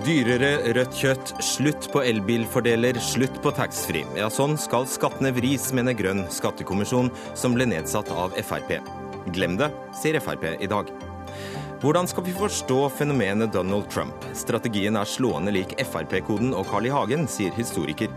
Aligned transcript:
Dyrere 0.00 0.72
rødt 0.74 0.96
kjøtt, 0.96 1.30
slutt 1.44 1.86
på 1.92 2.00
elbilfordeler, 2.02 2.96
slutt 3.04 3.36
på 3.44 3.50
taxfree. 3.54 4.08
Ja, 4.16 4.30
sånn 4.32 4.56
skal 4.58 4.88
skattene 4.88 5.30
vris, 5.36 5.68
mener 5.76 5.94
Grønn 5.94 6.24
skattekommisjon, 6.32 7.12
som 7.38 7.54
ble 7.54 7.66
nedsatt 7.68 8.08
av 8.10 8.32
Frp. 8.40 8.78
Glem 9.36 9.58
det, 9.60 9.68
sier 10.00 10.16
Frp 10.24 10.48
i 10.56 10.70
dag. 10.72 10.88
Hvordan 11.84 12.08
skal 12.10 12.26
vi 12.26 12.34
forstå 12.34 12.80
fenomenet 12.96 13.52
Donald 13.52 13.86
Trump? 13.92 14.24
Strategien 14.36 14.96
er 14.96 15.08
slående 15.08 15.52
lik 15.54 15.76
Frp-koden 15.78 16.56
og 16.56 16.66
Carl 16.72 16.88
I. 16.88 16.94
Hagen, 16.96 17.28
sier 17.30 17.54
historiker. 17.54 18.10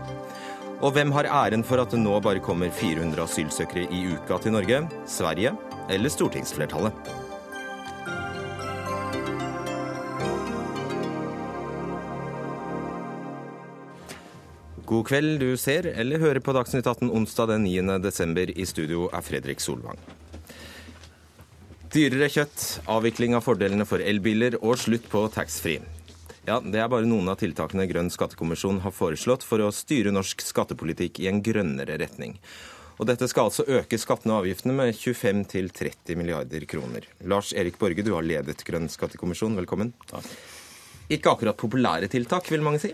Og 0.80 0.96
hvem 0.96 1.14
har 1.14 1.30
æren 1.30 1.62
for 1.68 1.84
at 1.84 1.94
det 1.94 2.02
nå 2.02 2.16
bare 2.24 2.42
kommer 2.44 2.74
400 2.74 3.22
asylsøkere 3.28 3.86
i 3.92 4.06
uka 4.16 4.40
til 4.42 4.56
Norge? 4.56 4.82
Sverige 5.08 5.54
eller 5.88 6.08
stortingsflertallet? 6.08 6.92
God 14.84 15.06
kveld, 15.08 15.40
du 15.40 15.56
ser 15.56 15.86
eller 15.96 16.20
hører 16.20 16.42
på 16.44 16.52
Dagsnytt 16.52 16.86
18 16.86 17.08
onsdag 17.10 17.48
den 17.54 17.64
9. 17.64 17.98
desember. 18.04 18.50
I 18.52 18.66
studio 18.68 19.08
er 19.12 19.24
Fredrik 19.24 19.62
Solvang. 19.64 19.98
Dyrere 21.94 22.28
kjøtt, 22.28 22.82
avvikling 22.90 23.36
av 23.38 23.46
fordelene 23.46 23.86
for 23.88 24.02
elbiler 24.02 24.58
og 24.60 24.76
slutt 24.82 25.06
på 25.08 25.24
taxfree. 25.32 25.80
Ja, 26.44 26.60
Det 26.60 26.76
er 26.76 26.90
bare 26.92 27.08
noen 27.08 27.30
av 27.32 27.38
tiltakene 27.40 27.86
Grønn 27.88 28.10
skattekommisjon 28.12 28.82
har 28.84 28.92
foreslått 28.92 29.46
for 29.46 29.64
å 29.64 29.72
styre 29.72 30.12
norsk 30.12 30.42
skattepolitikk 30.44 31.22
i 31.22 31.30
en 31.30 31.40
grønnere 31.40 31.96
retning. 32.02 32.36
Og 32.94 33.08
Dette 33.08 33.26
skal 33.30 33.48
altså 33.48 33.64
øke 33.66 33.98
skattene 33.98 34.36
og 34.36 34.44
avgiftene 34.44 34.74
med 34.76 34.94
25 34.94 35.44
30 35.74 36.18
milliarder 36.18 36.66
kroner. 36.70 37.08
Lars 37.26 37.50
Erik 37.52 37.78
Borge, 37.80 38.04
du 38.06 38.12
har 38.14 38.22
ledet 38.22 38.62
Grønn 38.66 38.86
skattekommisjon. 38.90 39.56
Velkommen. 39.58 39.90
Takk. 40.10 40.28
Ikke 41.12 41.32
akkurat 41.32 41.58
populære 41.58 42.08
tiltak, 42.12 42.46
vil 42.52 42.62
mange 42.64 42.80
si? 42.80 42.92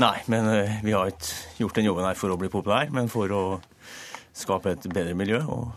Nei, 0.00 0.16
men 0.32 0.48
uh, 0.48 0.74
vi 0.84 0.92
har 0.92 1.08
ikke 1.12 1.62
gjort 1.62 1.80
den 1.80 1.88
jobben 1.88 2.06
her 2.06 2.18
for 2.20 2.32
å 2.32 2.36
bli 2.40 2.52
populær, 2.52 2.92
men 2.92 3.08
for 3.12 3.32
å 3.32 3.42
skape 4.36 4.76
et 4.76 4.86
bedre 4.92 5.16
miljø 5.16 5.40
og 5.52 5.72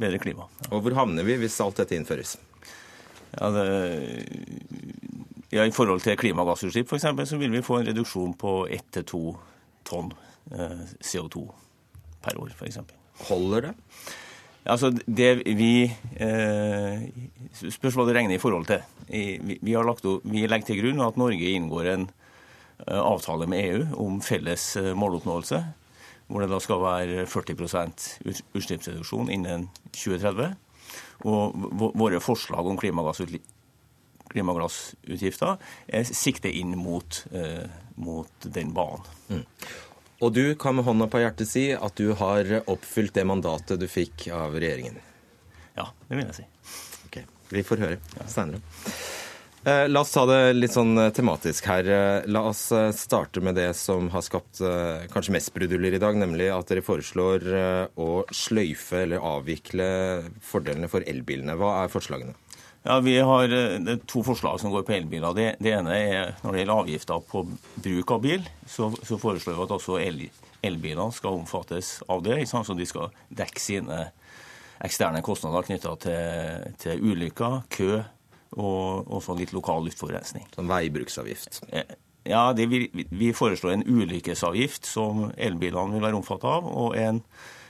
bedre 0.00 0.20
klima. 0.20 0.46
Ja. 0.62 0.70
Og 0.76 0.84
hvor 0.84 0.96
havner 1.00 1.26
vi 1.26 1.38
hvis 1.40 1.58
alt 1.64 1.80
dette 1.80 1.96
innføres? 1.96 2.36
Ja, 3.34 3.50
det, 3.54 3.66
ja, 5.52 5.64
I 5.64 5.74
forhold 5.74 6.04
til 6.04 6.16
klimagassutslipp 6.20 6.92
f.eks. 6.92 7.08
så 7.30 7.40
vil 7.40 7.52
vi 7.56 7.64
få 7.64 7.80
en 7.80 7.88
reduksjon 7.88 8.36
på 8.40 8.54
1-2 8.68 9.24
tonn 9.88 10.12
uh, 10.52 10.86
CO2 11.00 11.48
per 12.24 12.40
år 12.40 12.54
f.eks. 12.54 12.80
Holder 13.28 13.68
det? 13.68 13.74
Altså, 14.70 14.90
det 14.92 15.30
vi 15.56 15.88
eh, 15.88 17.04
Spørs 17.56 17.96
hva 17.96 18.04
du 18.06 18.12
regner 18.14 18.36
i 18.36 18.42
forhold 18.42 18.68
til. 18.68 18.84
Vi, 19.08 19.58
vi, 19.58 19.74
lagt, 19.74 20.06
vi 20.28 20.44
legger 20.46 20.68
til 20.68 20.82
grunn 20.82 21.00
at 21.04 21.18
Norge 21.20 21.54
inngår 21.56 21.94
en 21.94 22.10
Eh, 22.86 23.00
avtale 23.00 23.46
med 23.46 23.64
EU 23.64 23.86
om 24.06 24.20
felles 24.24 24.76
eh, 24.76 24.94
måloppnåelse, 24.96 25.64
hvor 26.30 26.40
det 26.40 26.50
da 26.52 26.60
skal 26.62 26.80
være 26.80 27.26
40% 27.28 28.20
utslippsreduksjon 28.56 29.30
innen 29.34 29.68
2030. 29.92 30.54
Og 31.28 31.54
våre 32.00 32.20
forslag 32.24 32.66
om 32.66 32.78
klimagassutgifter 32.80 35.56
sikter 36.08 36.50
inn 36.56 36.78
mot, 36.80 37.26
eh, 37.36 37.66
mot 38.00 38.32
den 38.46 38.72
banen. 38.74 39.04
Mm. 39.28 39.44
Og 40.20 40.34
du 40.36 40.54
kan 40.60 40.76
med 40.76 40.84
hånda 40.84 41.06
på 41.08 41.22
hjertet 41.22 41.48
si 41.48 41.70
at 41.72 41.96
du 41.96 42.12
har 42.18 42.50
oppfylt 42.68 43.14
det 43.16 43.24
mandatet 43.24 43.80
du 43.80 43.86
fikk 43.88 44.26
av 44.36 44.52
regjeringen? 44.60 44.98
Ja, 45.78 45.86
det 46.10 46.18
vil 46.18 46.26
jeg 46.26 46.42
si. 46.42 46.44
Ok, 47.06 47.16
Vi 47.48 47.62
får 47.64 47.80
høre 47.86 47.96
senere. 48.28 48.60
seinere. 49.64 49.88
la 49.88 50.00
oss 50.00 50.12
ta 50.12 50.26
det 50.28 50.52
litt 50.58 50.74
sånn 50.76 50.92
eh, 50.98 51.08
tematisk 51.16 51.66
her. 51.72 51.88
Eh, 51.88 52.28
la 52.28 52.42
oss 52.50 52.66
starte 52.96 53.40
med 53.40 53.56
det 53.56 53.70
som 53.76 54.10
har 54.12 54.20
skapt 54.26 54.60
kanskje 55.14 55.32
mest 55.38 55.54
bruduljer 55.56 55.96
i 55.96 56.02
dag, 56.02 56.20
nemlig 56.20 56.50
at 56.52 56.68
dere 56.68 56.84
foreslår 56.84 57.48
å 57.96 58.10
sløyfe 58.28 59.06
eller 59.06 59.24
avvikle 59.24 59.88
fordelene 60.44 60.88
for 60.92 61.00
elbilene. 61.08 61.56
Hva 61.56 61.78
er 61.84 61.92
forslagene? 61.96 62.36
Ja, 62.82 63.00
Vi 63.00 63.18
har 63.18 63.52
to 64.08 64.22
forslag 64.24 64.60
som 64.60 64.72
går 64.72 64.86
på 64.88 64.94
elbiler. 64.96 65.34
Det, 65.36 65.48
det, 65.60 65.74
ene 65.76 65.96
er 65.96 66.30
når 66.40 66.52
det 66.52 66.62
gjelder 66.62 66.80
avgifter 66.80 67.26
på 67.28 67.42
bruk 67.76 68.14
av 68.16 68.22
bil, 68.24 68.46
så, 68.66 68.88
så 69.04 69.18
foreslår 69.20 69.58
vi 69.58 69.66
at 69.66 69.74
også 69.76 69.98
el, 70.00 70.22
elbilene 70.64 71.12
skal 71.12 71.42
omfattes 71.42 71.98
av 72.08 72.24
det, 72.24 72.38
sånn 72.48 72.64
som 72.64 72.78
de 72.78 72.88
skal 72.88 73.12
dekke 73.28 73.60
sine 73.60 74.06
eksterne 74.80 75.20
kostnader 75.20 75.66
knytta 75.68 75.92
til, 76.00 76.72
til 76.80 77.04
ulykker, 77.04 77.60
kø 77.68 78.00
og 78.56 79.10
også 79.12 79.36
litt 79.38 79.52
lokal 79.54 79.84
luftforurensning. 79.86 80.48
Som 80.56 80.70
veibruksavgift? 80.70 81.60
Ja, 81.70 81.84
ja, 82.24 82.42
vi, 82.52 82.88
vi, 82.92 83.30
foreslår 83.36 83.76
en 83.76 83.86
ulykkesavgift 83.86 84.88
som 84.88 85.28
elbilene 85.36 85.96
vil 85.96 86.04
være 86.04 86.18
omfattet 86.18 86.48
av, 86.50 86.66
og 86.66 86.96
en 86.98 87.22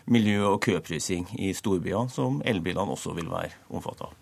miljø- 0.06 0.48
og 0.52 0.60
køprising 0.64 1.26
i 1.38 1.52
storbyene 1.56 2.10
som 2.12 2.40
elbilene 2.46 2.96
også 2.96 3.14
vil 3.18 3.30
være 3.30 3.52
omfattet 3.70 4.08
av. 4.08 4.16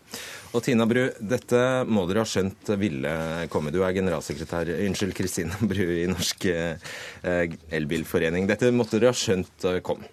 Og 0.56 0.64
Tina 0.64 0.86
Bru, 0.88 1.04
dette 1.20 1.62
må 1.86 2.06
dere 2.08 2.24
ha 2.24 2.28
skjønt 2.28 2.72
ville 2.80 3.14
komme. 3.52 3.72
Du 3.74 3.82
er 3.84 3.96
generalsekretær 3.96 4.70
unnskyld, 4.78 5.14
Kristina 5.16 5.58
Bru 5.60 5.84
i 5.84 6.06
Norsk 6.08 6.48
eh, 6.50 7.58
Elbilforening. 7.70 8.48
Dette 8.48 8.72
måtte 8.72 8.98
dere 8.98 9.12
ha 9.12 9.18
skjønt 9.18 9.68
kom? 9.84 10.06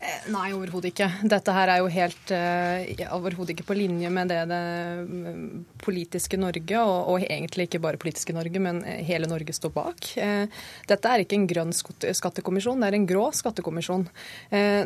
Eh, 0.00 0.28
nei, 0.32 0.46
overhodet 0.56 0.94
ikke. 0.94 1.06
Dette 1.28 1.52
her 1.52 1.68
er 1.74 1.82
jo 1.82 1.88
helt 1.92 2.30
uh, 2.32 3.02
overhodet 3.18 3.52
ikke 3.52 3.66
på 3.68 3.76
linje 3.76 4.08
med 4.08 4.30
det 4.32 4.38
det 4.48 4.60
mm, 5.04 5.42
politiske 5.84 6.38
Norge, 6.40 6.80
og, 6.80 7.10
og, 7.12 7.26
egentlig 7.26 7.66
ikke 7.68 7.82
bare 7.84 8.00
politiske 8.00 8.32
Norge, 8.32 8.62
men 8.64 8.80
hele 9.04 9.28
Norge 9.28 9.52
står 9.52 9.74
bak. 9.74 10.08
Dette 10.88 11.12
er 11.12 11.24
ikke 11.24 11.36
en 11.36 11.46
grønn 11.50 11.74
skattekommisjon, 11.76 12.80
det 12.80 12.88
er 12.88 12.96
en 12.96 13.06
grå 13.08 13.26
skattekommisjon. 13.36 14.06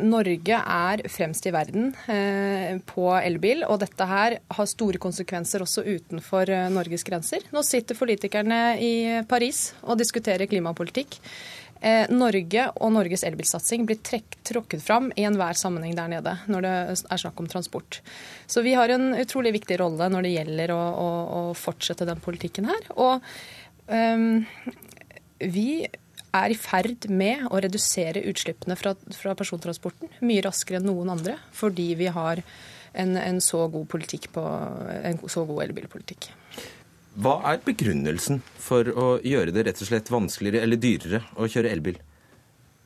Norge 0.03 0.59
er 0.59 1.03
fremst 1.11 1.47
i 1.47 1.53
verden 1.55 1.93
på 2.89 3.07
elbil, 3.15 3.63
og 3.69 3.79
dette 3.85 4.07
her 4.09 4.37
har 4.57 4.69
store 4.69 4.99
konsekvenser 5.01 5.63
også 5.63 5.85
utenfor 5.87 6.51
Norges 6.75 7.07
grenser. 7.07 7.45
Nå 7.55 7.63
sitter 7.65 7.97
politikerne 7.99 8.61
i 8.83 8.95
Paris 9.29 9.69
og 9.83 9.99
diskuterer 10.01 10.49
klimapolitikk. 10.51 11.21
Eh, 11.85 12.07
Norge 12.09 12.63
og 12.81 12.93
Norges 12.95 13.21
elbilsatsing 13.27 13.83
blir 13.85 13.99
trekk, 14.01 14.39
tråkket 14.47 14.81
fram 14.81 15.11
i 15.13 15.25
enhver 15.27 15.57
sammenheng 15.59 15.93
der 15.97 16.09
nede 16.15 16.33
når 16.49 16.65
det 16.65 16.71
er 17.13 17.21
snakk 17.21 17.41
om 17.43 17.49
transport. 17.51 17.99
Så 18.49 18.63
vi 18.65 18.73
har 18.77 18.89
en 18.89 19.11
utrolig 19.13 19.53
viktig 19.59 19.77
rolle 19.83 20.07
når 20.09 20.25
det 20.25 20.31
gjelder 20.33 20.73
å, 20.73 20.79
å, 20.81 21.09
å 21.37 21.43
fortsette 21.57 22.07
den 22.09 22.23
politikken 22.25 22.65
her. 22.71 22.89
Og 22.97 23.21
um, 23.85 24.41
vi 25.37 25.85
er 26.35 26.51
i 26.51 26.57
ferd 26.57 27.05
med 27.13 27.45
å 27.51 27.61
redusere 27.61 28.23
utslippene 28.31 28.77
fra, 28.79 28.95
fra, 29.13 29.35
persontransporten 29.37 30.09
mye 30.25 30.43
raskere 30.47 30.81
enn 30.81 30.89
noen 30.89 31.13
andre, 31.13 31.37
fordi 31.55 31.91
vi 31.99 32.09
har 32.11 32.41
en, 32.95 33.13
en 33.19 33.41
så 33.43 33.61
god 33.71 33.93
på, 34.33 34.47
en 35.05 35.21
så 35.29 35.45
god 35.45 35.67
elbilpolitikk. 35.67 36.31
Hva 37.15 37.37
er 37.51 37.61
begrunnelsen 37.63 38.41
for 38.59 38.89
å 38.91 39.07
gjøre 39.23 39.53
det 39.55 39.63
rett 39.67 39.81
og 39.81 39.87
slett 39.87 40.11
vanskeligere 40.11 40.65
eller 40.65 40.81
dyrere 40.81 41.21
å 41.39 41.47
kjøre 41.51 41.71
elbil? 41.71 41.99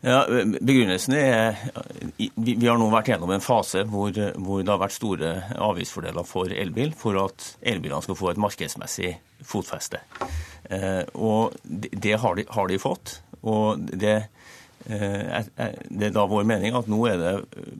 Ja, 0.05 0.21
Begrunnelsen 0.29 1.15
er 1.17 1.57
Vi 2.15 2.67
har 2.67 2.77
nå 2.79 2.85
vært 2.93 3.09
gjennom 3.11 3.33
en 3.35 3.43
fase 3.43 3.83
hvor, 3.89 4.15
hvor 4.15 4.61
det 4.63 4.71
har 4.71 4.79
vært 4.79 4.95
store 4.95 5.31
avgiftsfordeler 5.59 6.27
for 6.27 6.53
elbil, 6.55 6.93
for 6.95 7.19
at 7.25 7.49
elbilene 7.59 8.05
skal 8.05 8.19
få 8.19 8.29
et 8.31 8.39
markedsmessig 8.39 9.11
fotfeste. 9.43 9.99
Eh, 10.71 11.03
og 11.19 11.57
Det 11.65 12.15
har 12.21 12.39
de, 12.39 12.47
har 12.47 12.71
de 12.71 12.79
fått. 12.79 13.19
og 13.41 13.83
det 13.91 14.29
Eh, 14.85 15.43
det 15.89 16.07
er 16.07 16.13
da 16.15 16.23
vår 16.29 16.45
mening 16.47 16.75
at 16.77 16.87
nå 16.89 17.01
er 17.09 17.19
det 17.19 17.33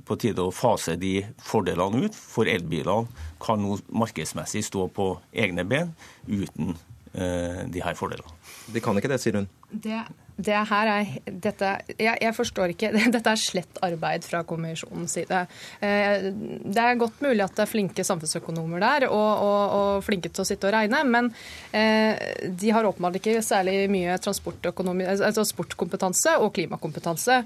på 0.06 0.18
tide 0.20 0.44
å 0.44 0.54
fase 0.54 0.98
de 1.00 1.22
fordelene 1.42 2.06
ut. 2.06 2.16
For 2.16 2.50
elbilene 2.50 3.07
kan 3.41 3.62
nå 3.62 3.77
markedsmessig 3.89 4.65
stå 4.68 4.88
på 4.94 5.12
egne 5.33 5.65
ben 5.68 5.94
uten 6.27 6.75
eh, 7.13 7.63
de 7.71 7.83
her 7.83 7.97
fordelene. 8.00 8.38
De 8.74 8.83
kan 8.83 8.98
ikke 8.98 9.12
det, 9.12 9.21
sier 9.24 9.39
hun. 9.42 9.50
Det 9.69 10.04
det 10.39 10.56
her 10.69 10.88
er, 10.88 11.10
dette, 11.27 11.69
jeg, 12.00 12.16
jeg, 12.21 12.33
forstår 12.36 12.74
ikke 12.74 12.92
Dette 13.16 13.31
er 13.31 13.39
slett 13.39 13.80
arbeid 13.83 14.24
fra 14.27 14.42
kommisjonens 14.48 15.18
side. 15.18 15.42
Eh, 15.83 16.30
det 16.31 16.83
er 16.83 17.00
godt 17.00 17.19
mulig 17.24 17.44
at 17.44 17.56
det 17.57 17.66
er 17.66 17.71
flinke 17.71 18.06
samfunnsøkonomer 18.07 18.83
der 18.83 19.07
og, 19.10 19.44
og, 19.44 19.75
og 19.80 20.06
flinke 20.06 20.31
til 20.31 20.44
å 20.44 20.48
sitte 20.48 20.69
og 20.69 20.75
regne, 20.75 21.01
men 21.07 21.31
eh, 21.75 22.45
de 22.48 22.71
har 22.75 22.88
åpenbart 22.88 23.19
ikke 23.19 23.42
særlig 23.45 23.89
mye 23.92 24.16
altså 24.16 25.33
transportkompetanse 25.39 26.38
og 26.44 26.54
klimakompetanse. 26.56 27.42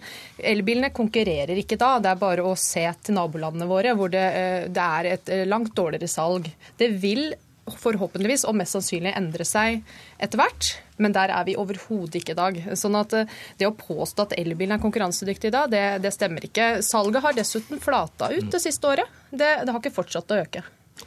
Elbilene 0.53 0.93
konkurrerer 0.93 1.57
ikke 1.63 1.79
da. 1.81 1.95
Det 2.03 2.11
er 2.13 2.21
bare 2.21 2.45
å 2.45 2.53
se 2.59 2.85
til 3.01 3.17
nabolandene 3.17 3.69
våre 3.69 3.95
hvor 3.97 4.13
det, 4.13 4.27
eh, 4.37 4.67
det 4.73 4.85
er 4.99 5.11
et 5.15 5.33
langt 5.49 5.73
dårligere 5.77 6.11
salg. 6.11 6.51
Det 6.77 6.91
vil 7.01 7.31
forhåpentligvis 7.67 8.43
og 8.49 8.57
mest 8.59 8.75
sannsynlig 8.75 9.13
endre 9.15 9.45
seg 9.47 9.81
etter 10.21 10.39
hvert. 10.39 10.73
Men 11.01 11.15
der 11.15 11.31
er 11.33 11.47
vi 11.47 11.55
overhodet 11.59 12.19
ikke 12.19 12.35
i 12.35 12.39
dag. 12.39 12.59
Sånn 12.79 12.97
at 12.99 13.15
eh, 13.17 13.31
Det 13.59 13.69
å 13.69 13.75
påstå 13.77 14.27
at 14.27 14.37
elbilen 14.37 14.75
er 14.75 14.83
konkurransedyktig 14.83 15.49
i 15.49 15.55
dag, 15.55 15.71
det, 15.71 15.83
det, 16.03 16.13
stemmer 16.13 16.45
ikke. 16.45 16.83
Salget 16.85 17.23
har 17.23 17.35
dessuten 17.37 17.81
flata 17.81 18.29
ut 18.33 18.51
det 18.51 18.61
siste 18.61 18.87
året. 18.89 19.19
Det, 19.31 19.51
det 19.63 19.71
har 19.71 19.81
ikke 19.81 19.95
fortsatt 19.95 20.31
å 20.33 20.39
øke. 20.43 20.63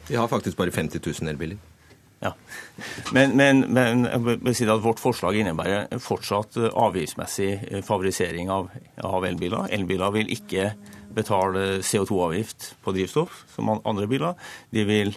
Vi 0.09 0.17
har 0.19 0.27
faktisk 0.31 0.57
bare 0.59 0.73
50 0.75 1.03
000 1.03 1.31
elbiler. 1.31 1.57
Ja. 2.19 2.31
Men, 3.13 3.35
men, 3.37 3.61
men 3.69 4.07
jeg 4.07 4.39
vil 4.41 4.55
si 4.57 4.65
at 4.65 4.81
vårt 4.81 5.01
forslag 5.01 5.37
innebærer 5.37 5.99
fortsatt 6.01 6.57
avgiftsmessig 6.57 7.83
favorisering 7.85 8.49
av, 8.49 8.71
av 9.05 9.27
elbiler. 9.29 9.69
Elbiler 9.77 10.15
vil 10.15 10.33
ikke 10.33 10.71
betale 11.17 11.79
CO2-avgift 11.85 12.71
på 12.83 12.93
drivstoff 12.97 13.43
som 13.53 13.69
andre 13.77 14.09
biler. 14.09 14.49
De 14.73 14.85
vil 14.89 15.13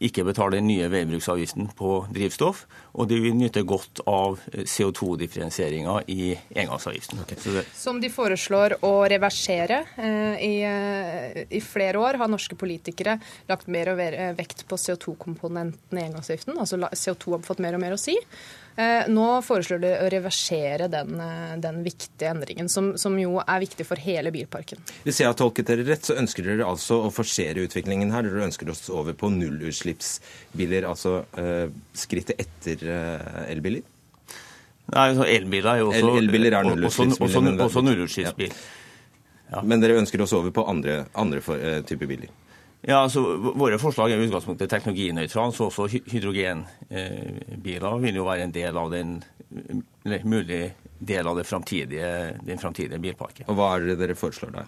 ikke 0.00 0.24
betaler 0.24 0.58
den 0.58 0.68
nye 0.68 0.90
veibruksavgiften 0.90 1.70
på 1.78 2.06
drivstoff, 2.14 2.64
og 2.94 3.08
de 3.10 3.18
vil 3.22 3.34
nyte 3.36 3.64
godt 3.66 4.04
av 4.06 4.38
CO2-differensieringa 4.54 5.96
i 6.14 6.34
engangsavgiften. 6.54 7.24
Okay. 7.24 7.64
Som 7.74 8.00
de 8.02 8.10
foreslår 8.12 8.78
å 8.86 8.92
reversere. 9.10 9.82
Eh, 9.96 10.44
I, 10.46 10.54
eh, 10.62 11.40
I, 11.48 11.62
flere 11.64 11.98
år 11.98 12.20
har 12.22 12.30
norske 12.30 12.56
politikere 12.58 13.18
lagt 13.50 13.66
mer 13.66 13.90
og 13.92 13.98
mer 13.98 14.18
vekt 14.38 14.66
på 14.70 14.78
CO2-komponenten 14.78 15.98
i 15.98 16.06
engangsavgiften. 16.06 16.58
Altså 16.58 16.78
CO2 16.78 17.38
har 17.38 17.48
fått 17.48 17.64
mer 17.64 17.74
og 17.74 17.82
mer 17.82 17.98
å 17.98 18.00
si. 18.00 18.14
Eh, 18.76 19.06
nå 19.06 19.26
foreslår 19.46 19.78
de 19.78 19.90
å 20.02 20.06
reversere 20.10 20.88
den, 20.90 21.14
eh, 21.22 21.52
den 21.62 21.82
viktige 21.86 22.32
endringen, 22.32 22.68
som, 22.68 22.96
som, 22.98 23.14
jo 23.20 23.36
er 23.38 23.60
viktig 23.62 23.86
for 23.86 24.00
hele 24.02 24.32
bilparken. 24.34 24.82
Hvis 25.04 25.20
jeg 25.22 25.30
har 25.30 25.36
tolket 25.38 25.70
dere 25.70 25.84
rett, 25.86 26.02
så 26.02 26.16
ønsker 26.18 26.48
dere 26.48 26.66
altså 26.66 26.98
å 27.06 27.12
forsere 27.14 27.62
utviklingen 27.68 28.10
her. 28.14 28.26
Dere 28.26 28.48
ønsker 28.48 28.72
oss 28.72 28.88
over 28.90 29.14
på 29.14 29.30
nullutslippsbiler, 29.30 30.88
altså 30.90 31.22
skrittet 31.94 32.40
etter 32.42 32.82
elbiler? 33.48 33.82
Nei, 34.92 35.16
Elbiler 35.32 35.70
er 35.70 35.78
jo 35.80 35.86
også, 35.88 36.00
El 36.00 36.08
elbiler 36.20 36.52
er 36.58 36.62
nullutslippsbiler. 36.66 37.24
Også, 37.24 37.38
også, 37.40 37.64
også 37.64 37.80
nullutslippsbil. 37.86 38.52
Ja. 39.52 39.58
Men 39.64 39.80
dere 39.80 40.00
ønsker 40.00 40.18
oss 40.24 40.34
over 40.36 40.50
på 40.52 40.62
andre, 40.68 40.94
andre 41.16 41.38
typer 41.88 42.06
biler? 42.10 42.28
Ja, 42.84 42.98
altså 43.00 43.20
Våre 43.56 43.78
forslag 43.80 44.12
er 44.12 44.20
i 44.20 44.26
utgangspunktet 44.26 44.68
teknologinøytrale, 44.68 45.52
så 45.56 45.62
også 45.70 45.84
hydrogenbiler 45.88 47.94
vil 48.02 48.16
jo 48.20 48.26
være 48.28 48.44
en 48.44 48.52
del 48.52 48.76
av 48.76 48.92
den 48.92 49.22
mulig 50.28 50.74
del 51.00 51.24
av 51.28 51.40
framtidige, 51.48 52.36
den 52.44 52.58
framtidige 52.60 53.00
bilparken. 53.00 53.48
Og 53.48 53.54
Hva 53.56 53.76
er 53.76 53.80
det 53.88 53.98
dere 54.02 54.14
foreslår 54.18 54.50
da? 54.52 54.62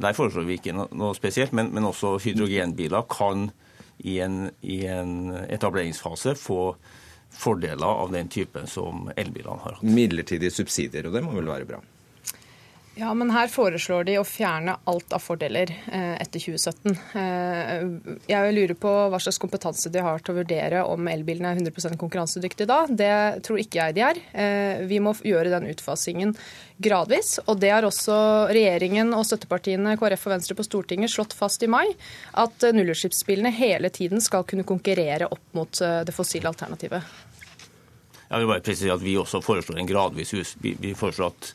Der 0.00 0.16
foreslår 0.16 0.44
vi 0.48 0.56
ikke 0.58 0.76
noe 0.76 1.14
spesielt, 1.16 1.52
men, 1.56 1.66
men 1.74 1.88
også 1.88 2.16
hydrogenbiler 2.24 3.04
kan 3.12 3.50
i 3.98 4.18
en, 4.24 4.50
i 4.62 4.86
en 4.88 5.34
etableringsfase 5.48 6.34
få 6.38 6.76
fordeler 7.30 7.86
av 7.86 8.12
den 8.12 8.28
typen 8.28 8.66
som 8.66 9.10
elbilene 9.16 9.62
har 9.62 9.78
hatt. 9.78 9.86
Midlertidige 9.86 10.54
subsidier, 10.54 11.06
og 11.06 11.16
det 11.16 11.24
må 11.26 11.36
vel 11.36 11.50
være 11.50 11.68
bra? 11.68 11.80
Ja, 12.98 13.12
men 13.14 13.30
her 13.30 13.46
foreslår 13.46 14.08
de 14.08 14.16
å 14.18 14.24
fjerne 14.26 14.72
alt 14.90 15.12
av 15.14 15.22
fordeler 15.22 15.70
eh, 15.70 16.16
etter 16.18 16.42
2017. 16.42 16.96
Eh, 17.20 17.84
jeg 18.26 18.54
lurer 18.56 18.74
på 18.74 18.90
hva 19.12 19.20
slags 19.22 19.38
kompetanse 19.38 19.92
de 19.94 20.02
har 20.02 20.18
til 20.18 20.34
å 20.34 20.38
vurdere 20.40 20.80
om 20.82 21.06
elbilene 21.06 21.52
er 21.52 21.60
100% 21.60 21.94
konkurransedyktige 22.00 22.66
da. 22.66 22.80
Det 22.90 23.12
tror 23.46 23.62
ikke 23.62 23.78
jeg 23.78 23.96
de 24.00 24.04
er. 24.08 24.18
Eh, 24.32 24.82
vi 24.90 24.98
må 25.04 25.14
gjøre 25.22 25.54
den 25.54 25.70
utfasingen 25.70 26.34
gradvis. 26.82 27.36
Og 27.46 27.62
det 27.62 27.70
har 27.76 27.86
også 27.86 28.18
regjeringen 28.50 29.14
og 29.14 29.28
støttepartiene 29.30 29.94
KrF 30.00 30.26
og 30.26 30.34
Venstre 30.34 30.58
på 30.58 30.66
Stortinget 30.66 31.14
slått 31.14 31.38
fast 31.38 31.62
i 31.62 31.70
mai, 31.70 31.86
at 32.34 32.66
nullutslippsbilene 32.74 33.54
hele 33.54 33.94
tiden 33.94 34.18
skal 34.24 34.42
kunne 34.42 34.66
konkurrere 34.66 35.30
opp 35.30 35.54
mot 35.54 35.70
det 35.78 36.14
fossile 36.16 36.50
alternativet. 36.50 37.06
Jeg 38.28 38.42
vil 38.42 38.50
bare 38.50 38.64
presisere 38.64 38.98
at 38.98 39.04
Vi 39.06 39.14
også 39.16 39.40
foreslår 39.40 39.78
en 39.80 39.88
gradvis. 39.88 40.34
Vi 40.60 40.96
foreslår 40.98 41.30
at 41.30 41.52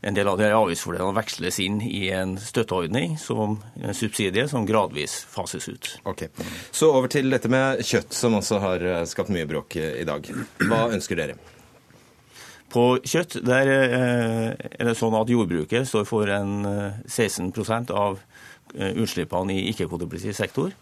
en 0.00 0.14
del 0.14 0.28
av 0.30 0.38
de 0.38 0.48
avgiftsfordelene 0.54 1.16
veksles 1.16 1.58
inn 1.64 1.80
i 1.82 2.06
en 2.14 2.36
støtteordning, 2.38 3.16
som 3.18 3.58
en 3.82 3.96
subsidie, 3.96 4.46
som 4.50 4.66
gradvis 4.66 5.16
fases 5.30 5.68
ut. 5.68 5.90
Ok. 6.06 6.28
Så 6.70 6.92
over 6.94 7.10
til 7.10 7.30
dette 7.32 7.50
med 7.50 7.82
kjøtt, 7.86 8.14
som 8.14 8.38
også 8.38 8.60
har 8.62 8.84
eh, 8.86 9.04
skapt 9.10 9.32
mye 9.34 9.48
bråk 9.50 9.78
i 9.80 10.06
dag. 10.06 10.28
Hva 10.62 10.84
ønsker 10.94 11.18
dere? 11.18 11.38
På 12.70 12.98
kjøtt 13.02 13.40
der 13.42 13.72
eh, 13.74 14.46
er 14.54 14.86
det 14.86 14.96
sånn 14.98 15.16
at 15.18 15.32
jordbruket 15.32 15.88
står 15.88 16.06
for 16.06 16.30
en 16.30 16.62
16 17.08 17.50
eh, 17.50 17.92
av 17.96 18.20
utslippene 18.78 19.56
i 19.56 19.70
ikke-kvotepliktig 19.72 20.34
sektor. 20.36 20.74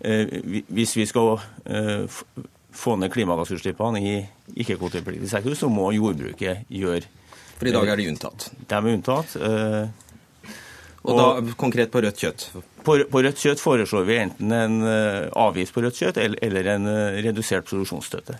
Hvis 0.00 0.94
vi 0.96 1.04
skal 1.08 1.36
få 2.76 2.94
ned 2.96 3.12
klimagassutslippene 3.12 4.00
i 4.00 4.14
ikke-kvotepliktig 4.56 5.28
sektor, 5.28 5.52
så 5.52 5.68
må 5.68 5.90
jordbruket 5.92 6.64
gjøre 6.72 7.04
for 7.56 7.68
i 7.68 7.74
dag 7.74 7.88
er 7.92 8.00
de 8.00 8.08
unntatt? 8.10 8.50
De 8.68 8.76
er 8.76 8.90
unntatt. 8.92 9.36
Eh, 9.40 10.06
og, 11.06 11.12
og 11.12 11.18
da 11.20 11.56
konkret 11.58 11.92
på 11.92 12.02
rødt 12.02 12.18
kjøtt? 12.18 12.48
På, 12.86 12.96
på, 13.10 13.22
rødt 13.22 13.42
kjøtt 13.42 13.62
foreslår 13.62 14.06
vi 14.08 14.18
enten 14.24 14.54
en 14.54 14.80
eh, 14.86 15.28
avgift 15.38 15.74
på 15.74 15.84
rødt 15.84 16.00
kjøtt 16.00 16.18
eller, 16.22 16.40
eller 16.42 16.70
en 16.74 16.90
eh, 16.90 17.20
redusert 17.26 17.68
produksjonsstøtte. 17.68 18.38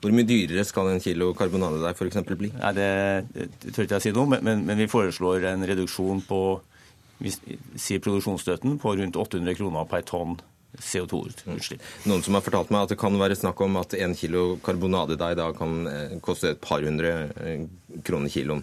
Hvor 0.00 0.14
mye 0.16 0.26
dyrere 0.26 0.64
skal 0.66 0.90
en 0.90 1.02
kilo 1.02 1.30
karbonadedeig 1.38 1.98
f.eks. 1.98 2.22
bli? 2.32 2.50
Nei, 2.56 2.72
det, 2.76 2.90
det 3.34 3.74
tør 3.76 3.86
ikke 3.86 4.00
jeg 4.00 4.06
si 4.08 4.14
noe 4.16 4.32
men, 4.32 4.42
men, 4.46 4.66
men, 4.66 4.80
vi 4.80 4.90
foreslår 4.90 5.46
en 5.52 5.66
reduksjon 5.70 6.24
på 6.26 6.42
vi 7.20 7.34
sier 7.76 8.00
produksjonsstøtten 8.00 8.78
på 8.80 8.94
rundt 8.96 9.18
800 9.20 9.58
kroner 9.58 9.88
per 9.90 10.06
tonn 10.08 10.38
CO2-utslipp. 10.78 11.82
Noen 12.08 12.22
som 12.24 12.36
har 12.36 12.44
fortalt 12.44 12.70
meg 12.72 12.84
at 12.84 12.94
det 12.94 13.00
kan 13.00 13.16
være 13.18 13.38
snakk 13.38 13.60
om 13.64 13.78
at 13.80 13.96
en 13.98 14.14
kilo 14.18 14.44
karbonadedeig 14.64 15.36
da 15.40 15.50
kan 15.56 15.80
eh, 15.90 16.16
koste 16.24 16.54
et 16.54 16.60
par 16.62 16.84
hundre 16.86 17.14
eh, 17.42 17.64
kroner 18.06 18.32
kiloen 18.32 18.62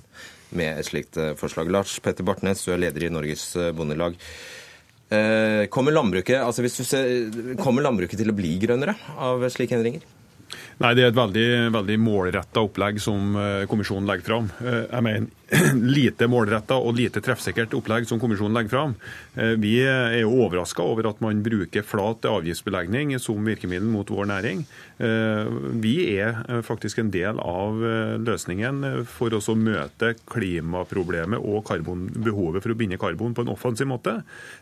med 0.56 0.80
et 0.80 0.88
slikt 0.88 1.20
eh, 1.20 1.34
forslag. 1.40 1.72
Lars 1.74 1.98
Petter 2.04 2.28
Bartnes, 2.28 2.64
du 2.64 2.72
er 2.74 2.82
leder 2.86 3.08
i 3.08 3.12
Norges 3.14 3.50
Bondelag. 3.76 4.20
Kommer 5.72 5.94
landbruket, 5.96 6.42
altså 6.44 6.66
ser, 6.68 7.30
kommer 7.62 7.86
landbruket 7.86 8.20
til 8.20 8.28
å 8.28 8.36
bli 8.36 8.58
grønnere 8.60 8.98
av 9.16 9.46
slike 9.54 9.78
endringer? 9.78 10.02
Nei, 10.84 10.90
Det 11.00 11.06
er 11.06 11.14
et 11.14 11.16
veldig, 11.16 11.46
veldig 11.72 11.96
målretta 12.04 12.66
opplegg 12.68 13.00
som 13.00 13.38
kommisjonen 13.72 14.10
legger 14.10 14.28
fram. 14.28 14.50
Jeg 14.60 15.06
mener 15.08 15.30
lite 15.98 16.28
målretta 16.28 16.76
og 16.82 16.98
lite 16.98 17.22
treffsikkert 17.24 17.76
opplegg 17.78 18.08
som 18.10 18.20
kommisjonen 18.20 18.58
legger 18.58 18.74
fram. 18.74 18.96
Eh, 19.36 19.54
vi 19.62 19.78
er 19.84 20.20
jo 20.22 20.34
overraska 20.44 20.84
over 20.84 21.10
at 21.12 21.22
man 21.24 21.44
bruker 21.46 21.86
flat 21.88 22.28
avgiftsbelegning 22.28 23.16
som 23.24 23.48
virkemiddel 23.48 23.88
mot 23.92 24.10
vår 24.12 24.32
næring. 24.34 24.66
Vi 24.98 25.94
er 26.18 26.40
faktisk 26.66 26.98
en 26.98 27.12
del 27.14 27.38
av 27.38 27.76
løsningen 28.24 29.06
for 29.06 29.34
å 29.36 29.56
møte 29.58 30.16
klimaproblemet 30.26 31.38
og 31.38 31.68
karbon, 31.70 32.08
behovet 32.26 32.66
for 32.66 32.74
å 32.74 32.78
binde 32.80 32.98
karbon 32.98 33.36
på 33.38 33.46
en 33.46 33.52
offensiv 33.54 33.90
måte. 33.92 34.16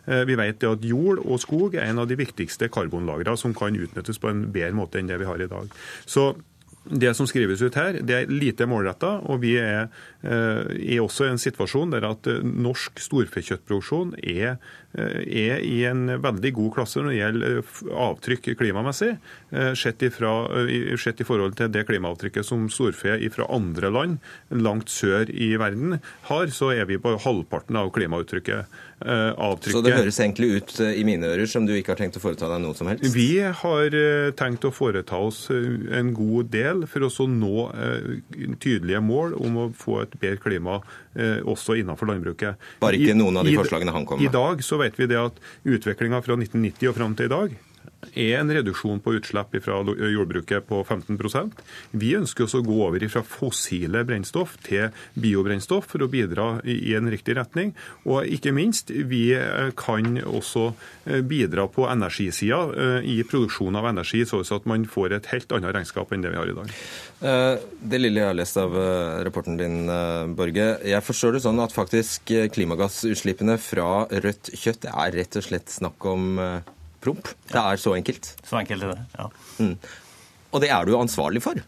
Vi 0.06 0.36
vet 0.36 0.66
at 0.68 0.84
jord 0.84 1.22
og 1.24 1.40
skog 1.40 1.78
er 1.80 1.88
en 1.88 2.04
av 2.04 2.10
de 2.12 2.20
viktigste 2.20 2.68
karbonlagrene 2.68 3.40
som 3.40 3.56
kan 3.56 3.80
utnyttes 3.80 4.20
på 4.20 4.34
en 4.34 4.44
bedre 4.52 4.76
måte 4.76 5.00
enn 5.00 5.08
det 5.08 5.22
vi 5.24 5.30
har 5.30 5.40
i 5.40 5.50
dag. 5.52 5.72
Så 6.04 6.34
det 6.86 7.14
som 7.18 7.28
skrives 7.28 7.62
ut 7.66 7.76
her, 7.80 7.98
det 8.06 8.16
er 8.16 8.32
lite 8.32 8.68
målretta, 8.70 9.18
og 9.26 9.42
vi 9.42 9.56
er, 9.58 9.88
eh, 10.22 10.66
er, 10.70 11.02
også 11.02 11.26
i 11.26 11.32
en 11.34 11.42
situasjon 11.42 11.94
der 11.96 12.06
at 12.06 12.28
eh, 12.30 12.44
norsk 12.46 13.02
storfekjøttproduksjon 13.02 14.14
er, 14.22 14.58
eh, 14.94 15.22
er, 15.26 15.64
i 15.66 15.82
en 15.90 16.06
veldig 16.22 16.52
god 16.54 16.72
klasse 16.78 17.02
når 17.02 17.10
det 17.10 17.20
gjelder 17.20 17.60
avtrykk 18.06 18.52
klimamessig. 18.60 19.16
Sett, 19.80 20.04
ifra, 20.04 20.32
sett 21.00 21.22
i 21.22 21.28
forhold 21.28 21.56
til 21.58 21.70
det 21.72 21.86
klimaavtrykket 21.88 22.46
som 22.46 22.68
storfe 22.70 23.16
fra 23.34 23.48
andre 23.54 23.92
land 23.94 24.18
langt 24.52 24.92
sør 24.92 25.30
i 25.32 25.54
verden 25.60 26.00
har, 26.30 26.52
så 26.52 26.74
er 26.76 26.90
vi 26.90 27.00
på 27.02 27.16
halvparten 27.24 27.80
av 27.80 27.94
klimauttrykket. 27.96 28.68
Avtrykket. 28.96 29.74
Så 29.76 29.82
det 29.84 29.92
høres 29.92 30.18
egentlig 30.24 30.48
ut 30.56 30.74
i 30.88 31.04
mine 31.08 31.28
ører 31.28 31.50
som 31.52 31.66
du 31.68 31.74
ikke 31.76 31.92
har 31.92 32.00
tenkt 32.00 32.16
å 32.16 32.22
foreta 32.24 32.48
deg 32.48 32.62
noe 32.64 32.78
som 32.78 32.88
helst? 32.88 33.04
Vi 33.12 33.42
har 33.44 33.98
tenkt 34.40 34.64
å 34.68 34.72
foreta 34.74 35.20
oss 35.20 35.50
en 35.52 36.14
god 36.16 36.52
del 36.54 36.86
for 36.88 37.04
å 37.04 37.28
nå 37.28 37.68
eh, 37.76 38.08
tydelige 38.62 39.04
mål 39.04 39.36
om 39.36 39.60
å 39.66 39.68
få 39.76 40.00
et 40.06 40.16
bedre 40.22 40.40
klima 40.42 40.80
eh, 41.14 41.44
også 41.44 41.76
innenfor 41.82 42.10
landbruket. 42.10 42.62
Bare 42.80 43.00
ikke 43.00 43.18
noen 43.18 43.42
av 43.42 43.48
de 43.48 43.56
forslagene 43.60 43.94
han 43.96 44.08
kom 44.08 44.22
med? 44.22 44.30
I 44.30 44.34
dag 44.34 44.64
så 44.66 44.80
vet 44.82 44.98
vi 45.00 45.10
det 45.12 45.20
at 45.20 45.40
utviklinga 45.64 46.24
fra 46.26 46.40
1990 46.40 46.92
og 46.92 46.98
fram 46.98 47.20
til 47.20 47.30
i 47.30 47.36
dag 47.36 47.58
er 48.14 48.40
en 48.40 48.52
reduksjon 48.52 49.02
på 49.04 49.16
utslipp 49.18 49.56
fra 49.66 49.80
jordbruket 49.84 50.68
på 50.70 50.82
15% 50.84 51.64
Vi 51.92 52.14
ønsker 52.18 52.46
også 52.46 52.62
å 52.62 52.66
gå 52.66 52.78
over 52.88 53.06
fra 53.12 53.24
fossile 53.26 54.04
brennstoff 54.08 54.56
til 54.66 54.94
biobrennstoff 55.20 55.90
for 55.92 56.06
å 56.06 56.10
bidra 56.12 56.48
i 56.64 56.96
en 56.98 57.10
riktig 57.12 57.36
retning. 57.38 57.74
Og 58.08 58.28
ikke 58.32 58.54
minst, 58.56 58.92
vi 58.92 59.30
eh, 59.36 59.72
kan 59.78 60.18
også 60.26 60.68
eh, 61.06 61.22
bidra 61.26 61.68
på 61.72 61.88
energisida 61.90 62.62
eh, 62.74 63.10
i 63.16 63.18
produksjon 63.28 63.78
av 63.78 63.90
energi, 63.92 64.24
sånn 64.28 64.46
at 64.56 64.70
man 64.70 64.86
får 64.90 65.18
et 65.18 65.32
helt 65.34 65.56
annet 65.56 65.76
regnskap 65.76 66.14
enn 66.14 66.26
det 66.26 66.34
vi 66.34 66.40
har 66.40 66.52
i 66.52 66.58
dag. 66.58 66.78
Det 67.16 67.98
lille 67.98 68.20
jeg 68.20 68.28
har 68.28 68.36
lest 68.38 68.58
av 68.60 68.74
rapporten 69.26 69.56
din, 69.58 69.88
Borge. 70.38 70.66
Jeg 70.86 71.06
forstår 71.08 71.38
det 71.38 71.42
sånn 71.46 71.62
at 71.64 71.74
faktisk 71.74 72.30
klimagassutslippene 72.54 73.56
fra 73.62 74.06
rødt 74.12 74.52
kjøtt 74.54 74.90
er 74.92 75.16
rett 75.16 75.40
og 75.40 75.48
slett 75.48 75.72
snakk 75.74 76.06
om 76.12 76.36
promp. 77.06 77.30
Det 77.52 77.62
er 77.62 77.80
så 77.82 77.96
enkelt. 77.98 78.34
Så 78.44 78.60
enkelt 78.60 78.88
er 78.88 78.96
det, 78.96 79.06
ja. 79.16 79.30
Mm. 79.62 79.78
Og 80.56 80.64
det 80.64 80.72
er 80.74 80.86
du 80.88 80.94
jo 80.96 81.02
ansvarlig 81.04 81.44
for. 81.46 81.62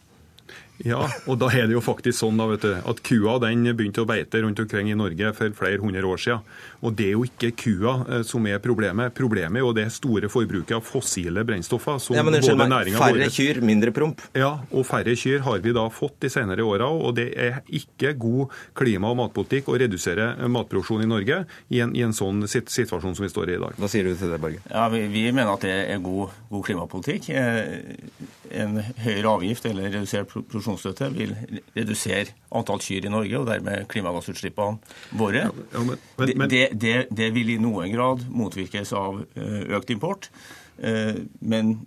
Ja, 0.86 1.01
og 1.25 1.39
da 1.41 1.50
er 1.53 1.65
det 1.69 1.74
jo 1.74 1.81
faktisk 1.81 2.19
sånn 2.19 2.38
da, 2.38 2.46
vet 2.51 2.65
du, 2.65 2.74
at 2.77 3.01
kua 3.05 3.38
den 3.41 3.65
begynte 3.77 4.03
å 4.03 4.10
beite 4.10 4.43
rundt 4.43 4.60
omkring 4.62 4.91
i 4.91 4.98
Norge 4.98 5.31
for 5.38 5.55
flere 5.57 5.81
hundre 5.81 6.05
år 6.05 6.22
siden. 6.22 6.55
Og 6.86 6.93
det 6.98 7.07
er 7.10 7.15
jo 7.15 7.25
ikke 7.25 7.51
kua 7.57 7.93
eh, 8.05 8.24
som 8.27 8.46
er 8.50 8.62
problemet. 8.63 9.15
Problemet 9.17 9.60
er 9.60 9.65
jo 9.65 9.74
det 9.75 9.88
store 9.96 10.29
forbruket 10.31 10.77
av 10.77 10.86
fossile 10.86 11.43
brennstoffer. 11.48 11.98
Som 12.03 12.17
ja, 12.17 12.25
men 12.25 12.38
unnskyld 12.38 12.62
meg, 12.62 12.91
Færre 12.98 13.17
våre... 13.17 13.29
kyr, 13.34 13.62
mindre 13.65 13.93
promp? 13.96 14.22
Ja, 14.38 14.53
og 14.69 14.86
færre 14.88 15.15
kyr 15.17 15.41
har 15.48 15.63
vi 15.65 15.74
da 15.75 15.88
fått 15.93 16.19
de 16.25 16.31
senere 16.34 16.65
åra. 16.65 16.89
Og 16.91 17.15
det 17.17 17.31
er 17.34 17.62
ikke 17.67 18.13
god 18.19 18.53
klima- 18.77 19.12
og 19.13 19.19
matpolitikk 19.24 19.72
å 19.74 19.79
redusere 19.81 20.29
matproduksjonen 20.51 21.07
i 21.07 21.12
Norge 21.12 21.41
i 21.74 21.81
en, 21.84 21.96
i 21.98 22.05
en, 22.05 22.15
sånn 22.17 22.46
situasjon 22.50 23.17
som 23.17 23.25
vi 23.25 23.31
står 23.34 23.53
i 23.53 23.57
i 23.57 23.62
dag. 23.62 23.77
Hva 23.81 23.89
sier 23.91 24.07
du 24.07 24.13
til 24.17 24.31
det, 24.34 24.39
Borge? 24.41 24.62
Ja, 24.69 24.88
vi, 24.93 25.03
vi, 25.12 25.25
mener 25.31 25.55
at 25.55 25.65
det 25.65 25.74
er 25.96 26.01
god, 26.03 26.36
god 26.51 26.65
klimapolitikk. 26.69 27.29
Eh, 27.34 28.27
en 28.57 28.79
høyere 29.03 29.34
avgift 29.34 29.65
eller 29.67 29.89
redusert 29.91 30.29
produksjon 30.31 30.67
produksjonsstøtte 30.68 31.10
vil 31.16 31.34
redusere 31.76 32.34
antall 32.56 32.82
kyr 32.84 33.08
i 33.08 33.12
Norge, 33.12 33.40
og 33.40 33.48
dermed 33.50 33.88
klimagassutslippene 33.92 34.80
våre. 35.18 35.48
Ja, 35.48 35.84
men, 35.84 36.00
men, 36.18 36.48
det, 36.52 36.64
det, 36.74 36.96
det, 37.12 37.30
vil 37.36 37.54
i 37.56 37.60
noen 37.62 37.92
grad 37.94 38.26
motvirkes 38.30 38.94
av 38.98 39.24
eh, 39.38 39.62
økt 39.78 39.94
import. 39.94 40.30
Eh, 40.78 41.24
men 41.40 41.80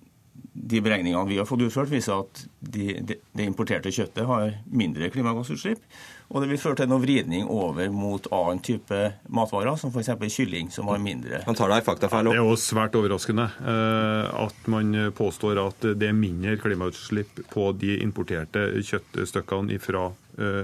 de 0.52 0.80
beregningene 0.82 1.28
vi 1.28 1.38
har 1.38 1.48
fått 1.48 1.62
utført, 1.66 1.92
viser 1.92 2.24
at 2.24 2.44
det 2.60 3.02
de 3.06 3.46
importerte 3.46 3.92
kjøttet 3.94 4.26
har 4.28 4.56
mindre 4.66 5.10
klimagassutslipp. 5.12 5.82
Og 6.30 6.44
det 6.44 6.50
vil 6.52 6.60
føre 6.62 6.78
til 6.78 6.90
noen 6.90 7.02
vridning 7.02 7.48
over 7.50 7.90
mot 7.90 8.26
annen 8.30 8.60
type 8.62 8.98
matvarer, 9.34 9.74
som 9.80 9.90
f.eks. 9.90 10.12
kylling, 10.30 10.70
som 10.70 10.86
har 10.92 11.00
mindre 11.02 11.42
Han 11.46 11.58
tar 11.58 11.72
deg 11.72 11.82
faktafeil 11.86 12.30
Det 12.30 12.38
er 12.38 12.44
jo 12.44 12.58
svært 12.60 12.94
overraskende 12.98 13.48
eh, 13.58 14.44
at 14.44 14.70
man 14.70 14.94
påstår 15.16 15.58
at 15.64 15.90
det 15.98 16.10
er 16.10 16.16
mindre 16.16 16.54
klimautslipp 16.62 17.42
på 17.50 17.70
de 17.80 17.98
importerte 18.04 18.68
kjøttstykkene 18.78 19.80
fra 19.82 20.10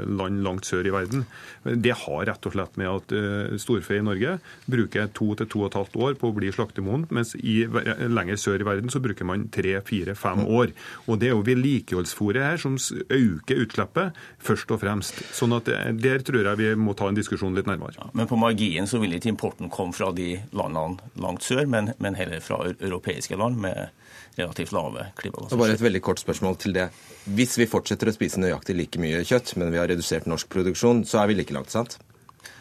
land 0.06 0.42
langt 0.44 0.66
sør 0.68 0.86
i 0.86 0.92
verden. 0.94 1.24
Det 1.64 1.94
har 2.04 2.26
rett 2.28 2.46
og 2.48 2.54
slett 2.54 2.78
med 2.80 2.90
at 2.90 3.14
eh, 3.16 3.56
storfe 3.60 3.98
i 3.98 4.04
Norge 4.04 4.36
bruker 4.70 5.10
to 5.16 5.32
til 5.38 5.50
to 5.52 5.62
og 5.64 5.70
et 5.70 5.78
halvt 5.80 5.98
år 6.06 6.16
på 6.20 6.30
å 6.30 6.36
bli 6.36 6.52
slaktemoden, 6.54 7.06
mens 7.14 7.34
i, 7.36 7.58
lenger 7.66 8.40
sør 8.40 8.62
i 8.62 8.68
verden 8.68 8.92
så 8.92 9.02
bruker 9.02 9.28
man 9.28 9.48
tre, 9.54 9.76
fire, 9.86 10.16
fem 10.18 10.44
år. 10.46 10.74
Og 11.06 11.20
Det 11.20 11.30
er 11.30 11.34
jo 11.34 11.44
vedlikeholdsfòret 11.46 12.46
her 12.46 12.62
som 12.62 12.78
øker 12.78 13.64
utslippet, 13.64 14.16
først 14.38 14.72
og 14.74 14.82
fremst. 14.84 15.22
Sånn 15.36 15.56
at 15.56 15.70
eh, 15.72 15.92
Der 15.96 16.24
tror 16.26 16.46
jeg 16.46 16.62
vi 16.62 16.72
må 16.78 16.96
ta 16.96 17.10
en 17.10 17.18
diskusjon 17.18 17.56
litt 17.56 17.68
nærmere. 17.68 17.96
Ja, 17.98 18.10
men 18.14 18.30
på 18.30 18.38
marginen 18.40 18.88
så 18.90 19.00
vil 19.02 19.16
ikke 19.16 19.32
importen 19.32 19.72
komme 19.72 19.96
fra 19.96 20.12
de 20.16 20.36
landene 20.56 21.12
langt 21.20 21.46
sør, 21.46 21.66
men, 21.70 21.92
men 22.02 22.18
heller 22.18 22.42
fra 22.44 22.62
europeiske 22.76 23.38
land. 23.38 23.56
med 23.56 23.88
relativt 24.36 24.72
lave 24.76 25.10
klimagassutslipp. 25.16 25.60
Bare 25.60 25.76
et 25.76 25.84
veldig 25.84 26.02
kort 26.04 26.20
spørsmål 26.22 26.58
til 26.60 26.76
det. 26.76 26.88
Hvis 27.36 27.56
vi 27.58 27.68
fortsetter 27.70 28.10
å 28.10 28.14
spise 28.14 28.40
nøyaktig 28.42 28.76
like 28.76 29.00
mye 29.02 29.22
kjøtt, 29.26 29.54
men 29.60 29.72
vi 29.74 29.80
har 29.80 29.88
redusert 29.90 30.28
norsk 30.30 30.50
produksjon, 30.52 31.04
så 31.08 31.22
er 31.22 31.30
vi 31.30 31.38
like 31.40 31.56
langt, 31.56 31.72
sant? 31.74 31.98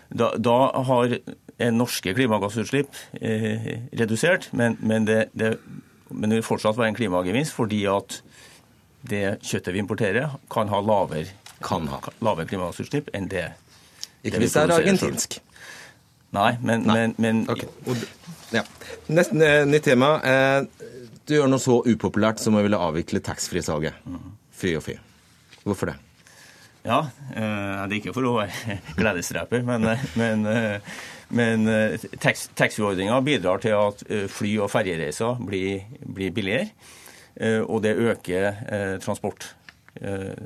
Da, 0.09 0.31
da 0.37 0.57
har 0.87 1.17
norske 1.73 2.13
klimagassutslipp 2.13 2.95
eh, 3.21 3.71
redusert, 3.97 4.49
men, 4.53 4.77
men, 4.79 5.07
det, 5.07 5.29
det, 5.33 5.55
men, 6.09 6.29
det, 6.29 6.39
vil 6.39 6.47
fortsatt 6.47 6.77
være 6.77 6.93
en 6.93 6.99
klimagevinst 6.99 7.55
fordi 7.55 7.85
at 7.89 8.19
det 9.05 9.39
kjøttet 9.45 9.73
vi 9.73 9.81
importerer, 9.81 10.37
kan 10.51 10.69
ha 10.71 10.81
lavere, 10.81 11.33
kan 11.65 11.87
ha. 11.91 12.01
lavere 12.25 12.47
klimagassutslipp 12.49 13.11
enn 13.15 13.29
det 13.31 13.49
Ikke 14.25 14.41
hvis 14.41 14.55
det 14.55 14.63
er 14.63 14.75
argentinsk. 14.79 15.39
Nei, 16.35 16.55
men, 16.61 16.83
Nei. 16.83 16.95
men, 16.95 17.13
men 17.21 17.43
okay. 17.49 17.69
ja. 18.51 18.65
Nesten, 19.07 19.43
nytt 19.69 19.85
tema. 19.85 20.17
Eh, 21.25 21.27
du 21.27 21.35
gjør 21.39 21.49
noe 21.49 21.61
så 21.61 21.81
upopulært 21.81 22.39
som 22.39 22.55
å 22.55 22.61
ville 22.61 22.77
avvikle 22.77 23.19
taxfree-salget. 23.25 23.93
Fri 24.53 24.75
og 24.77 24.83
fri. 24.85 24.99
Hvorfor 25.65 25.89
det? 25.89 25.95
Ja, 26.85 26.99
eh, 27.33 27.87
det 27.89 27.95
er 27.95 27.97
ikke 27.97 28.13
for 28.13 28.27
å 28.29 28.35
være 28.37 28.77
gledesdreper, 28.99 29.63
men, 29.65 29.87
eh, 29.89 30.03
men, 30.21 30.45
eh, 30.45 30.99
men 31.33 31.65
taxfree-ordninga 32.21 33.17
bidrar 33.25 33.63
til 33.63 33.73
at 33.73 34.05
fly- 34.29 34.59
og 34.61 34.69
ferjereiser 34.69 35.41
blir, 35.41 35.81
blir, 36.05 36.31
billigere. 36.31 36.69
Og 37.65 37.81
det 37.83 37.97
øker 37.99 38.99
transport, 39.03 39.49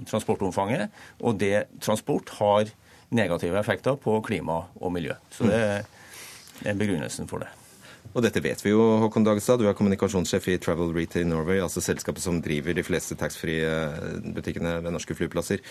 transportomfanget. 0.10 0.90
Og 1.22 1.38
det 1.38 1.68
transport 1.86 2.32
har 2.40 2.72
negative 3.14 3.60
effekter 3.60 4.00
på 4.02 4.16
klima 4.26 4.64
og 4.80 4.96
miljø. 4.96 5.14
Så 5.30 5.52
det 5.52 5.62
er 6.66 6.80
begrunnelsen 6.80 7.30
for 7.30 7.46
det. 7.46 7.52
Og 8.16 8.24
dette 8.26 8.42
vet 8.42 8.62
vi 8.66 8.74
jo, 8.74 8.82
Håkon 9.04 9.26
Dagstad. 9.28 9.62
Du 9.62 9.68
er 9.70 9.78
kommunikasjonssjef 9.78 10.48
i 10.50 10.60
Travel 10.62 10.94
Retail 10.96 11.28
Norway, 11.30 11.62
altså 11.62 11.84
selskapet 11.84 12.24
som 12.24 12.40
driver 12.42 12.74
de 12.74 12.86
fleste 12.86 13.18
taxfree-butikkene 13.20 14.80
ved 14.84 14.96
norske 14.96 15.18
flyplasser. 15.18 15.62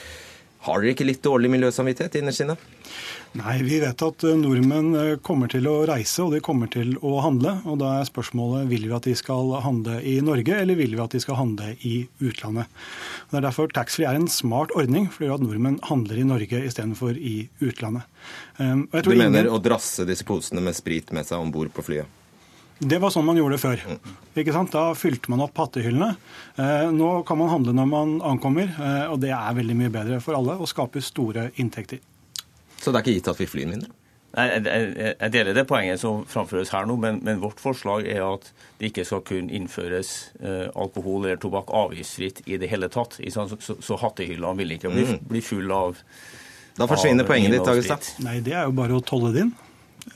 Har 0.67 0.83
dere 0.83 0.91
ikke 0.91 1.07
litt 1.07 1.23
dårlig 1.23 1.51
miljøsamvittighet 1.53 2.17
innerst 2.19 2.43
inne? 2.43 2.57
Nei, 3.39 3.59
vi 3.63 3.77
vet 3.79 4.03
at 4.03 4.25
eh, 4.27 4.35
nordmenn 4.41 4.89
eh, 4.99 5.11
kommer 5.23 5.51
til 5.53 5.69
å 5.71 5.85
reise 5.87 6.25
og 6.25 6.33
de 6.35 6.41
kommer 6.43 6.71
til 6.73 6.97
å 7.05 7.21
handle. 7.23 7.53
Og 7.71 7.79
da 7.79 7.93
er 8.01 8.09
spørsmålet 8.09 8.67
vil 8.71 8.89
vi 8.89 8.97
at 8.97 9.07
de 9.07 9.15
skal 9.19 9.53
handle 9.63 10.01
i 10.03 10.17
Norge 10.25 10.59
eller 10.59 10.79
vil 10.81 10.97
vi 10.97 11.05
at 11.05 11.15
de 11.15 11.23
skal 11.23 11.39
handle 11.39 11.71
i 11.87 11.95
utlandet. 12.19 12.67
Og 13.29 13.37
det 13.37 13.41
er 13.41 13.47
derfor 13.47 13.71
taxfree 13.77 14.11
er 14.11 14.19
en 14.19 14.27
smart 14.33 14.75
ordning, 14.75 15.07
fordi 15.15 15.31
at 15.37 15.47
nordmenn 15.47 15.79
handler 15.87 16.19
i 16.19 16.27
Norge 16.27 16.65
istedenfor 16.73 17.15
i 17.15 17.37
utlandet. 17.63 18.11
Um, 18.59 18.89
du 18.91 19.13
mener 19.15 19.45
ingen... 19.45 19.55
å 19.55 19.63
drasse 19.63 20.09
disse 20.09 20.27
posene 20.27 20.65
med 20.65 20.75
sprit 20.75 21.15
med 21.15 21.29
seg 21.29 21.39
om 21.39 21.55
bord 21.55 21.71
på 21.77 21.87
flyet? 21.87 22.18
Det 22.79 22.99
var 23.03 23.11
sånn 23.11 23.27
man 23.27 23.39
gjorde 23.39 23.57
det 23.57 23.63
før. 23.63 23.81
Ikke 24.39 24.55
sant? 24.55 24.71
Da 24.71 24.93
fylte 24.95 25.33
man 25.33 25.43
opp 25.43 25.57
hattehyllene. 25.59 26.13
Eh, 26.55 26.91
nå 26.95 27.11
kan 27.27 27.41
man 27.41 27.51
handle 27.51 27.75
når 27.75 27.89
man 27.91 28.13
ankommer, 28.23 28.71
eh, 28.71 29.07
og 29.11 29.19
det 29.25 29.33
er 29.35 29.57
veldig 29.57 29.75
mye 29.81 29.95
bedre 29.95 30.21
for 30.23 30.39
alle 30.39 30.55
og 30.55 30.71
skaper 30.71 31.03
store 31.03 31.49
inntekter. 31.59 31.99
Så 32.79 32.93
det 32.93 33.01
er 33.01 33.03
ikke 33.03 33.17
gitt 33.17 33.33
at 33.33 33.41
vi 33.41 33.49
flyr 33.51 33.73
mindre? 33.73 33.91
Nei, 34.37 34.45
jeg, 34.61 34.89
jeg, 35.01 35.31
deler 35.35 35.57
det 35.57 35.65
poenget 35.67 36.03
som 36.03 36.21
framføres 36.29 36.71
her 36.71 36.85
nå, 36.87 36.99
men, 37.01 37.19
men, 37.25 37.41
vårt 37.43 37.59
forslag 37.63 38.07
er 38.07 38.21
at 38.23 38.51
det 38.79 38.93
ikke 38.93 39.07
skal 39.09 39.25
kunne 39.27 39.51
innføres 39.57 40.13
eh, 40.39 40.69
alkohol 40.79 41.25
eller 41.25 41.41
tobakk 41.43 41.73
avgiftsfritt 41.75 42.45
i 42.47 42.61
det 42.61 42.69
hele 42.71 42.91
tatt. 42.93 43.19
Så, 43.19 43.49
så, 43.59 43.79
så 43.83 43.99
hattehyllene 44.05 44.55
vil 44.61 44.77
ikke 44.77 44.93
bli, 44.93 45.09
mm. 45.09 45.27
bli 45.33 45.43
full 45.43 45.73
av 45.75 45.99
Da 46.79 46.87
forsvinner 46.87 47.27
poenget 47.27 47.57
ditt, 47.57 47.67
Agestad. 47.73 48.13
Nei, 48.23 48.39
det 48.45 48.55
er 48.55 48.69
jo 48.69 48.77
bare 48.79 49.01
å 49.01 49.03
tolle 49.03 49.35
det 49.35 49.49
inn. 49.49 49.55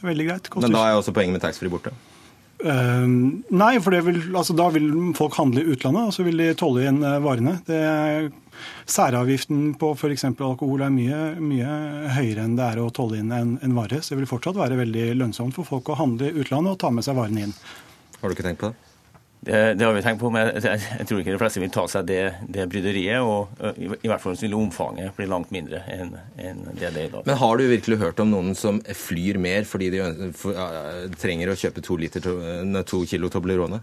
Veldig 0.04 0.28
greit. 0.28 0.46
Koster. 0.52 0.68
Men 0.68 0.78
da 0.78 0.86
er 0.86 1.00
også 1.00 1.16
poenget 1.16 1.40
med 1.40 1.42
taxfree 1.48 1.72
borte? 1.72 1.96
Uh, 2.62 3.06
nei, 3.50 3.72
for 3.82 3.96
vil, 4.06 4.20
altså, 4.38 4.54
da 4.58 4.68
vil 4.74 4.86
folk 5.18 5.34
handle 5.38 5.64
i 5.64 5.74
utlandet, 5.74 6.08
og 6.08 6.14
så 6.14 6.26
vil 6.26 6.38
de 6.38 6.52
tolle 6.58 6.84
igjen 6.84 7.02
uh, 7.02 7.18
varene. 7.24 7.56
Det, 7.66 7.80
særavgiften 8.86 9.72
på 9.80 9.92
f.eks. 9.96 10.26
alkohol 10.30 10.84
er 10.86 10.92
mye, 10.94 11.20
mye, 11.42 11.72
høyere 12.16 12.46
enn 12.46 12.56
det 12.58 12.68
er 12.68 12.82
å 12.82 12.90
tolle 12.94 13.18
inn 13.22 13.34
en, 13.34 13.56
en, 13.62 13.76
vare. 13.76 14.02
Så 14.02 14.14
det 14.14 14.22
vil 14.22 14.30
fortsatt 14.30 14.58
være 14.60 14.78
veldig 14.78 15.10
lønnsomt 15.18 15.56
for 15.58 15.68
folk 15.68 15.90
å 15.90 15.98
handle 15.98 16.30
i 16.30 16.38
utlandet 16.44 16.76
og 16.76 16.80
ta 16.82 16.92
med 16.94 17.06
seg 17.06 17.18
varene 17.18 17.48
inn. 17.48 17.54
Har 18.20 18.30
du 18.30 18.36
ikke 18.36 18.46
tenkt 18.46 18.62
på 18.62 18.70
det? 18.70 18.91
Det, 19.44 19.74
det, 19.74 19.84
har 19.84 19.92
vi 19.92 20.02
tenkt 20.02 20.20
på, 20.22 20.28
men 20.30 20.52
jeg, 20.54 20.78
jeg, 20.78 21.04
tror 21.08 21.18
ikke 21.18 21.32
de 21.34 21.38
fleste 21.40 21.58
vil 21.58 21.70
ta 21.74 21.82
seg 21.90 22.04
det, 22.06 22.18
det 22.46 22.68
bryderiet. 22.70 23.24
Og 23.26 23.50
i, 23.74 23.88
i, 23.90 24.10
hvert 24.10 24.22
fall 24.22 24.36
vil 24.38 24.52
omfanget 24.54 25.16
bli 25.16 25.26
langt 25.26 25.50
mindre 25.54 25.80
enn, 25.90 26.12
en 26.38 26.60
det 26.68 26.92
det 26.94 27.00
er 27.00 27.08
i 27.08 27.10
dag. 27.10 27.24
Men 27.26 27.40
har 27.40 27.58
du 27.58 27.64
virkelig 27.66 27.98
hørt 28.04 28.22
om 28.22 28.30
noen 28.30 28.54
som 28.58 28.78
flyr 28.78 29.40
mer 29.42 29.66
fordi 29.66 29.88
de 29.96 30.04
for, 30.38 30.54
uh, 30.54 31.08
trenger 31.18 31.50
å 31.50 31.56
kjøpe 31.58 31.82
to, 31.82 31.98
liter, 31.98 32.22
to, 32.22 32.36
to 32.86 33.02
kilo 33.10 33.32
Toblerone? 33.34 33.82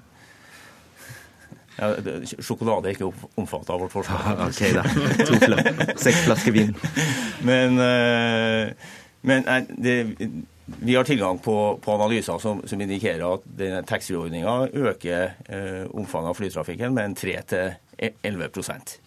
Ja, 1.75 1.91
sjokolade 2.39 2.93
er 2.93 2.95
ikke 2.95 3.11
omfattet 3.39 3.73
av 3.75 3.83
vårt 3.83 3.97
forslag. 3.97 4.39
ok, 4.47 4.63
da. 4.79 4.87
To 5.27 5.99
Seks 5.99 6.23
flasker 6.23 6.55
vin. 6.55 6.71
Men, 7.49 7.75
uh, 7.83 8.95
men 9.27 9.43
det 9.75 9.95
vi 10.79 10.95
har 10.95 11.03
tilgang 11.03 11.39
på, 11.43 11.79
på 11.83 11.93
analyser 11.93 12.39
som, 12.39 12.61
som, 12.67 12.81
indikerer 12.81 13.25
at 13.33 13.85
taxfree-ordninga 13.89 14.69
øker 14.73 15.35
eh, 15.49 15.85
omfanget 15.91 16.33
av 16.33 16.39
flytrafikken 16.39 16.95
med 16.95 17.11
en 17.11 17.15
3-11 17.15 18.97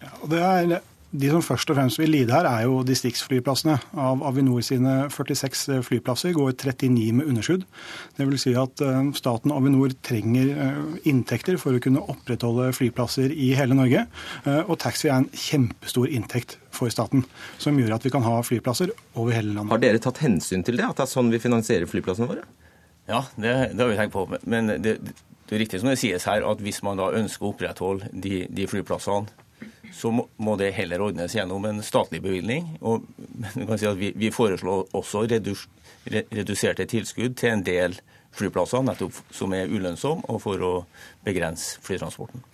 ja, 0.00 0.12
det 0.32 0.40
er 0.40 0.80
de 1.10 1.30
som 1.32 1.42
først 1.42 1.70
og 1.72 1.76
fremst 1.76 1.98
vil 1.98 2.12
lide 2.12 2.30
her, 2.30 2.46
er 2.46 2.68
jo 2.68 2.84
distriktsflyplassene. 2.86 3.76
Av 3.98 4.20
Avinor 4.28 4.62
sine 4.62 5.08
46 5.10 5.64
eh, 5.74 5.80
flyplasser 5.82 6.34
går 6.36 6.52
39 6.54 7.06
med 7.18 7.26
underskudd. 7.32 7.64
Dvs. 8.18 8.44
Si 8.44 8.54
at 8.58 8.82
eh, 8.86 9.00
staten 9.18 9.50
og 9.50 9.58
Avinor 9.58 9.96
trenger 10.06 10.52
eh, 10.54 10.78
inntekter 11.10 11.58
for 11.58 11.74
å 11.74 11.82
kunne 11.82 12.04
opprettholde 12.14 12.68
flyplasser 12.76 13.34
i 13.34 13.50
hele 13.58 13.74
Norge. 13.74 14.04
Og 14.70 14.76
taxfree 14.80 15.10
er 15.10 15.24
en 15.24 15.28
kjempestor 15.34 16.10
inntekt 16.14 16.56
for 16.74 16.92
staten, 16.92 17.26
som 17.60 17.78
gjør 17.78 17.96
at 17.96 18.06
vi 18.06 18.14
kan 18.14 18.24
ha 18.24 18.38
flyplasser 18.46 18.94
over 19.18 19.34
hele 19.34 19.50
landet. 19.56 19.74
Har 19.74 19.82
dere 19.82 20.02
tatt 20.02 20.22
hensyn 20.22 20.62
til 20.66 20.78
det, 20.78 20.86
at 20.86 21.00
det 21.00 21.08
er 21.08 21.10
sånn 21.10 21.34
vi 21.34 21.42
finansierer 21.42 21.90
flyplassene 21.90 22.30
våre? 22.30 22.46
Ja, 23.10 23.24
det, 23.34 23.74
det 23.74 23.82
har 23.82 23.90
vi 23.90 23.98
tenkt 23.98 24.14
på. 24.14 24.28
Men 24.46 24.76
det, 24.78 25.00
det 25.02 25.56
er 25.56 25.64
riktig 25.64 25.82
som 25.82 25.90
det 25.90 25.98
sies 25.98 26.28
her, 26.30 26.46
at 26.46 26.62
hvis 26.62 26.84
man 26.86 27.00
da 27.00 27.10
ønsker 27.18 27.48
å 27.48 27.54
opprettholde 27.56 28.12
de, 28.14 28.44
de 28.46 28.70
flyplassene 28.70 29.48
så 29.92 30.10
må 30.12 30.56
det 30.60 30.72
heller 30.76 31.02
ordnes 31.02 31.34
gjennom 31.34 31.64
en 31.68 31.82
statlig 31.84 32.22
bevilgning. 32.24 32.66
Og 32.80 33.06
si 33.78 33.92
vi, 33.98 34.12
vi, 34.16 34.32
foreslår 34.34 34.90
også 34.96 35.26
redus, 35.30 35.66
reduserte 36.06 36.86
tilskudd 36.90 37.36
til 37.40 37.54
en 37.54 37.64
del 37.66 37.96
flyplasser, 38.36 38.84
nettopp 38.86 39.16
som 39.34 39.54
er 39.56 39.70
ulønnsomme, 39.70 40.26
og 40.30 40.42
for 40.42 40.62
å 40.62 40.74
begrense 41.26 41.80
flytransporten. 41.84 42.44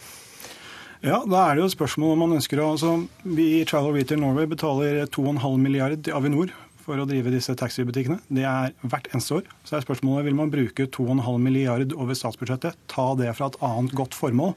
Ja, 1.04 1.20
da 1.28 1.42
er 1.44 1.54
det 1.54 1.62
jo 1.62 1.68
et 1.68 1.76
spørsmål 1.76 2.14
om 2.14 2.22
man 2.24 2.38
ønsker 2.38 2.60
å 2.62 2.70
altså, 2.72 2.94
Vi 3.22 3.44
i 3.58 3.66
Travel 3.68 3.98
Retail 3.98 4.22
Norway 4.22 4.48
betaler 4.48 5.04
2,5 5.12 5.60
milliard 5.60 6.00
til 6.02 6.16
Avinor 6.16 6.54
for 6.86 7.02
å 7.02 7.06
drive 7.08 7.32
disse 7.34 7.54
taxibutikkene. 7.58 8.20
Det 8.30 8.44
er 8.46 8.74
hvert 8.86 9.08
eneste 9.12 9.40
år. 9.40 9.48
Så 9.66 9.76
er 9.76 9.84
spørsmålet 9.84 10.28
vil 10.28 10.36
man 10.38 10.52
bruke 10.52 10.86
2,5 10.94 11.42
milliard 11.42 11.94
over 11.98 12.16
statsbudsjettet, 12.18 12.78
ta 12.90 13.06
det 13.18 13.32
fra 13.36 13.50
et 13.50 13.58
annet 13.66 13.94
godt 13.98 14.14
formål, 14.16 14.54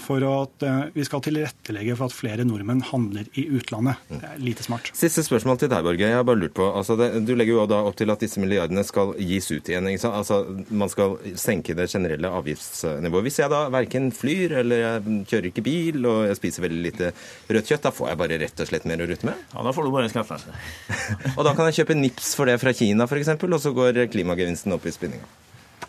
for 0.00 0.24
at 0.28 0.66
uh, 0.66 0.84
vi 0.94 1.06
skal 1.06 1.22
tilrettelegge 1.24 1.96
for 1.98 2.08
at 2.08 2.16
flere 2.16 2.46
nordmenn 2.46 2.84
handler 2.90 3.26
i 3.40 3.46
utlandet. 3.58 4.00
Det 4.10 4.30
er 4.30 4.42
lite 4.42 4.66
smart. 4.66 4.90
Siste 4.94 5.24
spørsmål 5.26 5.58
til 5.60 5.72
deg, 5.72 5.84
Borge. 5.86 6.06
Jeg 6.06 6.18
har 6.18 6.26
bare 6.26 6.40
lurt 6.44 6.56
på, 6.56 6.68
altså 6.70 6.96
det, 7.00 7.10
Du 7.26 7.34
legger 7.34 7.58
jo 7.58 7.66
da 7.70 7.80
opp 7.88 7.98
til 7.98 8.12
at 8.14 8.22
disse 8.22 8.42
milliardene 8.42 8.84
skal 8.86 9.14
gis 9.18 9.50
ut 9.50 9.70
igjen. 9.70 9.90
ikke 9.90 10.04
sant? 10.04 10.18
Altså 10.20 10.40
Man 10.70 10.92
skal 10.92 11.18
senke 11.40 11.74
det 11.76 11.88
generelle 11.90 12.30
avgiftsnivået. 12.38 13.28
Hvis 13.28 13.40
jeg 13.42 13.52
da 13.52 13.64
verken 13.74 14.10
flyr 14.14 14.58
eller 14.62 14.84
jeg 14.84 15.18
kjører 15.30 15.50
ikke 15.50 15.66
bil 15.66 16.08
og 16.10 16.20
jeg 16.28 16.38
spiser 16.38 16.66
veldig 16.66 16.82
lite 16.84 17.10
rødt 17.50 17.72
kjøtt, 17.72 17.84
da 17.88 17.94
får 17.94 18.12
jeg 18.12 18.20
bare 18.22 18.40
rett 18.44 18.62
og 18.62 18.70
slett 18.70 18.88
mer 18.88 19.02
å 19.02 19.08
rutte 19.10 19.28
med? 19.28 19.44
Ja, 19.54 19.66
da 19.66 19.74
får 19.74 19.86
du 19.86 19.92
bare 19.94 20.08
en 20.08 20.14
skattelette. 20.14 20.56
og 21.36 21.42
da 21.46 21.54
kan 21.56 21.63
kan 21.64 21.72
jeg 21.72 21.84
kjøpe 21.84 21.96
nips 21.96 22.34
for 22.36 22.50
det 22.50 22.58
fra 22.60 22.74
Kina 22.76 23.06
f.eks., 23.08 23.32
og 23.40 23.56
så 23.62 23.72
går 23.76 24.04
klimagevinsten 24.12 24.76
opp 24.76 24.84
i 24.84 24.92
spinninga. 24.92 25.24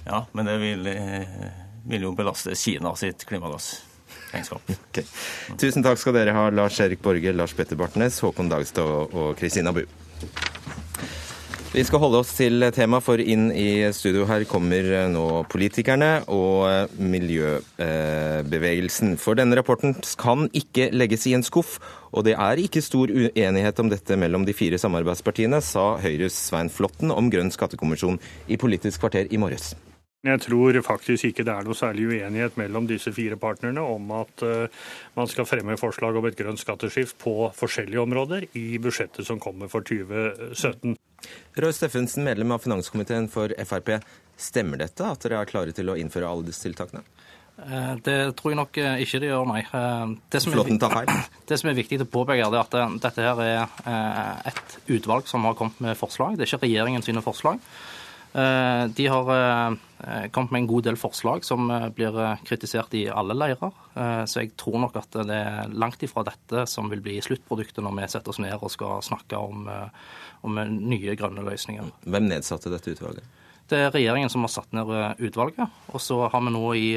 Ja, 0.06 0.24
men 0.38 0.48
det 0.48 0.56
vil, 0.62 0.88
eh, 0.88 1.52
vil 1.92 2.08
jo 2.08 2.14
belaste 2.16 2.56
Kina 2.56 2.96
sitt 3.00 3.28
klimagassregnskap. 3.28 4.64
Okay. 4.96 5.04
Tusen 5.60 5.84
takk 5.84 6.00
skal 6.00 6.16
dere 6.16 6.32
ha, 6.36 6.48
Lars 6.56 6.80
Erik 6.80 7.02
Borge, 7.04 7.34
Lars 7.36 7.52
Petter 7.58 7.76
Bartnes, 7.76 8.22
Håkon 8.24 8.48
Dagstad 8.52 9.12
og 9.12 9.34
Kristina 9.40 9.76
Bu. 9.76 9.84
Vi 11.76 11.84
skal 11.84 12.00
holde 12.00 12.22
oss 12.24 12.30
til 12.38 12.64
temaet, 12.72 13.04
for 13.04 13.20
inn 13.20 13.50
i 13.52 13.84
studio 13.92 14.24
her 14.30 14.46
kommer 14.48 15.10
nå 15.12 15.44
politikerne 15.52 16.24
og 16.32 16.88
miljøbevegelsen. 16.96 19.20
For 19.20 19.36
denne 19.36 19.60
rapporten 19.60 19.92
kan 20.16 20.48
ikke 20.56 20.88
legges 20.96 21.28
i 21.28 21.36
en 21.36 21.44
skuff, 21.44 21.84
og 22.16 22.24
det 22.30 22.40
er 22.40 22.56
ikke 22.64 22.80
stor 22.80 23.12
uenighet 23.12 23.76
om 23.84 23.92
dette 23.92 24.16
mellom 24.16 24.48
de 24.48 24.56
fire 24.56 24.80
samarbeidspartiene, 24.80 25.60
sa 25.60 26.00
Høyres 26.00 26.48
Svein 26.48 26.72
Flåtten 26.72 27.12
om 27.12 27.28
Grønn 27.34 27.52
skattekommisjon 27.52 28.24
i 28.48 28.56
Politisk 28.56 29.04
kvarter 29.04 29.28
i 29.28 29.36
morges. 29.42 29.76
Jeg 30.26 30.42
tror 30.42 30.78
faktisk 30.82 31.28
ikke 31.28 31.44
det 31.46 31.54
er 31.54 31.68
noe 31.68 31.78
særlig 31.78 32.08
uenighet 32.10 32.56
mellom 32.58 32.88
disse 32.90 33.12
fire 33.14 33.38
partnerne 33.38 33.84
om 33.86 34.10
at 34.18 34.42
uh, 34.42 34.86
man 35.18 35.30
skal 35.30 35.46
fremme 35.46 35.78
forslag 35.78 36.18
om 36.18 36.26
et 36.26 36.38
grønt 36.40 36.62
skatteskift 36.62 37.20
på 37.22 37.52
forskjellige 37.54 38.02
områder 38.02 38.48
i 38.58 38.80
budsjettet 38.82 39.28
som 39.28 39.42
kommer 39.42 39.70
for 39.70 39.86
2017. 39.86 40.96
Roy 41.62 41.74
Steffensen, 41.74 42.26
medlem 42.26 42.56
av 42.56 42.64
finanskomiteen 42.66 43.30
for 43.30 43.54
Frp. 43.70 44.00
Stemmer 44.36 44.82
dette, 44.82 45.06
at 45.06 45.22
dere 45.24 45.44
er 45.44 45.50
klare 45.50 45.76
til 45.76 45.94
å 45.94 45.98
innføre 46.00 46.28
alle 46.28 46.50
disse 46.50 46.66
tiltakene? 46.66 47.06
Eh, 47.56 47.92
det 48.04 48.18
tror 48.36 48.52
jeg 48.52 48.60
nok 48.60 48.80
eh, 48.82 49.04
ikke 49.06 49.22
det 49.22 49.30
gjør, 49.30 49.46
nei. 49.48 49.62
Det 50.34 50.42
som, 50.44 50.58
er, 50.58 51.12
det 51.50 51.60
som 51.62 51.70
er 51.70 51.78
viktig 51.78 52.02
å 52.02 52.10
påpeke, 52.18 52.50
er 52.50 52.58
at 52.60 52.80
dette 53.06 53.30
her 53.30 53.44
er 53.46 54.50
et 54.50 54.80
utvalg 54.98 55.30
som 55.30 55.46
har 55.48 55.56
kommet 55.60 55.80
med 55.86 56.02
forslag. 56.02 56.36
Det 56.36 56.48
er 56.48 56.52
ikke 56.52 56.66
regjeringen 56.66 57.06
sine 57.06 57.24
forslag. 57.26 57.62
Eh, 58.36 58.86
de 58.88 59.08
har 59.08 59.30
eh, 59.32 60.30
kommet 60.32 60.52
med 60.52 60.60
en 60.60 60.68
god 60.68 60.84
del 60.84 60.98
forslag 61.00 61.46
som 61.48 61.70
eh, 61.72 61.88
blir 61.96 62.18
kritisert 62.44 62.94
i 62.94 63.06
alle 63.08 63.38
leirer. 63.38 63.72
Så 64.28 64.42
jeg 64.42 64.52
tror 64.60 64.76
nok 64.84 64.98
at 65.00 65.16
det 65.24 65.38
er 65.40 65.72
langt 65.72 66.02
ifra 66.04 66.26
dette 66.28 66.66
som 66.68 66.90
vil 66.92 67.00
bli 67.00 67.14
sluttproduktet 67.24 67.80
når 67.80 67.94
vi 67.96 68.08
setter 68.12 68.34
oss 68.34 68.42
ned 68.44 68.58
og 68.60 68.74
skal 68.74 69.00
snakke 69.08 69.40
om, 69.40 69.70
om 70.44 70.60
nye 70.68 71.16
grønne 71.16 71.46
løsninger. 71.48 71.94
Hvem 72.04 72.28
nedsatte 72.28 72.74
dette 72.74 72.92
utvalget? 72.92 73.24
Det 73.72 73.80
er 73.80 73.94
regjeringen 73.96 74.30
som 74.30 74.44
har 74.44 74.52
satt 74.52 74.76
ned 74.76 74.92
utvalget. 75.24 75.72
Og 75.96 76.04
så 76.04 76.18
har 76.28 76.44
vi 76.44 76.52
nå 76.52 76.66
i, 76.76 76.90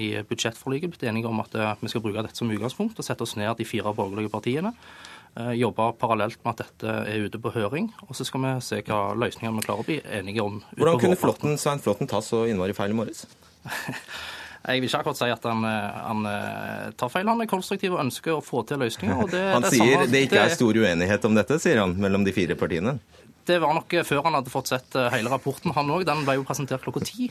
i 0.00 0.08
budsjettforliket 0.24 0.94
blitt 0.94 1.04
enige 1.12 1.28
om 1.28 1.44
at 1.44 1.60
vi 1.82 1.92
skal 1.92 2.06
bruke 2.06 2.24
dette 2.24 2.40
som 2.40 2.48
utgangspunkt 2.56 2.96
og 2.96 3.04
sette 3.04 3.28
oss 3.28 3.36
ned 3.36 3.52
de 3.60 3.68
fire 3.68 3.92
borgerlige 3.92 4.32
partiene 4.32 4.72
Eh, 4.72 5.15
jobbe 5.36 5.90
parallelt 6.00 6.38
med 6.44 6.54
at 6.54 6.62
dette 6.64 6.94
er 7.10 7.26
ute 7.26 7.40
på 7.42 7.52
høring. 7.52 7.90
Og 8.08 8.16
så 8.16 8.24
skal 8.24 8.44
vi 8.44 8.54
se 8.64 8.80
hva 8.86 9.00
løsninger 9.18 9.52
vi 9.58 9.66
klarer 9.66 9.84
å 9.84 9.88
bli 9.88 9.98
enige 10.18 10.44
om. 10.44 10.62
Hvordan 10.78 11.02
kunne 11.02 11.20
Flåtten, 11.20 11.58
Svein 11.60 11.82
Flåtten 11.84 12.08
ta 12.10 12.22
så 12.24 12.46
innmari 12.48 12.76
feil 12.76 12.94
i 12.94 12.98
morges? 13.02 13.26
Jeg 14.66 14.82
vil 14.82 14.88
ikke 14.88 14.98
akkurat 15.04 15.18
si 15.20 15.28
at 15.30 15.44
han, 15.46 15.60
eh, 15.64 15.98
han, 16.08 16.24
eh, 16.26 16.86
tar 16.98 17.10
feil. 17.12 17.28
Han 17.30 17.42
er 17.44 17.46
konstruktiv 17.50 17.94
og 17.94 18.00
ønsker 18.02 18.34
å 18.34 18.42
få 18.42 18.64
til 18.66 18.80
løsninger. 18.82 19.28
Det, 19.30 19.42
han 19.52 19.62
det 19.62 19.70
sier 19.70 19.92
samme, 19.92 20.08
det 20.10 20.22
ikke 20.26 20.42
er 20.42 20.54
stor 20.56 20.80
uenighet 20.82 21.28
om 21.28 21.38
dette, 21.38 21.58
sier 21.62 21.78
han, 21.84 21.94
mellom 22.02 22.26
de 22.26 22.34
fire 22.34 22.56
partiene? 22.58 22.96
Det 23.46 23.58
var 23.62 23.74
nok 23.76 23.94
før 24.06 24.24
han 24.26 24.34
hadde 24.34 24.50
fått 24.50 24.70
sett 24.72 24.96
eh, 24.98 25.08
hele 25.14 25.30
rapporten, 25.30 25.70
han 25.76 25.90
òg. 25.94 26.02
Den 26.08 26.24
ble 26.26 26.38
jo 26.38 26.46
presentert 26.46 26.82
klokka 26.82 27.04
ti. 27.06 27.28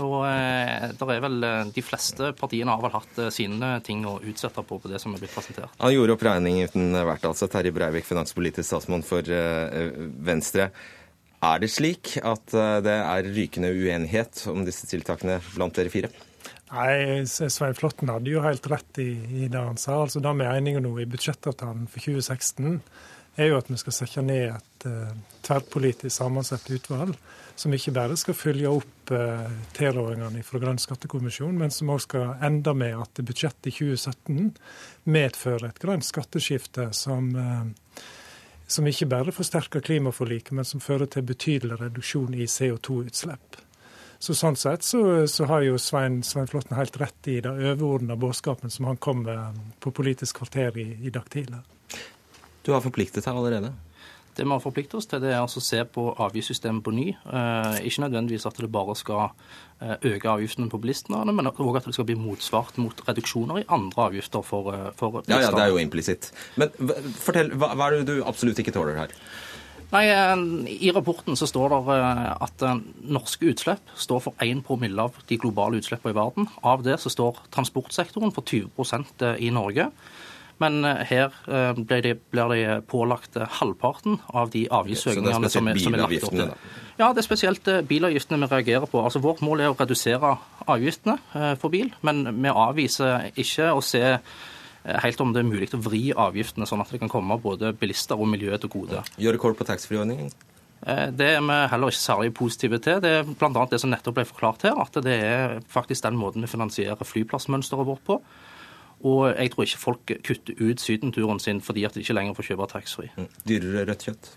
Og 0.00 0.18
eh, 0.28 0.90
der 0.98 1.12
er 1.14 1.22
vel 1.24 1.38
eh, 1.46 1.70
De 1.74 1.84
fleste 1.84 2.32
partiene 2.36 2.74
har 2.74 2.82
vel 2.84 2.92
hatt 2.92 3.22
sine 3.32 3.78
ting 3.86 4.04
å 4.08 4.18
utsette 4.20 4.64
på 4.66 4.80
på 4.82 4.90
det 4.92 5.00
som 5.00 5.14
er 5.14 5.22
blitt 5.22 5.32
presentert. 5.32 5.72
Han 5.80 5.94
gjorde 5.94 6.18
opp 6.18 6.26
regning 6.26 6.60
uten 6.66 6.92
hvert, 6.98 7.24
altså. 7.30 7.48
Terje 7.48 7.72
Breivik, 7.74 8.04
finanspolitisk 8.08 8.68
statsmann 8.68 9.06
for 9.06 9.24
Venstre. 10.26 10.68
Er 11.44 11.60
det 11.60 11.70
slik 11.72 12.14
at 12.24 12.54
det 12.84 12.94
er 12.94 13.26
rykende 13.28 13.72
uenighet 13.72 14.46
om 14.52 14.64
disse 14.66 14.88
tiltakene 14.88 15.40
blant 15.54 15.76
dere 15.76 15.92
fire? 15.92 16.12
Nei, 16.74 17.22
Svein 17.28 17.76
Flåtten 17.76 18.10
hadde 18.10 18.32
jo 18.32 18.42
helt 18.42 18.66
rett 18.72 18.98
i, 19.02 19.10
i 19.44 19.48
det 19.52 19.60
han 19.60 19.78
sa. 19.80 20.00
Altså, 20.04 20.22
Det 20.24 20.32
vi 20.40 20.46
er 20.46 20.58
enige 20.58 20.82
nå 20.82 20.94
i 20.98 21.08
budsjettavtalen 21.10 21.86
for 21.90 22.02
2016, 22.02 22.80
er 23.36 23.50
jo 23.50 23.58
at 23.58 23.70
vi 23.70 23.78
skal 23.80 23.96
sette 23.96 24.22
ned 24.24 24.52
et 24.52 24.86
uh, 24.88 25.10
tverrpolitisk 25.44 26.14
sammensatt 26.14 26.68
utvalg 26.74 27.16
som 27.56 27.74
ikke 27.74 27.94
bare 27.94 28.16
skal 28.18 28.36
følge 28.36 28.70
opp 28.70 29.12
uh, 29.14 29.50
tilrådingene 29.76 30.42
fra 30.46 30.60
Grønn 30.62 30.80
skattekommisjon, 30.82 31.58
men 31.58 31.74
som 31.74 31.92
også 31.94 32.08
skal 32.08 32.46
ende 32.46 32.74
med 32.78 32.96
at 32.98 33.22
budsjettet 33.22 33.70
i 33.70 33.74
2017 33.74 34.50
medfører 35.14 35.68
et 35.70 35.82
grønt 35.82 36.06
skatteskifte 36.06 36.88
som, 36.96 37.30
uh, 37.34 38.02
som 38.66 38.90
ikke 38.90 39.10
bare 39.10 39.34
forsterker 39.34 39.84
klimaforliket, 39.84 40.54
men 40.56 40.66
som 40.66 40.82
fører 40.82 41.10
til 41.10 41.26
betydelig 41.26 41.78
reduksjon 41.82 42.34
i 42.34 42.48
CO2-utslipp. 42.50 43.62
Så 44.24 44.32
Sånn 44.32 44.56
sett 44.56 44.86
så, 44.86 45.26
så 45.28 45.44
har 45.50 45.66
jo 45.66 45.76
Svein, 45.76 46.22
Svein, 46.24 46.46
Flåtten 46.48 46.78
helt 46.78 46.96
rett 46.96 47.28
i 47.28 47.40
det 47.44 47.50
overordna 47.52 48.16
budskapen 48.16 48.72
som 48.72 48.86
han 48.88 48.96
kom 48.96 49.24
med 49.26 49.58
på 49.84 49.92
Politisk 49.92 50.40
kvarter 50.40 50.78
i, 50.80 50.86
i 51.04 51.12
dag 51.12 51.28
tidlig. 51.30 51.60
Du 52.64 52.72
har 52.72 52.80
forpliktet 52.84 53.26
deg 53.26 53.36
allerede? 53.36 53.74
Det 54.34 54.42
vi 54.42 54.50
har 54.50 54.62
forpliktet 54.62 54.96
oss 54.98 55.06
til, 55.06 55.20
det 55.22 55.30
er 55.30 55.38
altså 55.38 55.60
å 55.60 55.64
se 55.64 55.78
på 55.86 56.08
avgiftssystemet 56.24 56.82
på 56.82 56.92
ny. 56.94 57.06
Eh, 57.12 57.76
ikke 57.86 58.02
nødvendigvis 58.02 58.48
at 58.48 58.56
det 58.58 58.70
bare 58.72 58.96
skal 58.98 59.28
eh, 59.28 59.94
øke 60.10 60.32
avgiftene 60.32 60.66
på 60.72 60.80
bilistene, 60.82 61.20
men 61.30 61.52
òg 61.52 61.78
at 61.78 61.86
det 61.86 61.94
skal 61.94 62.08
bli 62.08 62.16
motsvart 62.18 62.80
mot 62.82 63.04
reduksjoner 63.06 63.62
i 63.62 63.66
andre 63.76 64.08
avgifter 64.08 64.42
for, 64.42 64.72
eh, 64.74 64.90
for 64.98 65.20
Ja, 65.30 65.38
ja, 65.44 65.52
det 65.54 65.62
er 65.62 65.70
jo 65.70 65.78
implisitt. 65.78 66.32
Men 66.58 66.74
fortell, 67.20 67.52
hva, 67.54 67.76
hva 67.78 67.90
er 67.92 68.00
det 68.00 68.10
du 68.10 68.24
absolutt 68.26 68.58
ikke 68.58 68.74
tåler 68.74 68.98
her? 69.04 69.14
Nei, 69.94 70.08
I 70.82 70.90
rapporten 70.90 71.36
så 71.38 71.46
står 71.46 71.70
det 71.70 71.98
at 72.42 72.62
norske 73.06 73.46
utslipp 73.52 73.92
står 73.94 74.24
for 74.24 74.42
1 74.42 74.64
promille 74.66 74.98
av 74.98 75.20
de 75.28 75.38
globale 75.38 75.78
utslippene 75.78 76.10
i 76.10 76.16
verden. 76.16 76.48
Av 76.66 76.82
det 76.82 76.96
så 76.98 77.12
står 77.12 77.38
transportsektoren 77.54 78.34
for 78.34 78.42
20% 78.42 79.22
i 79.38 79.52
Norge. 79.54 79.92
Men 80.62 80.84
eh, 80.84 81.02
her 81.08 81.34
eh, 81.48 81.72
blir 81.74 82.02
de, 82.04 82.14
blir 82.30 82.54
de 82.54 82.78
pålagt 82.86 83.36
eh, 83.36 83.48
halvparten 83.58 84.20
av 84.30 84.52
de 84.54 84.64
avgiftsøkningene 84.70 85.50
som, 85.50 85.68
er, 85.70 85.80
som 85.82 85.96
er 85.96 86.04
lagt 86.04 86.28
opp 86.28 86.36
til. 86.36 86.54
Ja, 87.00 87.10
det 87.10 87.24
er 87.24 87.26
spesielt 87.26 87.68
bilavgiftene 87.90 88.38
vi 88.44 88.50
reagerer 88.52 88.86
på. 88.90 89.02
Altså, 89.02 89.22
Vårt 89.24 89.42
mål 89.42 89.64
er 89.64 89.72
å 89.72 89.78
redusere 89.78 90.36
avgiftene 90.70 91.18
for 91.58 91.72
bil, 91.74 91.90
men 92.06 92.22
vi 92.38 92.52
avviser 92.52 93.32
ikke 93.34 93.72
å 93.74 93.80
se 93.82 94.04
helt 94.84 95.22
om 95.24 95.32
det 95.34 95.42
er 95.42 95.48
mulig 95.48 95.72
å 95.74 95.80
vri 95.82 96.04
avgiftene 96.12 96.68
sånn 96.70 96.84
at 96.84 96.92
det 96.92 97.00
kan 97.02 97.10
komme 97.10 97.40
både 97.42 97.72
bilister 97.80 98.20
og 98.20 98.30
miljøet 98.30 98.62
til 98.62 98.70
gode. 98.76 99.02
Gjør 99.18 99.34
rekord 99.34 99.58
på 99.58 99.66
taxfree-ordningen? 99.66 100.30
Det 100.84 101.28
er 101.32 101.42
vi 101.42 101.58
heller 101.72 101.90
ikke 101.90 102.04
særlig 102.04 102.34
positive 102.36 102.78
til. 102.84 103.02
Det 103.02 103.10
er 103.18 103.26
bl.a. 103.26 103.66
det 103.72 103.80
som 103.82 103.90
nettopp 103.90 104.20
ble 104.20 104.26
forklart 104.28 104.68
her, 104.68 104.78
at 104.78 105.02
det 105.02 105.18
er 105.18 105.58
faktisk 105.72 106.06
den 106.06 106.20
måten 106.20 106.44
vi 106.44 106.52
finansierer 106.52 107.08
flyplassmønsteret 107.10 107.90
vårt 107.90 108.06
på. 108.06 108.20
Og 109.04 109.28
jeg 109.30 109.52
tror 109.52 109.68
ikke 109.68 109.82
folk 109.82 110.16
kutter 110.24 110.60
ut 110.60 110.80
sydenturen 110.80 111.40
sin 111.42 111.60
fordi 111.60 111.84
at 111.84 111.94
de 111.94 112.04
ikke 112.04 112.16
lenger 112.16 112.36
får 112.38 112.50
kjøpe 112.50 112.68
taxfree. 112.72 113.12
Mm. 113.16 113.30
Dyrere 113.48 113.88
rødt 113.90 114.06
kjøtt? 114.08 114.34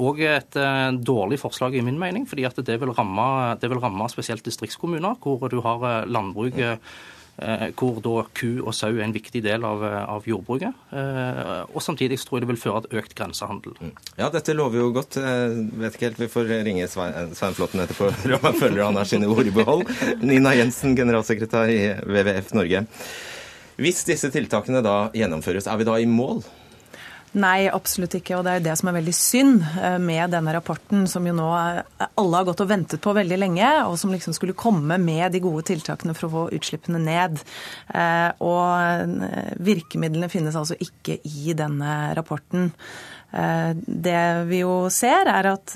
Og 0.00 0.22
eh, 0.22 0.38
et 0.38 0.58
eh, 0.58 0.88
dårlig 0.96 1.40
forslag 1.42 1.76
i 1.76 1.84
min 1.84 2.00
mening, 2.00 2.26
fordi 2.28 2.46
at 2.48 2.58
det 2.64 2.80
vil 2.80 2.94
ramme, 2.96 3.28
det 3.60 3.70
vil 3.70 3.82
ramme 3.82 4.08
spesielt 4.08 4.44
distriktskommuner, 4.46 5.20
hvor 5.20 5.48
du 5.52 5.60
har 5.64 5.88
eh, 5.92 6.02
landbruk 6.08 6.60
hvor 7.78 8.00
da 8.02 8.24
ku 8.34 8.64
og 8.64 8.72
sau 8.74 8.96
er 8.96 9.04
en 9.04 9.12
viktig 9.14 9.38
del 9.44 9.62
av, 9.62 9.78
av 9.86 10.24
jordbruket. 10.26 10.74
Og 11.70 11.76
samtidig 11.78 12.16
tror 12.18 12.40
jeg 12.40 12.42
det 12.42 12.48
vil 12.48 12.58
føre 12.58 12.80
til 12.82 12.98
økt 12.98 13.14
grensehandel. 13.14 13.76
Mm. 13.78 13.92
Ja, 14.18 14.26
dette 14.34 14.56
lover 14.58 14.80
jo 14.80 14.88
godt. 14.96 15.20
Jeg 15.22 15.68
vet 15.78 15.94
ikke 15.94 16.08
helt, 16.08 16.18
Vi 16.18 16.30
får 16.32 16.50
ringe 16.66 16.88
Svein, 16.90 17.30
Svein 17.38 17.54
Flåtten 17.54 17.84
etterpå. 17.84 18.10
Jeg 18.26 18.58
føler 18.58 18.82
han 18.88 18.98
har 18.98 19.06
sine 19.06 19.30
ord 19.30 19.46
i 19.46 19.54
behold. 19.54 19.86
Nina 20.18 20.56
Jensen, 20.58 20.98
generalsekretær 20.98 21.70
i 21.70 21.78
WWF 22.02 22.56
Norge. 22.58 22.88
Hvis 23.78 24.02
disse 24.08 24.30
tiltakene 24.34 24.82
da 24.82 25.04
gjennomføres, 25.14 25.68
er 25.70 25.78
vi 25.78 25.86
da 25.86 25.98
i 26.02 26.08
mål? 26.10 26.42
Nei, 27.36 27.68
absolutt 27.68 28.16
ikke. 28.16 28.38
Og 28.38 28.44
det 28.46 28.52
er 28.52 28.60
jo 28.60 28.64
det 28.64 28.76
som 28.80 28.88
er 28.88 28.96
veldig 28.96 29.14
synd 29.14 29.60
eh, 29.82 29.98
med 30.00 30.32
denne 30.32 30.54
rapporten, 30.56 31.04
som 31.10 31.26
jo 31.28 31.34
nå 31.36 31.48
alle 31.52 32.40
har 32.40 32.46
gått 32.48 32.62
og 32.64 32.70
ventet 32.70 33.02
på 33.04 33.12
veldig 33.16 33.38
lenge, 33.38 33.68
og 33.84 33.98
som 34.00 34.14
liksom 34.14 34.36
skulle 34.36 34.56
komme 34.58 34.96
med 35.02 35.34
de 35.34 35.42
gode 35.44 35.66
tiltakene 35.68 36.16
for 36.16 36.28
å 36.28 36.32
få 36.32 36.46
utslippene 36.56 37.02
ned. 37.04 37.42
Eh, 37.92 38.30
og 38.44 39.28
eh, 39.28 39.52
virkemidlene 39.68 40.30
finnes 40.32 40.56
altså 40.56 40.78
ikke 40.80 41.20
i 41.28 41.54
denne 41.58 41.98
rapporten. 42.18 42.72
Det 43.28 44.20
vi 44.48 44.62
jo 44.62 44.88
ser, 44.88 45.28
er 45.28 45.50
at 45.50 45.74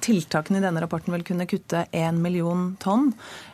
tiltakene 0.00 0.56
i 0.56 0.64
denne 0.64 0.80
rapporten 0.80 1.12
vil 1.12 1.24
kunne 1.28 1.44
kutte 1.50 1.82
1 1.92 2.16
million 2.16 2.70
tonn 2.80 3.10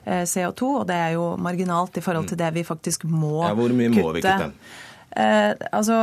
CO2, 0.07 0.69
og 0.83 0.85
det 0.87 0.99
er 1.03 1.17
jo 1.17 1.33
marginalt 1.43 1.99
i 1.99 2.05
forhold 2.05 2.31
til 2.31 2.39
det 2.39 2.53
vi 2.55 2.63
faktisk 2.69 3.09
må 3.11 3.41
kutte. 3.41 3.49
Ja, 3.51 3.57
hvor 3.59 3.75
mye 3.75 3.91
må 3.91 4.13
vi 4.15 4.23
kutte? 4.23 4.53
Eh, 5.19 5.53
altså, 5.75 5.97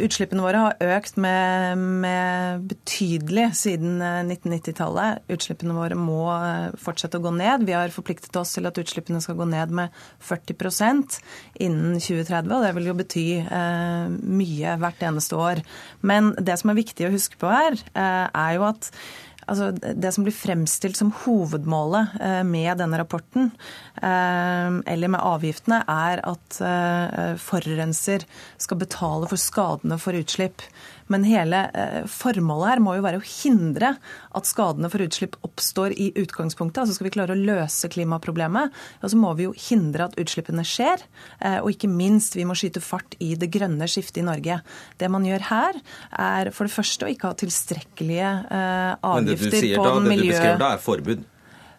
Utslippene 0.00 0.44
våre 0.44 0.62
har 0.62 0.94
økt 0.96 1.18
med, 1.20 1.82
med 2.04 2.64
betydelig 2.70 3.50
siden 3.60 3.98
1990-tallet. 4.00 5.20
Eh, 5.26 5.34
utslippene 5.36 5.76
våre 5.76 5.98
må 5.98 6.22
eh, 6.32 6.70
fortsette 6.80 7.20
å 7.20 7.24
gå 7.26 7.34
ned. 7.36 7.66
Vi 7.68 7.76
har 7.76 7.92
forpliktet 7.92 8.36
oss 8.40 8.54
til 8.56 8.68
at 8.68 8.80
utslippene 8.80 9.20
skal 9.24 9.36
gå 9.36 9.48
ned 9.50 9.74
med 9.76 10.00
40% 10.24 11.18
innen 11.66 12.00
2030. 12.00 12.56
og 12.56 12.64
Det 12.64 12.72
vil 12.78 12.90
jo 12.90 12.96
bety 13.02 13.26
eh, 13.44 14.08
mye 14.08 14.80
hvert 14.80 15.06
eneste 15.10 15.36
år. 15.36 15.62
Men 16.00 16.32
det 16.40 16.56
som 16.62 16.72
er 16.72 16.80
viktig 16.80 17.10
å 17.10 17.14
huske 17.14 17.40
på 17.40 17.52
her, 17.52 17.76
eh, 17.92 18.24
er 18.32 18.56
jo 18.56 18.68
at 18.70 18.88
altså 19.46 19.70
det 19.74 20.12
som 20.14 20.26
blir 20.26 20.34
fremstilt 20.34 20.98
som 20.98 21.12
hovedmålet 21.24 22.16
eh, 22.20 22.42
med 22.46 22.80
denne 22.80 23.00
rapporten, 23.00 23.50
eh, 24.00 24.78
eller 24.92 25.12
med 25.12 25.22
avgiftene, 25.22 25.82
er 25.86 26.22
at 26.26 26.60
eh, 26.66 27.34
forurenser 27.40 28.26
skal 28.62 28.82
betale 28.82 29.30
for 29.30 29.40
skadene 29.40 30.00
for 30.02 30.18
utslipp. 30.18 30.64
Men 31.12 31.26
hele 31.26 31.62
eh, 31.74 32.06
formålet 32.10 32.72
her 32.72 32.82
må 32.82 32.96
jo 32.96 33.04
være 33.04 33.20
å 33.20 33.26
hindre 33.26 33.94
at 34.36 34.48
skadene 34.48 34.90
for 34.92 35.04
utslipp 35.04 35.38
oppstår 35.46 35.94
i 35.94 36.10
utgangspunktet. 36.18 36.82
Altså 36.82 36.96
Skal 36.96 37.08
vi 37.08 37.14
klare 37.18 37.36
å 37.36 37.38
løse 37.38 37.90
klimaproblemet, 37.92 38.74
og 39.02 39.12
så 39.12 39.20
må 39.20 39.32
vi 39.38 39.46
jo 39.46 39.54
hindre 39.68 40.08
at 40.08 40.18
utslippene 40.20 40.64
skjer. 40.66 41.04
Eh, 41.40 41.58
og 41.60 41.70
ikke 41.74 41.90
minst, 41.92 42.38
vi 42.38 42.46
må 42.48 42.56
skyte 42.58 42.82
fart 42.84 43.18
i 43.22 43.34
det 43.38 43.50
grønne 43.54 43.88
skiftet 43.90 44.22
i 44.24 44.26
Norge. 44.26 44.60
Det 44.98 45.12
man 45.12 45.26
gjør 45.28 45.46
her, 45.50 45.80
er 46.16 46.52
for 46.56 46.68
det 46.68 46.74
første 46.74 47.06
å 47.06 47.12
ikke 47.12 47.30
ha 47.30 47.38
tilstrekkelige 47.38 48.34
avgifter 48.56 49.00
på 49.00 49.06
miljø... 49.06 49.16
Men 49.16 49.30
det 49.30 49.38
du 49.40 49.50
sier 49.54 49.80
da, 49.80 49.96
det 50.00 50.20
du 50.20 50.28
beskriver 50.28 50.60
da, 50.60 50.74
er 50.74 50.82
forbud? 50.82 51.24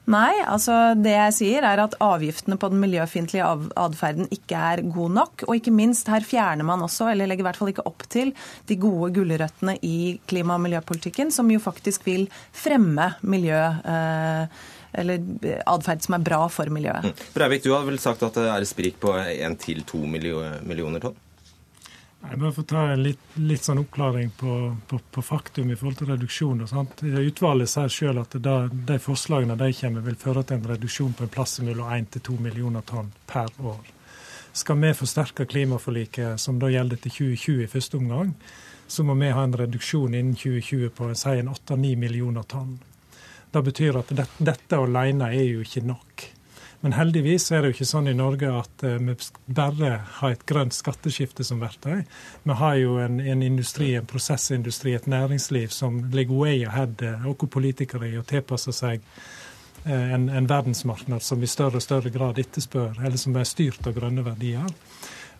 Nei, 0.07 0.37
altså 0.47 0.95
det 0.95 1.11
jeg 1.11 1.35
sier 1.35 1.65
er 1.67 1.81
at 1.83 1.97
avgiftene 2.03 2.55
på 2.59 2.69
den 2.71 2.79
miljøfiendtlige 2.79 3.47
atferden 3.75 4.29
ikke 4.31 4.61
er 4.69 4.81
god 4.87 5.15
nok. 5.17 5.43
Og 5.49 5.57
ikke 5.59 5.73
minst, 5.75 6.07
her 6.11 6.23
fjerner 6.23 6.63
man 6.67 6.85
også, 6.85 7.09
eller 7.11 7.27
legger 7.27 7.43
i 7.43 7.47
hvert 7.49 7.59
fall 7.59 7.73
ikke 7.73 7.85
opp 7.89 8.07
til, 8.11 8.31
de 8.71 8.79
gode 8.79 9.11
gulrøttene 9.17 9.75
i 9.83 10.15
klima- 10.29 10.55
og 10.55 10.63
miljøpolitikken, 10.63 11.33
som 11.35 11.51
jo 11.51 11.59
faktisk 11.63 12.07
vil 12.07 12.25
fremme 12.55 13.11
miljø. 13.27 13.59
Eh, 13.83 14.65
eller 14.97 15.21
atferd 15.67 16.01
som 16.05 16.15
er 16.15 16.23
bra 16.25 16.39
for 16.49 16.71
miljøet. 16.73 17.11
Mm. 17.11 17.23
Breivik, 17.35 17.65
du 17.67 17.73
har 17.75 17.83
vel 17.85 17.99
sagt 18.01 18.23
at 18.25 18.39
det 18.39 18.47
er 18.49 18.65
sprik 18.65 18.95
på 19.03 19.11
1-2 19.19 19.99
millioner 20.07 21.03
tonn? 21.03 21.19
Jeg 22.29 22.39
bare 22.41 22.53
får 22.53 22.65
ta 22.67 22.81
en 22.91 23.03
litt, 23.03 23.21
litt 23.39 23.63
sånn 23.63 23.79
oppklaring 23.79 24.29
på, 24.35 24.53
på, 24.87 24.99
på, 25.15 25.21
faktum 25.23 25.69
i 25.71 25.77
forhold 25.79 26.01
til 26.01 26.09
reduksjon. 26.11 26.65
Sant? 26.67 27.03
Utvalget 27.03 27.71
sier 27.71 27.93
selv 27.93 28.25
at 28.25 28.35
da, 28.43 28.57
de 28.67 28.97
forslagene 28.99 29.55
de 29.59 29.69
kommer, 29.79 30.03
vil 30.03 30.19
føre 30.19 30.43
til 30.43 30.59
en 30.59 30.67
reduksjon 30.73 31.15
på 31.15 31.23
en 31.23 31.31
plass 31.31 31.57
mellom 31.63 31.87
1 31.95 32.09
til 32.17 32.25
2 32.33 32.39
millioner 32.49 32.83
tonn 32.87 33.13
per 33.31 33.53
år. 33.63 33.93
Skal 34.57 34.79
vi 34.81 34.93
forsterke 34.97 35.45
klimaforliket, 35.47 36.41
som 36.41 36.59
da 36.59 36.71
gjelder 36.73 36.99
til 37.05 37.15
2020 37.15 37.63
i 37.63 37.71
første 37.71 37.97
omgang, 38.01 38.33
så 38.87 39.03
må 39.07 39.15
vi 39.19 39.31
ha 39.31 39.43
en 39.43 39.57
reduksjon 39.63 40.15
innen 40.15 40.35
2020 40.35 40.91
på 40.97 41.11
si 41.15 41.35
8-9 41.41 41.95
millioner 41.99 42.43
tonn. 42.43 42.77
Det 43.51 43.63
betyr 43.63 44.01
at 44.01 44.11
dette, 44.11 44.43
dette 44.43 44.79
alene 44.79 45.31
er 45.31 45.45
jo 45.47 45.63
ikke 45.63 45.85
nok. 45.87 46.27
Men 46.81 46.93
heldigvis 46.93 47.49
er 47.51 47.63
det 47.63 47.71
jo 47.71 47.75
ikke 47.77 47.89
sånn 47.89 48.09
i 48.11 48.15
Norge 48.17 48.51
at 48.53 48.83
uh, 48.85 48.97
vi 49.01 49.15
bare 49.57 49.93
har 50.19 50.35
et 50.35 50.45
grønt 50.49 50.75
skatteskifte 50.77 51.45
som 51.47 51.61
verktøy. 51.63 52.03
Vi 52.43 52.57
har 52.59 52.77
jo 52.77 52.99
en, 53.01 53.17
en 53.19 53.41
industri, 53.43 53.95
en 53.97 54.05
prosessindustri, 54.09 54.93
et 54.93 55.09
næringsliv 55.09 55.73
som 55.73 56.03
ligger 56.13 56.37
way 56.37 56.63
ahead 56.69 57.01
uh, 57.01 57.27
oss 57.31 57.49
politikere 57.49 58.11
i 58.11 58.19
å 58.19 58.25
tilpasse 58.27 58.75
seg 58.77 59.01
uh, 59.01 59.91
en, 59.91 60.29
en 60.29 60.49
verdensmarked 60.49 61.25
som 61.25 61.41
i 61.41 61.49
større 61.49 61.81
og 61.81 61.87
større 61.87 62.13
grad 62.13 62.37
etterspør, 62.45 63.01
eller 63.01 63.17
som 63.17 63.35
er 63.35 63.49
styrt 63.49 63.89
av 63.89 63.97
grønne 63.97 64.25
verdier. 64.27 64.69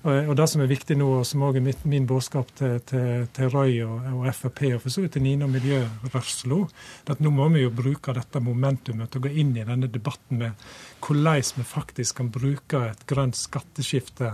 Og, 0.03 0.35
Det 0.37 0.45
som 0.47 0.61
er 0.61 0.69
viktig 0.69 0.97
nå, 0.99 1.07
og 1.19 1.25
som 1.25 1.41
også 1.47 1.59
er 1.59 1.65
mitt, 1.65 1.85
min 1.89 2.05
budskap 2.07 2.51
til, 2.55 2.77
til, 2.87 3.25
til 3.33 3.49
Røy 3.51 3.79
og, 3.85 3.95
og, 4.13 4.27
Frp, 4.35 4.61
og 4.75 4.83
for 4.83 4.93
så 4.93 5.03
vidt 5.03 5.15
til 5.17 5.25
Nina 5.25 5.47
Miljørørslo, 5.49 6.59
er 7.05 7.15
at 7.15 7.23
nå 7.23 7.31
må 7.33 7.49
vi 7.55 7.65
jo 7.65 7.73
bruke 7.73 8.15
dette 8.15 8.41
momentumet 8.43 9.11
til 9.11 9.21
å 9.21 9.25
gå 9.27 9.33
inn 9.41 9.55
i 9.57 9.65
denne 9.67 9.89
debatten 9.91 10.43
med 10.43 10.67
hvordan 11.03 11.57
vi 11.57 11.65
faktisk 11.67 12.21
kan 12.21 12.29
bruke 12.33 12.83
et 12.91 13.03
grønt 13.09 13.37
skatteskifte 13.37 14.31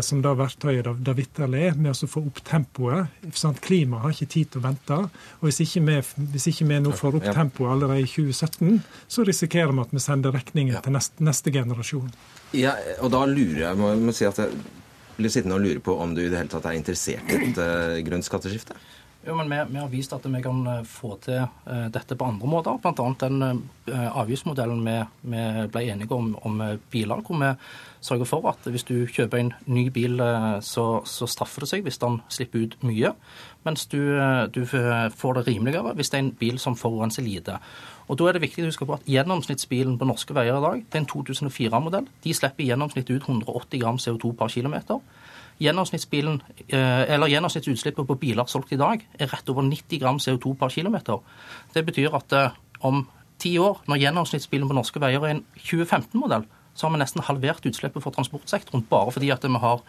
som 0.00 0.22
det 0.24 0.32
verktøyet 0.38 0.86
det 1.04 1.14
vitterlig 1.18 1.64
er, 1.68 1.74
med 1.76 1.92
å 1.92 2.08
få 2.08 2.22
opp 2.24 2.38
tempoet. 2.46 3.10
Sant? 3.36 3.60
Klimaet 3.64 4.04
har 4.04 4.14
ikke 4.14 4.30
tid 4.32 4.52
til 4.52 4.62
å 4.62 4.64
vente. 4.64 5.00
og 5.40 5.44
Hvis 5.44 5.60
ikke 5.64 5.82
vi, 5.88 5.98
hvis 6.32 6.48
ikke 6.52 6.68
vi 6.70 6.78
nå 6.84 6.94
får 6.96 7.18
opp 7.20 7.28
tempoet 7.28 7.74
allerede 7.74 8.06
i 8.06 8.08
2017, 8.08 8.78
så 9.08 9.26
risikerer 9.28 9.74
vi 9.74 9.84
at 9.84 9.92
vi 9.92 10.02
sender 10.06 10.34
regningen 10.34 10.80
til 10.84 10.96
neste, 10.96 11.26
neste 11.28 11.52
generasjon. 11.52 12.08
Ja, 12.56 12.76
og 13.02 13.12
da 13.12 13.24
lurer 13.28 13.66
jeg, 13.66 13.80
må, 13.80 13.92
må 14.00 14.14
si 14.16 14.26
at 14.28 14.40
jeg 14.40 14.56
blir 15.18 15.30
sittende 15.30 15.58
og 15.58 15.64
lure 15.66 15.82
på 15.84 15.94
om 16.00 16.14
du 16.14 16.24
i 16.24 16.28
det 16.30 16.40
hele 16.40 16.50
tatt 16.50 16.66
er 16.70 16.78
interessert 16.78 17.30
i 17.30 17.38
et 17.38 17.60
uh, 17.60 18.00
grønt 18.06 18.26
skatteskifte? 18.26 18.76
Jo, 19.26 19.34
men 19.34 19.48
vi, 19.48 19.56
vi, 19.72 19.78
har 19.80 19.88
vist 19.88 20.12
at 20.12 20.26
vi 20.28 20.40
kan 20.44 20.58
eh, 20.68 20.82
få 20.84 21.14
til 21.24 21.40
uh, 21.40 21.86
dette 21.92 22.16
på 22.18 22.26
andre 22.28 22.48
måter. 22.50 22.76
Bl.a. 22.82 23.06
den 23.22 23.44
uh, 23.88 24.18
avgiftsmodellen 24.20 24.82
vi, 24.84 24.96
vi, 25.32 25.44
ble 25.72 25.84
enige 25.94 26.12
om 26.12 26.34
om 26.44 26.60
biler, 26.92 27.22
hvor 27.24 27.40
vi 27.40 27.48
sørger 28.04 28.28
for 28.28 28.50
at 28.50 28.68
hvis 28.68 28.84
du 28.84 29.06
kjøper 29.08 29.40
en 29.40 29.52
ny 29.64 29.86
bil, 29.88 30.20
så, 30.60 30.84
så 31.08 31.24
straffer 31.30 31.64
det 31.64 31.70
seg 31.70 31.86
hvis 31.86 32.00
den 32.02 32.18
slipper 32.28 32.66
ut 32.66 32.76
mye. 32.84 33.14
Mens 33.64 33.86
du, 33.88 33.96
du 34.52 34.60
får 34.68 35.38
det 35.38 35.46
rimeligere 35.46 35.94
hvis 35.96 36.12
det 36.12 36.18
er 36.18 36.24
en 36.26 36.34
bil 36.36 36.60
som 36.60 36.76
forurenser 36.76 37.24
lite. 37.24 37.56
Og 38.08 38.18
Da 38.20 38.28
er 38.28 38.36
det 38.36 38.44
viktig 38.44 38.66
å 38.66 38.68
huske 38.68 38.84
på 38.84 38.98
at 38.98 39.08
gjennomsnittsbilen 39.08 39.96
på 39.96 40.08
norske 40.08 40.36
veier 40.36 40.58
i 40.58 40.64
dag 40.66 40.82
det 40.84 40.98
er 40.98 41.04
en 41.06 41.08
2004-modell. 41.14 42.10
De 42.24 42.36
slipper 42.36 42.66
i 42.66 42.68
gjennomsnitt 42.68 43.08
ut 43.08 43.24
180 43.24 43.80
gram 43.80 43.96
CO2 43.96 44.34
per 44.36 44.52
km. 44.52 44.76
Gjennomsnittsbilen, 45.62 46.40
eh, 46.66 47.04
eller 47.14 47.30
Gjennomsnittsutslippet 47.30 48.06
på 48.08 48.18
biler 48.18 48.48
solgt 48.50 48.72
i 48.74 48.80
dag 48.80 49.04
er 49.18 49.30
rett 49.30 49.48
over 49.52 49.62
90 49.62 50.00
gram 50.02 50.18
CO2 50.18 50.56
per 50.58 50.72
km. 50.74 51.20
Det 51.74 51.84
betyr 51.86 52.16
at 52.16 52.32
eh, 52.32 52.56
om 52.80 53.06
ti 53.38 53.58
år, 53.58 53.82
når 53.88 54.00
gjennomsnittsbilen 54.02 54.68
på 54.70 54.76
norske 54.76 55.00
veier 55.02 55.22
er 55.24 55.36
en 55.36 55.44
2015-modell, 55.58 56.46
så 56.74 56.86
har 56.86 56.94
vi 56.94 57.00
nesten 57.02 57.22
halvert 57.26 57.66
utslippet 57.66 58.02
for 58.02 58.14
transportsektoren 58.14 58.86
bare 58.90 59.14
fordi 59.14 59.30
at 59.34 59.46
vi 59.46 59.62
har 59.62 59.82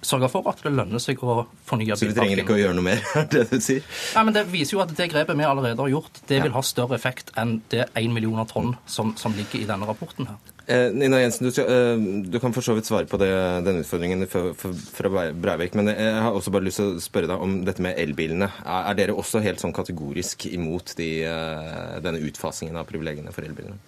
sørge 0.00 0.28
for 0.32 0.46
at 0.48 0.62
det 0.64 0.72
lønner 0.72 1.02
seg 1.02 1.20
å 1.20 1.42
fornye 1.68 1.92
bilparken. 1.92 2.00
Så 2.00 2.08
vi 2.08 2.16
trenger 2.16 2.42
ikke 2.42 2.54
å 2.54 2.60
gjøre 2.60 2.76
noe 2.78 2.86
mer, 2.86 3.02
er 3.20 3.26
det 3.32 3.44
du 3.50 3.58
sier? 3.60 3.84
Nei, 4.16 4.24
men 4.28 4.36
Det 4.36 4.46
viser 4.52 4.78
jo 4.78 4.82
at 4.84 4.94
det 4.96 5.08
grepet 5.12 5.38
vi 5.38 5.46
allerede 5.46 5.84
har 5.84 5.92
gjort, 5.92 6.22
det 6.30 6.40
vil 6.46 6.54
ha 6.56 6.62
større 6.64 6.96
effekt 6.98 7.34
enn 7.38 7.58
det 7.72 7.88
1 7.98 8.14
millioner 8.14 8.48
tonn 8.48 8.74
som, 8.86 9.12
som 9.20 9.36
ligger 9.36 9.60
i 9.60 9.68
denne 9.68 9.88
rapporten 9.88 10.30
her. 10.30 10.40
Eh, 10.66 10.92
Nina 10.94 11.18
Jensen, 11.20 11.48
du, 11.48 11.62
eh, 11.62 11.96
du, 12.30 12.38
kan 12.40 12.52
for 12.54 12.62
så 12.62 12.74
vidt 12.76 12.86
svare 12.86 13.08
på 13.10 13.18
det, 13.18 13.30
den 13.66 13.80
utfordringen 13.82 14.26
fra 14.30 15.32
Breivik. 15.32 15.74
Men 15.74 15.90
jeg 15.90 16.20
har 16.22 16.32
også 16.32 16.52
bare 16.54 16.68
lyst 16.68 16.78
til 16.78 16.92
å 16.92 17.02
spørre 17.02 17.30
deg 17.30 17.42
om 17.42 17.56
dette 17.66 17.82
med 17.82 17.98
elbilene. 17.98 18.50
Er, 18.62 18.90
er 18.92 18.98
dere 19.00 19.16
også 19.18 19.42
helt 19.42 19.62
sånn 19.62 19.74
kategorisk 19.74 20.46
imot 20.52 20.94
de, 20.98 21.10
eh, 21.26 21.96
denne 22.04 22.22
utfasingen 22.28 22.78
av 22.78 22.86
privilegiene 22.90 23.34
for 23.34 23.46
elbilene? 23.48 23.80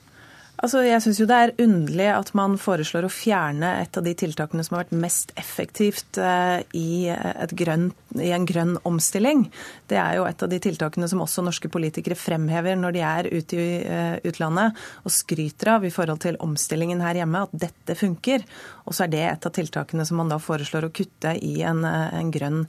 Altså, 0.63 0.85
jeg 0.87 1.03
syns 1.03 1.19
jo 1.19 1.27
det 1.27 1.37
er 1.37 1.53
underlig 1.65 2.07
at 2.15 2.29
man 2.39 2.55
foreslår 2.61 3.09
å 3.09 3.11
fjerne 3.11 3.73
et 3.81 3.97
av 3.99 4.05
de 4.07 4.13
tiltakene 4.15 4.63
som 4.63 4.77
har 4.77 4.85
vært 4.85 5.01
mest 5.03 5.33
effektivt 5.41 6.21
eh, 6.23 6.61
i, 6.79 7.11
grønn, 7.59 7.89
i, 8.15 8.31
en 8.31 8.47
grønn 8.47 8.77
omstilling. 8.87 9.49
Det 9.91 9.99
er 9.99 10.21
jo 10.21 10.29
et 10.29 10.45
av 10.47 10.53
de 10.53 10.61
tiltakene 10.63 11.09
som 11.11 11.25
også 11.25 11.43
norske 11.43 11.71
politikere 11.75 12.15
fremhever 12.19 12.79
når 12.79 12.95
de 12.95 13.03
er 13.03 13.31
ute 13.33 13.59
i 13.59 13.67
eh, 13.83 14.15
utlandet 14.31 14.79
og 15.03 15.15
skryter 15.17 15.73
av 15.75 15.89
i 15.89 15.91
forhold 15.95 16.23
til 16.23 16.39
omstillingen 16.45 17.03
her 17.03 17.19
hjemme, 17.19 17.43
at 17.49 17.59
dette 17.67 17.99
funker. 17.99 18.47
Og 18.87 18.95
så 18.95 19.09
er 19.09 19.13
det 19.17 19.27
et 19.27 19.51
av 19.51 19.57
tiltakene 19.59 20.07
som 20.07 20.23
man 20.23 20.31
da 20.31 20.39
foreslår 20.39 20.87
å 20.87 20.93
kutte 20.95 21.35
i 21.35 21.57
en, 21.67 21.83
eh, 21.89 22.15
en 22.21 22.31
grønn 22.35 22.63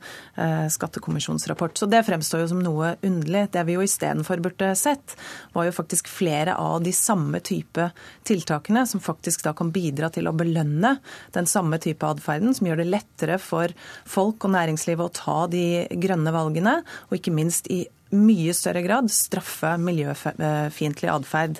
skattekommisjonsrapport. 0.71 1.77
Så 1.77 1.87
det 1.89 2.01
fremstår 2.07 2.41
jo 2.43 2.49
som 2.49 2.59
noe 2.63 2.95
underlig. 3.05 3.45
Det 3.53 3.61
vi 3.67 3.75
jo 3.77 3.83
istedenfor 3.85 4.41
burde 4.43 4.71
sett, 4.79 5.15
var 5.55 5.67
jo 5.67 5.75
faktisk 5.75 6.09
flere 6.11 6.55
av 6.59 6.81
de 6.83 6.91
samme 6.95 7.39
typer 7.45 7.74
type 7.75 7.91
tiltakene 8.23 8.85
som 8.87 8.99
faktisk 9.03 9.43
da 9.43 9.53
kan 9.53 9.71
bidra 9.71 10.09
til 10.13 10.27
å 10.27 10.35
belønne 10.35 10.97
den 11.35 11.45
samme 11.49 11.79
type 11.79 12.05
atferden, 12.07 12.53
som 12.55 12.67
gjør 12.67 12.83
det 12.83 12.91
lettere 12.91 13.39
for 13.41 13.73
folk 14.05 14.45
og 14.45 14.55
næringslivet 14.55 15.05
å 15.05 15.15
ta 15.15 15.39
de 15.51 15.85
grønne 15.91 16.33
valgene, 16.35 16.81
og 17.09 17.19
ikke 17.19 17.35
minst 17.35 17.69
i 17.71 17.85
mye 18.15 18.53
større 18.55 18.83
grad 18.85 19.09
straffe 19.11 19.73
miljøfiendtlig 19.81 21.09
atferd. 21.11 21.57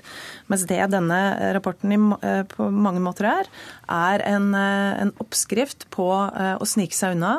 Mens 0.48 0.64
det 0.70 0.78
denne 0.94 1.18
rapporten 1.58 2.14
eh, 2.22 2.44
på 2.48 2.70
mange 2.72 3.02
måter 3.04 3.28
er, 3.28 3.50
er 3.92 4.24
en, 4.30 4.54
eh, 4.56 5.02
en, 5.02 5.12
oppskrift 5.20 5.88
på 5.92 6.08
eh, 6.30 6.54
å 6.56 6.70
snike 6.70 6.96
seg 6.96 7.18
unna, 7.18 7.34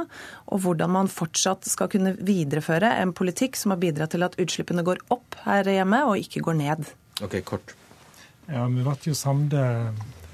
og 0.51 0.67
hvordan 0.67 0.93
man 0.99 1.09
fortsatt 1.09 1.65
skal 1.71 1.89
kunne 1.95 2.17
videreføre 2.19 2.93
en 2.99 3.15
politikk 3.17 3.57
som 3.57 3.73
har 3.73 3.81
bidratt 3.81 4.13
til 4.13 4.27
at 4.27 4.37
utslippene 4.43 4.85
går 4.85 5.01
opp 5.15 5.39
her 5.47 5.71
hjemme, 5.79 6.03
og 6.11 6.21
ikke 6.21 6.45
går 6.45 6.61
ned. 6.61 6.95
Ok, 7.25 7.41
kort. 7.47 7.79
Ja, 8.47 8.67
Vi 8.67 8.83
ble 8.83 8.97
jo 9.03 9.15
samde 9.15 9.63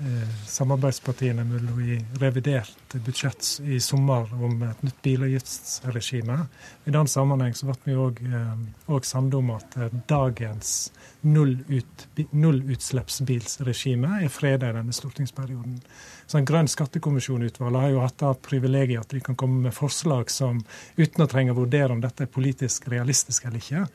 Eh, 0.02 0.28
samarbeidspartiene 0.46 1.44
mellom 1.44 1.80
i 1.80 2.04
revidert 2.18 2.94
budsjett 2.94 3.60
i 3.64 3.80
sommer 3.80 4.44
om 4.44 4.62
et 4.62 4.80
nytt 4.82 5.02
bilavgiftsregime. 5.02 6.38
I 6.84 6.90
den 6.90 7.08
sammenheng 7.08 7.54
så 7.54 7.68
ble 7.68 7.76
vi 7.84 7.94
òg 7.94 8.18
eh, 8.24 8.96
samde 9.06 9.38
om 9.38 9.52
at 9.54 9.76
eh, 9.76 9.94
dagens 10.10 10.72
nullut, 11.20 12.06
nullutslippsbilsregime 12.30 14.24
er 14.24 14.32
freda 14.32 14.72
i 14.72 14.76
denne 14.80 14.96
stortingsperioden. 14.96 15.78
Så 16.26 16.40
en 16.40 16.50
Grønn 16.50 16.72
skattekommisjon-utvalg 16.72 17.78
har 17.84 17.94
jo 17.94 18.02
hatt 18.02 18.18
det 18.24 18.34
privilegiet 18.48 19.04
at 19.04 19.14
de 19.14 19.22
kan 19.22 19.38
komme 19.38 19.68
med 19.68 19.76
forslag 19.76 20.34
som, 20.34 20.64
uten 20.96 21.22
å 21.22 21.30
trenge 21.30 21.54
å 21.54 21.60
vurdere 21.62 21.94
om 21.94 22.02
dette 22.02 22.26
er 22.26 22.34
politisk 22.40 22.90
realistisk 22.90 23.46
eller 23.46 23.62
ikke, 23.62 23.86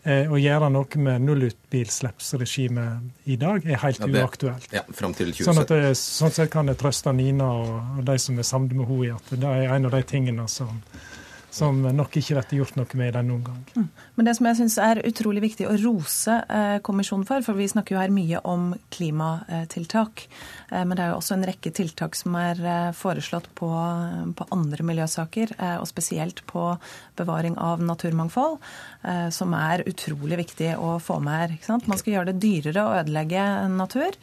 å 0.00 0.38
gjøre 0.40 0.70
noe 0.72 1.02
med 1.04 1.26
nullutslippsregimet 1.26 3.28
i 3.28 3.36
dag 3.40 3.66
er 3.68 3.82
helt 3.82 4.00
ja, 4.00 4.08
det, 4.08 4.22
uaktuelt. 4.24 4.68
Ja, 4.72 4.82
frem 4.96 5.12
til 5.16 5.34
2017. 5.34 5.44
Sånn, 5.44 5.60
at 5.60 5.74
det, 5.74 5.92
sånn 6.00 6.32
sett 6.32 6.52
kan 6.52 6.72
jeg 6.72 6.80
trøste 6.80 7.12
Nina 7.12 7.50
og, 7.60 7.74
og 8.00 8.06
de 8.08 8.16
som 8.22 8.40
er 8.40 8.48
samde 8.48 8.78
med 8.78 8.88
henne 8.88 9.10
i 9.10 9.12
at 9.12 9.34
det 9.36 9.52
er 9.60 9.76
en 9.76 9.90
av 9.90 9.96
de 9.96 10.02
tingene 10.08 10.48
som 10.48 10.80
som 11.50 11.82
nok 11.82 12.16
ikke 12.20 12.38
blir 12.38 12.60
gjort 12.60 12.76
noe 12.78 12.98
med 12.98 13.10
i 13.10 13.14
denne 13.16 13.34
omgang. 13.34 13.60
Mm. 13.74 13.88
Men 14.16 14.28
det 14.28 14.36
som 14.38 14.46
jeg 14.48 14.58
syns 14.60 14.76
er 14.82 15.02
utrolig 15.06 15.42
viktig 15.44 15.66
å 15.66 15.76
rose 15.82 16.36
eh, 16.46 16.78
kommisjonen 16.86 17.26
for, 17.28 17.42
for 17.46 17.58
vi 17.58 17.68
snakker 17.70 17.96
jo 17.96 18.00
her 18.02 18.14
mye 18.14 18.42
om 18.46 18.70
klimatiltak, 18.94 20.26
eh, 20.70 20.84
men 20.84 20.94
det 20.94 21.04
er 21.04 21.12
jo 21.12 21.18
også 21.18 21.36
en 21.36 21.46
rekke 21.50 21.72
tiltak 21.74 22.18
som 22.18 22.36
er 22.38 22.62
eh, 22.62 22.90
foreslått 22.96 23.50
på, 23.58 23.70
på 24.38 24.48
andre 24.54 24.86
miljøsaker, 24.86 25.56
og 25.80 25.86
spesielt 25.88 26.42
på 26.48 26.62
bevaring 27.18 27.56
av 27.60 27.82
naturmangfold, 27.84 28.58
som 29.34 29.52
er 29.56 29.82
utrolig 29.88 30.38
viktig 30.40 30.70
å 30.80 30.94
få 31.02 31.18
med 31.24 31.56
her. 31.58 31.82
Man 31.88 32.00
skal 32.00 32.14
gjøre 32.14 32.30
det 32.30 32.42
dyrere 32.42 32.84
å 32.84 32.94
ødelegge 33.00 33.44
natur, 33.72 34.16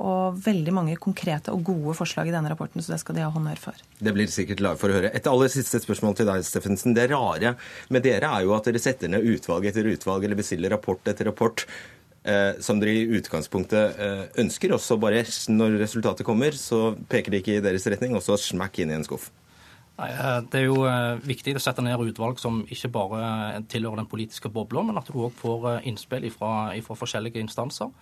og 0.00 0.40
veldig 0.44 0.74
mange 0.76 0.96
konkrete 1.00 1.52
og 1.54 1.64
gode 1.68 1.94
forslag 1.98 2.30
i 2.30 2.34
denne 2.34 2.52
rapporten, 2.52 2.82
så 2.84 2.94
det 2.94 3.00
skal 3.02 3.16
de 3.16 3.24
ha 3.24 3.30
honnør 3.32 3.60
for. 3.60 3.80
Det 4.00 4.14
blir 4.16 4.30
sikkert 4.32 4.62
lag 4.64 4.80
for 4.80 4.92
å 4.92 4.98
høre. 4.98 5.12
Et 5.16 5.30
aller 5.30 5.52
siste 5.52 5.80
spørsmål 5.84 6.16
til 6.18 6.28
deg, 6.30 6.39
Steffensen. 6.46 6.94
Det 6.96 7.08
rare 7.12 7.54
med 7.88 8.04
dere 8.06 8.30
er 8.30 8.44
jo 8.46 8.54
at 8.56 8.68
dere 8.68 8.82
setter 8.82 9.12
ned 9.12 9.26
utvalg 9.26 9.66
etter 9.70 9.88
utvalg, 9.90 10.24
eller 10.24 10.38
bestiller 10.38 10.72
rapport 10.76 11.10
etter 11.10 11.30
rapport. 11.30 11.66
Eh, 12.20 12.58
som 12.60 12.80
dere 12.80 12.92
i 12.92 13.06
utgangspunktet 13.16 14.00
eh, 14.00 14.24
ønsker, 14.42 14.74
og 14.76 14.82
så 14.84 14.98
bare 15.00 15.22
når 15.48 15.78
resultatet 15.80 16.26
kommer, 16.28 16.52
så 16.52 16.90
peker 17.08 17.32
det 17.32 17.40
ikke 17.40 17.54
i 17.58 17.62
deres 17.64 17.88
retning, 17.88 18.12
og 18.16 18.24
så 18.24 18.36
smakk 18.36 18.82
inn 18.82 18.92
i 18.92 18.98
en 18.98 19.06
skuff. 19.06 19.30
Nei, 20.00 20.10
eh, 20.12 20.40
Det 20.48 20.60
er 20.60 20.66
jo 20.66 20.82
eh, 20.88 21.20
viktig 21.24 21.54
å 21.56 21.62
sette 21.62 21.84
ned 21.84 22.00
utvalg 22.00 22.40
som 22.40 22.62
ikke 22.68 22.92
bare 22.92 23.62
tilhører 23.68 24.00
den 24.00 24.10
politiske 24.10 24.52
bobla, 24.52 24.84
men 24.86 24.98
at 25.00 25.10
du 25.10 25.18
òg 25.20 25.34
får 25.36 25.66
eh, 25.74 25.88
innspill 25.90 26.28
fra 26.32 26.72
forskjellige 26.80 27.42
instanser. 27.42 27.92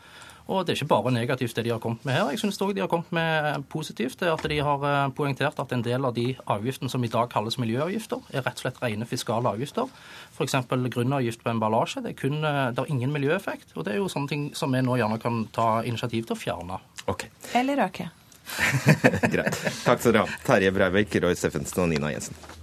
Og 0.48 0.64
det 0.64 0.72
er 0.72 0.78
ikke 0.78 0.88
bare 0.94 1.12
negativt 1.12 1.56
det 1.58 1.66
de 1.66 1.72
har 1.74 1.80
kommet 1.82 2.04
med 2.08 2.16
her. 2.16 2.30
Jeg 2.32 2.40
syns 2.40 2.60
òg 2.64 2.72
de 2.76 2.80
har 2.80 2.88
kommet 2.88 3.10
med 3.12 3.66
positivt. 3.68 4.18
det 4.20 4.30
At 4.32 4.46
de 4.48 4.58
har 4.64 4.84
eh, 4.88 5.10
poengtert 5.12 5.60
at 5.60 5.72
en 5.72 5.84
del 5.84 6.04
av 6.08 6.14
de 6.16 6.36
avgiftene 6.46 6.88
som 6.88 7.04
i 7.04 7.10
dag 7.12 7.28
kalles 7.28 7.58
miljøavgifter, 7.60 8.22
er 8.32 8.46
rett 8.46 8.56
og 8.56 8.64
slett 8.64 8.80
rene 8.82 9.06
fiskale 9.06 9.52
avgifter. 9.52 9.90
F.eks. 10.32 10.56
grunnavgift 10.94 11.44
på 11.44 11.52
emballasje. 11.52 12.02
Det 12.02 12.14
er, 12.14 12.20
kun, 12.22 12.40
eh, 12.40 12.70
det 12.72 12.84
er 12.84 12.94
ingen 12.94 13.12
miljøeffekt. 13.12 13.76
Og 13.76 13.84
det 13.84 13.92
er 13.92 14.00
jo 14.00 14.08
sånne 14.08 14.32
ting 14.32 14.46
som 14.56 14.72
vi 14.72 14.80
nå 14.80 14.96
gjerne 14.96 15.20
kan 15.20 15.44
ta 15.52 15.82
initiativ 15.84 16.30
til 16.30 16.38
å 16.38 16.40
fjerne. 16.40 16.80
Okay. 17.06 17.28
Eller 17.52 17.84
øke. 17.84 18.08
Greit. 19.34 19.58
Takk 19.84 20.00
skal 20.00 20.14
dere 20.14 20.24
ha. 20.24 20.40
Terje 20.48 20.72
Breivik, 20.72 21.20
Roy 21.20 21.36
Steffensen 21.36 21.84
og 21.84 21.92
Nina 21.92 22.14
Jensen. 22.14 22.57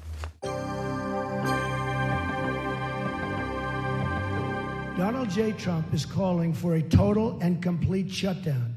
Donald 4.97 5.29
J. 5.29 5.51
Trump 5.51 5.93
is 5.93 6.05
calling 6.05 6.53
for 6.53 6.75
a 6.75 6.81
total 6.81 7.37
and 7.41 7.61
complete 7.61 8.09
shutdown 8.09 8.73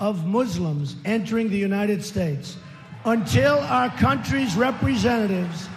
of 0.00 0.26
Muslims 0.26 0.96
entering 1.04 1.48
the 1.48 1.56
United 1.56 2.04
States 2.04 2.56
until 3.04 3.60
our 3.60 3.88
country's 3.90 4.56
representatives 4.56 5.68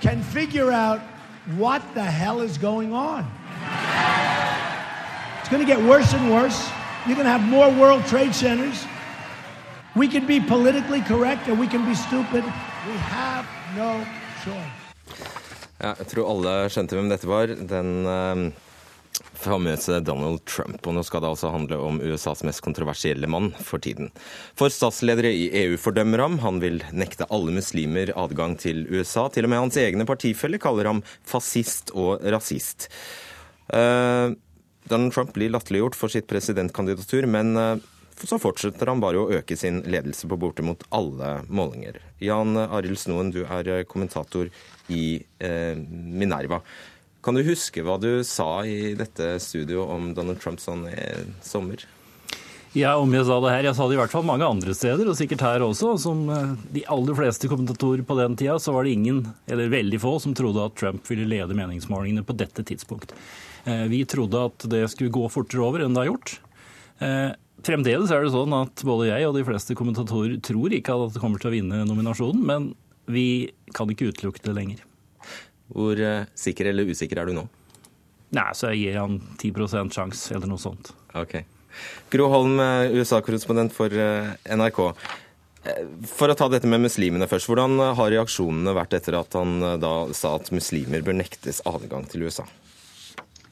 can 0.00 0.22
figure 0.22 0.70
out 0.70 1.00
what 1.56 1.82
the 1.94 2.04
hell 2.04 2.40
is 2.40 2.56
going 2.58 2.92
on. 2.92 3.26
It's 5.40 5.48
going 5.48 5.66
to 5.66 5.66
get 5.66 5.82
worse 5.82 6.14
and 6.14 6.30
worse. 6.30 6.70
You're 7.04 7.16
going 7.16 7.26
to 7.26 7.32
have 7.32 7.42
more 7.42 7.68
World 7.72 8.06
Trade 8.06 8.32
Centers. 8.32 8.86
We 9.96 10.06
can 10.06 10.26
be 10.26 10.38
politically 10.38 11.00
correct 11.00 11.48
or 11.48 11.54
we 11.54 11.66
can 11.66 11.84
be 11.84 11.94
stupid. 11.96 12.44
We 12.44 12.96
have 13.10 13.44
no 13.74 14.06
choice. 14.44 14.78
Ja, 15.80 15.92
jeg 15.98 16.06
tror 16.10 16.26
alle 16.26 16.54
skjønte 16.70 16.96
hvem 16.98 17.10
dette 17.10 17.28
var. 17.30 17.46
Den 17.46 18.06
uh 18.06 18.67
famøse 19.38 20.00
Donald 20.04 20.42
Trump. 20.48 20.80
Og 20.86 20.96
nå 20.96 21.04
skal 21.06 21.22
det 21.22 21.30
altså 21.30 21.52
handle 21.54 21.78
om 21.82 22.00
USAs 22.02 22.44
mest 22.46 22.62
kontroversielle 22.64 23.30
mann 23.30 23.50
for 23.64 23.82
tiden. 23.82 24.10
For 24.58 24.72
statsledere 24.72 25.32
i 25.34 25.48
EU 25.64 25.76
fordømmer 25.80 26.24
ham. 26.24 26.40
Han 26.44 26.60
vil 26.62 26.82
nekte 26.92 27.28
alle 27.34 27.54
muslimer 27.54 28.12
adgang 28.18 28.58
til 28.60 28.84
USA. 28.90 29.28
Til 29.32 29.48
og 29.48 29.54
med 29.54 29.62
hans 29.64 29.78
egne 29.80 30.08
partifeller 30.08 30.62
kaller 30.62 30.90
ham 30.90 31.04
fascist 31.26 31.94
og 31.94 32.24
rasist. 32.24 32.90
Uh, 33.68 34.34
Donald 34.88 35.12
Trump 35.12 35.34
blir 35.36 35.52
latterliggjort 35.52 35.96
for 35.98 36.12
sitt 36.12 36.28
presidentkandidatur, 36.30 37.26
men 37.28 37.56
uh, 37.60 37.76
så 38.18 38.38
fortsetter 38.40 38.90
han 38.90 39.02
bare 39.02 39.20
å 39.20 39.30
øke 39.38 39.56
sin 39.58 39.82
ledelse 39.86 40.26
på 40.30 40.38
bortimot 40.40 40.86
alle 40.94 41.38
målinger. 41.46 42.00
Jan 42.24 42.56
Arild 42.64 42.98
Snoen, 42.98 43.30
du 43.34 43.44
er 43.44 43.84
kommentator 43.86 44.48
i 44.88 45.18
uh, 45.44 45.76
Minerva. 45.76 46.62
Kan 47.24 47.34
du 47.34 47.42
huske 47.42 47.82
hva 47.82 47.98
du 48.00 48.22
sa 48.24 48.62
i 48.64 48.94
dette 48.98 49.36
studio 49.42 49.88
om 49.90 50.12
Donald 50.14 50.38
Trump 50.42 50.62
sånn 50.62 50.86
i 50.90 50.98
sommer? 51.42 51.82
Ja, 52.76 52.92
om 53.00 53.10
jeg 53.16 53.24
sa 53.24 53.38
det 53.40 53.50
her. 53.50 53.66
Jeg 53.66 53.76
sa 53.78 53.86
det 53.88 53.96
i 53.96 53.98
hvert 53.98 54.12
fall 54.12 54.26
mange 54.28 54.46
andre 54.46 54.74
steder, 54.76 55.08
og 55.08 55.16
sikkert 55.18 55.42
her 55.42 55.64
også. 55.64 55.94
Som 56.00 56.26
eh, 56.30 56.52
de 56.76 56.84
aller 56.92 57.16
fleste 57.16 57.48
kommentatorer 57.50 58.04
på 58.06 58.16
den 58.18 58.36
tida, 58.38 58.58
så 58.60 58.74
var 58.76 58.84
det 58.84 58.92
ingen, 58.94 59.22
eller 59.48 59.72
veldig 59.72 60.00
få, 60.02 60.18
som 60.22 60.36
trodde 60.36 60.66
at 60.68 60.76
Trump 60.78 61.08
ville 61.08 61.26
lede 61.26 61.56
meningsmålingene 61.58 62.26
på 62.28 62.36
dette 62.38 62.64
tidspunkt. 62.68 63.16
Eh, 63.64 63.86
vi 63.90 64.04
trodde 64.08 64.44
at 64.50 64.68
det 64.70 64.84
skulle 64.92 65.14
gå 65.14 65.24
fortere 65.32 65.64
over 65.64 65.84
enn 65.84 65.96
det 65.96 66.04
har 66.04 66.12
gjort. 66.12 66.34
Eh, 67.02 67.30
fremdeles 67.66 68.12
er 68.14 68.26
det 68.26 68.34
sånn 68.36 68.54
at 68.60 68.84
både 68.86 69.08
jeg 69.10 69.26
og 69.26 69.38
de 69.38 69.46
fleste 69.48 69.78
kommentatorer 69.78 70.36
tror 70.44 70.76
ikke 70.76 71.00
at 71.08 71.16
det 71.16 71.24
kommer 71.24 71.42
til 71.42 71.50
å 71.50 71.56
vinne 71.56 71.86
nominasjonen, 71.88 72.44
men 72.46 72.70
vi 73.08 73.48
kan 73.74 73.90
ikke 73.90 74.12
utelukke 74.12 74.44
det 74.44 74.54
lenger. 74.54 74.84
Hvor 75.74 76.00
eh, 76.00 76.26
sikker 76.38 76.70
eller 76.70 76.88
usikker 76.88 77.20
er 77.20 77.28
du 77.28 77.36
nå? 77.36 77.46
Nei, 78.36 78.48
så 78.56 78.72
jeg 78.72 78.82
gir 78.82 79.00
han 79.00 79.20
10% 79.40 79.94
sjanse, 79.94 80.34
eller 80.34 80.50
noe 80.50 80.60
sånt. 80.60 80.92
Ok. 81.16 81.40
Gro 82.12 82.28
Holm, 82.32 82.58
eh, 82.60 82.98
USA-korrespondent 82.98 83.74
for 83.76 83.92
eh, 83.92 84.34
NRK. 84.56 84.82
For 86.08 86.30
å 86.30 86.36
ta 86.38 86.46
dette 86.48 86.68
med 86.70 86.80
muslimene 86.80 87.26
først. 87.28 87.48
Hvordan 87.50 87.76
har 87.98 88.12
reaksjonene 88.14 88.72
vært 88.76 88.94
etter 88.96 89.18
at 89.18 89.34
han 89.36 89.58
da 89.82 89.92
sa 90.16 90.36
at 90.38 90.48
muslimer 90.54 91.02
bør 91.04 91.18
nektes 91.18 91.60
adgang 91.68 92.06
til 92.08 92.24
USA? 92.24 92.46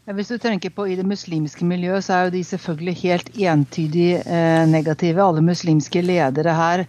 Hvis 0.06 0.30
du 0.30 0.38
tenker 0.38 0.70
på 0.70 0.86
I 0.86 0.94
det 0.96 1.04
muslimske 1.04 1.66
miljøet, 1.66 2.06
så 2.06 2.14
er 2.14 2.28
jo 2.28 2.36
de 2.36 2.42
selvfølgelig 2.46 2.94
helt 3.00 3.30
entydig 3.50 4.22
negative. 4.70 5.18
Alle 5.18 5.42
muslimske 5.44 6.04
ledere 6.06 6.54
her 6.56 6.84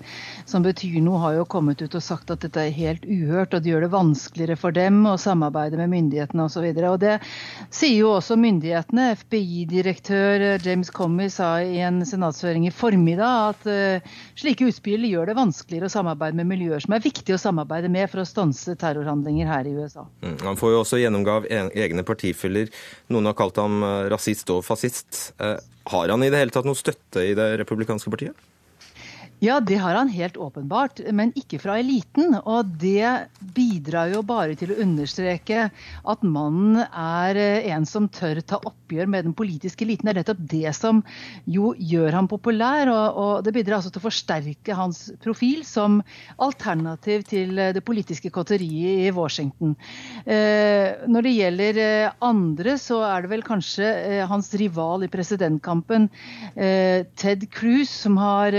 som 0.47 0.63
betyr 0.63 1.01
noe, 1.03 1.19
har 1.21 1.35
jo 1.37 1.45
kommet 1.49 1.81
ut 1.83 1.95
og 1.97 2.03
sagt 2.03 2.31
at 2.31 2.43
dette 2.45 2.61
er 2.61 2.75
helt 2.75 3.03
uhørt, 3.03 3.53
og 3.53 3.63
det 3.63 3.71
gjør 3.71 3.83
det 3.85 3.91
vanskeligere 3.93 4.57
for 4.59 4.75
dem 4.75 5.01
å 5.09 5.17
samarbeide 5.19 5.79
med 5.79 5.91
myndighetene 5.91 6.45
osv. 6.47 6.67
Det 7.01 7.17
sier 7.73 7.97
jo 7.97 8.13
også 8.15 8.37
myndighetene. 8.39 9.09
FBI-direktør 9.19 10.47
James 10.63 10.91
Comey 10.93 11.31
sa 11.33 11.57
i 11.59 11.81
en 11.83 11.99
senatshøring 12.07 12.67
i 12.69 12.73
formiddag 12.73 13.51
at 13.51 13.67
uh, 13.67 14.17
slike 14.39 14.69
utspill 14.71 15.07
gjør 15.09 15.31
det 15.31 15.37
vanskeligere 15.39 15.91
å 15.91 15.95
samarbeide 15.97 16.39
med 16.39 16.51
miljøer 16.53 16.83
som 16.83 16.95
er 16.95 17.03
viktige 17.03 17.35
å 17.35 17.41
samarbeide 17.41 17.91
med 17.91 18.07
for 18.11 18.23
å 18.23 18.27
stanse 18.27 18.77
terrorhandlinger 18.79 19.51
her 19.51 19.67
i 19.67 19.75
USA. 19.75 20.07
Mm, 20.23 20.37
han 20.45 20.59
får 20.59 20.75
jo 20.75 20.83
også 20.83 21.01
gjennomgå 21.01 21.39
av 21.41 21.47
egne 21.51 22.07
partifeller. 22.07 22.71
Noen 23.11 23.27
har 23.29 23.35
kalt 23.37 23.59
ham 23.59 23.81
eh, 23.83 24.05
rasist 24.13 24.51
og 24.53 24.63
fascist. 24.67 25.33
Uh, 25.41 25.57
har 25.91 26.11
han 26.11 26.23
i 26.23 26.31
det 26.31 26.39
hele 26.39 26.55
tatt 26.55 26.67
noe 26.67 26.77
støtte 26.77 27.23
i 27.23 27.35
det 27.37 27.55
republikanske 27.61 28.11
partiet? 28.13 28.47
Ja, 29.37 29.59
det 29.61 29.75
har 29.77 29.93
han 29.93 30.09
helt 30.09 30.37
åpenbart, 30.37 30.97
men 31.13 31.29
ikke 31.37 31.59
fra 31.61 31.75
eliten. 31.77 32.33
Og 32.41 32.71
det 32.81 33.29
bidrar 33.53 34.09
jo 34.09 34.23
bare 34.25 34.55
til 34.57 34.71
å 34.73 34.77
understreke 34.81 35.67
at 35.69 36.23
mannen 36.25 36.79
er 36.81 37.37
eh, 37.37 37.67
en 37.69 37.85
som 37.85 38.07
tør 38.09 38.41
ta 38.41 38.57
oppgjør 38.57 39.05
med 39.13 39.27
den 39.27 39.35
politiske 39.37 39.85
eliten. 39.85 40.09
Det 40.09 40.15
er 40.15 40.19
nettopp 40.23 40.41
det 40.49 40.73
som 40.73 41.03
jo 41.45 41.75
gjør 41.77 42.17
ham 42.17 42.29
populær, 42.31 42.89
og, 42.89 43.19
og 43.21 43.45
det 43.45 43.53
bidrar 43.59 43.77
altså 43.77 43.91
til 43.93 44.01
å 44.01 44.07
forsterke 44.07 44.79
hans 44.79 45.03
profil 45.21 45.61
som 45.69 45.99
alternativ 46.41 47.27
til 47.29 47.61
eh, 47.61 47.75
det 47.77 47.85
politiske 47.85 48.33
kåteriet 48.33 49.05
i 49.05 49.13
Washington. 49.13 49.77
Eh, 50.25 51.05
når 51.05 51.27
det 51.29 51.35
gjelder 51.35 51.81
eh, 51.83 52.17
andre, 52.25 52.77
så 52.81 53.03
er 53.05 53.21
det 53.21 53.33
vel 53.35 53.45
kanskje 53.45 53.85
eh, 53.85 54.25
hans 54.33 54.49
rival 54.57 55.05
i 55.05 55.13
presidentkampen, 55.13 56.09
eh, 56.57 57.05
Ted 57.13 57.45
Cruz, 57.53 57.93
som 58.01 58.17
har 58.17 58.57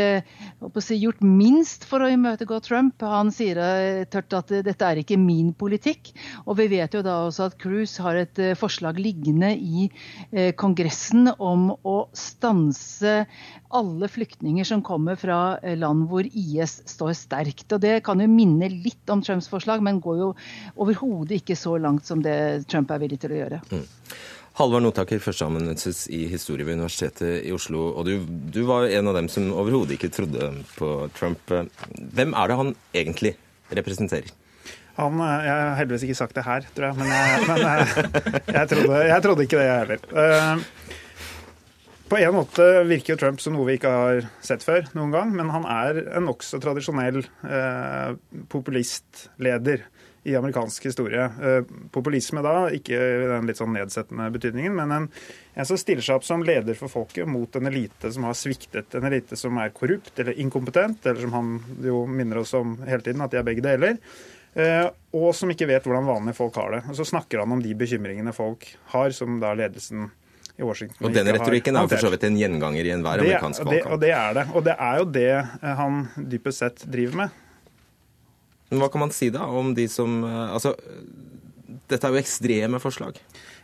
gjort 0.74 1.20
minst 1.20 1.85
for 1.88 2.02
å 2.02 2.09
imøtegå 2.11 2.61
Trump. 2.64 3.00
Han 3.02 3.31
sier 3.33 3.59
eh, 3.59 4.04
tørt 4.11 4.33
at 4.33 4.52
dette 4.64 4.85
er 4.85 5.00
ikke 5.00 5.18
min 5.18 5.52
politikk. 5.52 6.12
Og 6.46 6.59
vi 6.59 6.68
vet 6.68 6.94
jo 6.94 7.02
da 7.02 7.26
også 7.26 7.48
at 7.48 7.59
Cruz 7.59 7.98
har 7.98 8.16
et 8.16 8.38
eh, 8.38 8.57
forslag 8.59 8.98
liggende 8.98 9.52
i 9.57 9.88
eh, 10.33 10.54
Kongressen 10.54 11.31
om 11.38 11.72
å 11.83 12.09
stanse 12.12 13.26
alle 13.68 14.09
flyktninger 14.09 14.64
som 14.64 14.83
kommer 14.83 15.18
fra 15.20 15.59
land 15.76 16.09
hvor 16.09 16.24
IS 16.24 16.83
står 16.88 17.12
sterkt. 17.16 17.72
Og 17.72 17.81
Det 17.81 18.00
kan 18.07 18.20
jo 18.20 18.28
minne 18.31 18.70
litt 18.72 19.11
om 19.11 19.22
Trumps 19.22 19.48
forslag, 19.48 19.83
men 19.85 20.00
går 20.00 20.18
jo 20.22 20.33
overhodet 20.76 21.42
ikke 21.42 21.57
så 21.59 21.76
langt 21.78 22.09
som 22.09 22.22
det 22.24 22.64
Trump 22.68 22.90
er 22.90 23.02
villig 23.02 23.20
til 23.20 23.35
å 23.37 23.40
gjøre. 23.42 23.62
Mm. 23.72 23.87
Halvard 24.59 24.83
Notaker, 24.83 25.21
førsteamanuensis 25.23 26.09
i 26.11 26.25
historie 26.27 26.66
ved 26.66 26.81
Universitetet 26.81 27.44
i 27.47 27.53
Oslo. 27.55 27.92
Og 27.94 28.09
du, 28.09 28.25
du 28.27 28.64
var 28.66 28.88
en 28.90 29.07
av 29.07 29.14
dem 29.14 29.29
som 29.31 29.53
overhodet 29.55 29.94
ikke 29.94 30.11
trodde 30.11 30.49
på 30.75 30.88
Trump. 31.14 31.53
Hvem 31.94 32.35
er 32.35 32.51
det 32.51 32.57
han 32.59 32.73
egentlig 32.90 33.37
representerer? 33.79 34.33
Han, 34.99 35.21
eh, 35.23 35.44
jeg 35.47 35.55
har 35.55 35.77
heldigvis 35.79 36.09
ikke 36.09 36.18
sagt 36.18 36.35
det 36.35 36.42
her, 36.42 36.66
tror 36.75 36.88
jeg, 36.88 36.99
men 36.99 37.12
jeg, 37.12 37.44
men 37.47 37.62
jeg, 37.62 38.09
jeg, 38.57 38.71
trodde, 38.73 39.03
jeg 39.12 39.25
trodde, 39.29 39.47
ikke 39.47 39.61
det, 39.61 39.68
jeg 39.68 39.79
heller. 39.85 40.09
Eh, 40.25 40.99
på 42.09 42.18
en 42.18 42.35
måte 42.35 42.66
virker 42.88 43.14
jo 43.14 43.18
Trump 43.21 43.44
som 43.44 43.55
noe 43.55 43.68
vi 43.68 43.79
ikke 43.79 43.94
har 43.94 44.27
sett 44.42 44.66
før 44.66 44.90
noen 44.99 45.14
gang, 45.14 45.31
men 45.38 45.55
han 45.55 45.68
er 45.71 46.03
en 46.18 46.27
nokså 46.27 46.59
tradisjonell 46.64 47.21
eh, 47.47 48.18
populistleder 48.51 49.87
i 50.29 50.37
amerikansk 50.37 50.85
historie. 50.85 51.25
Eh, 51.25 51.61
populisme 51.95 52.43
da, 52.45 52.55
ikke 52.75 52.99
den 53.33 53.49
litt 53.49 53.61
sånn 53.61 53.75
nedsettende 53.75 54.29
betydningen, 54.35 54.75
men 54.77 54.95
en, 54.95 55.07
en 55.55 55.69
som 55.69 55.81
stiller 55.81 56.05
seg 56.05 56.21
opp 56.21 56.27
som 56.29 56.45
leder 56.45 56.77
for 56.79 56.93
folket 56.93 57.29
mot 57.29 57.57
en 57.57 57.71
elite 57.71 58.12
som 58.14 58.29
har 58.29 58.37
sviktet. 58.38 58.95
En 58.99 59.09
elite 59.09 59.38
som 59.41 59.57
er 59.62 59.73
korrupt 59.77 60.21
eller 60.21 60.38
inkompetent, 60.38 61.07
eller 61.07 61.25
som 61.25 61.37
han 61.38 61.55
jo 61.85 62.05
minner 62.07 62.43
oss 62.45 62.55
om 62.59 62.77
hele 62.85 63.05
tiden, 63.05 63.25
at 63.25 63.33
de 63.33 63.41
er 63.41 63.49
begge 63.49 63.64
deler. 63.64 63.99
Eh, 64.59 64.87
og 65.17 65.33
som 65.37 65.51
ikke 65.53 65.69
vet 65.71 65.85
hvordan 65.87 66.09
vanlige 66.09 66.38
folk 66.38 66.57
har 66.61 66.77
det. 66.77 66.85
Og 66.91 67.01
så 67.01 67.09
snakker 67.09 67.45
han 67.45 67.57
om 67.57 67.64
de 67.64 67.75
bekymringene 67.79 68.35
folk 68.37 68.69
har, 68.95 69.12
som 69.17 69.41
da 69.43 69.55
ledelsen 69.57 70.09
i 70.59 70.64
Washington 70.67 71.07
Og 71.07 71.14
den 71.14 71.29
retorikken 71.31 71.77
er 71.77 71.85
jo 71.87 71.91
for 71.93 72.03
så 72.03 72.11
vidt 72.11 72.25
en 72.27 72.38
gjenganger 72.38 72.88
i 72.88 72.95
enhver 72.97 73.23
amerikansk 73.23 73.62
valgkamp. 73.62 73.93
Og 73.95 74.01
det 74.03 74.14
er 74.17 74.33
det. 74.41 74.49
Og 74.59 74.64
det 74.67 74.75
er 74.75 74.97
jo 74.99 75.12
det 75.14 75.35
han 75.79 76.01
dypest 76.33 76.64
sett 76.64 76.83
driver 76.91 77.23
med. 77.23 77.45
Men 78.68 78.83
hva 78.83 78.90
kan 78.92 79.07
man 79.07 79.14
si 79.14 79.31
da 79.33 79.46
om 79.48 79.72
de 79.76 79.88
som 79.88 80.20
eh, 80.24 80.52
Altså, 80.52 80.74
dette 81.88 82.04
er 82.04 82.12
jo 82.12 82.20
ekstreme 82.20 82.81
forslag. 82.83 83.16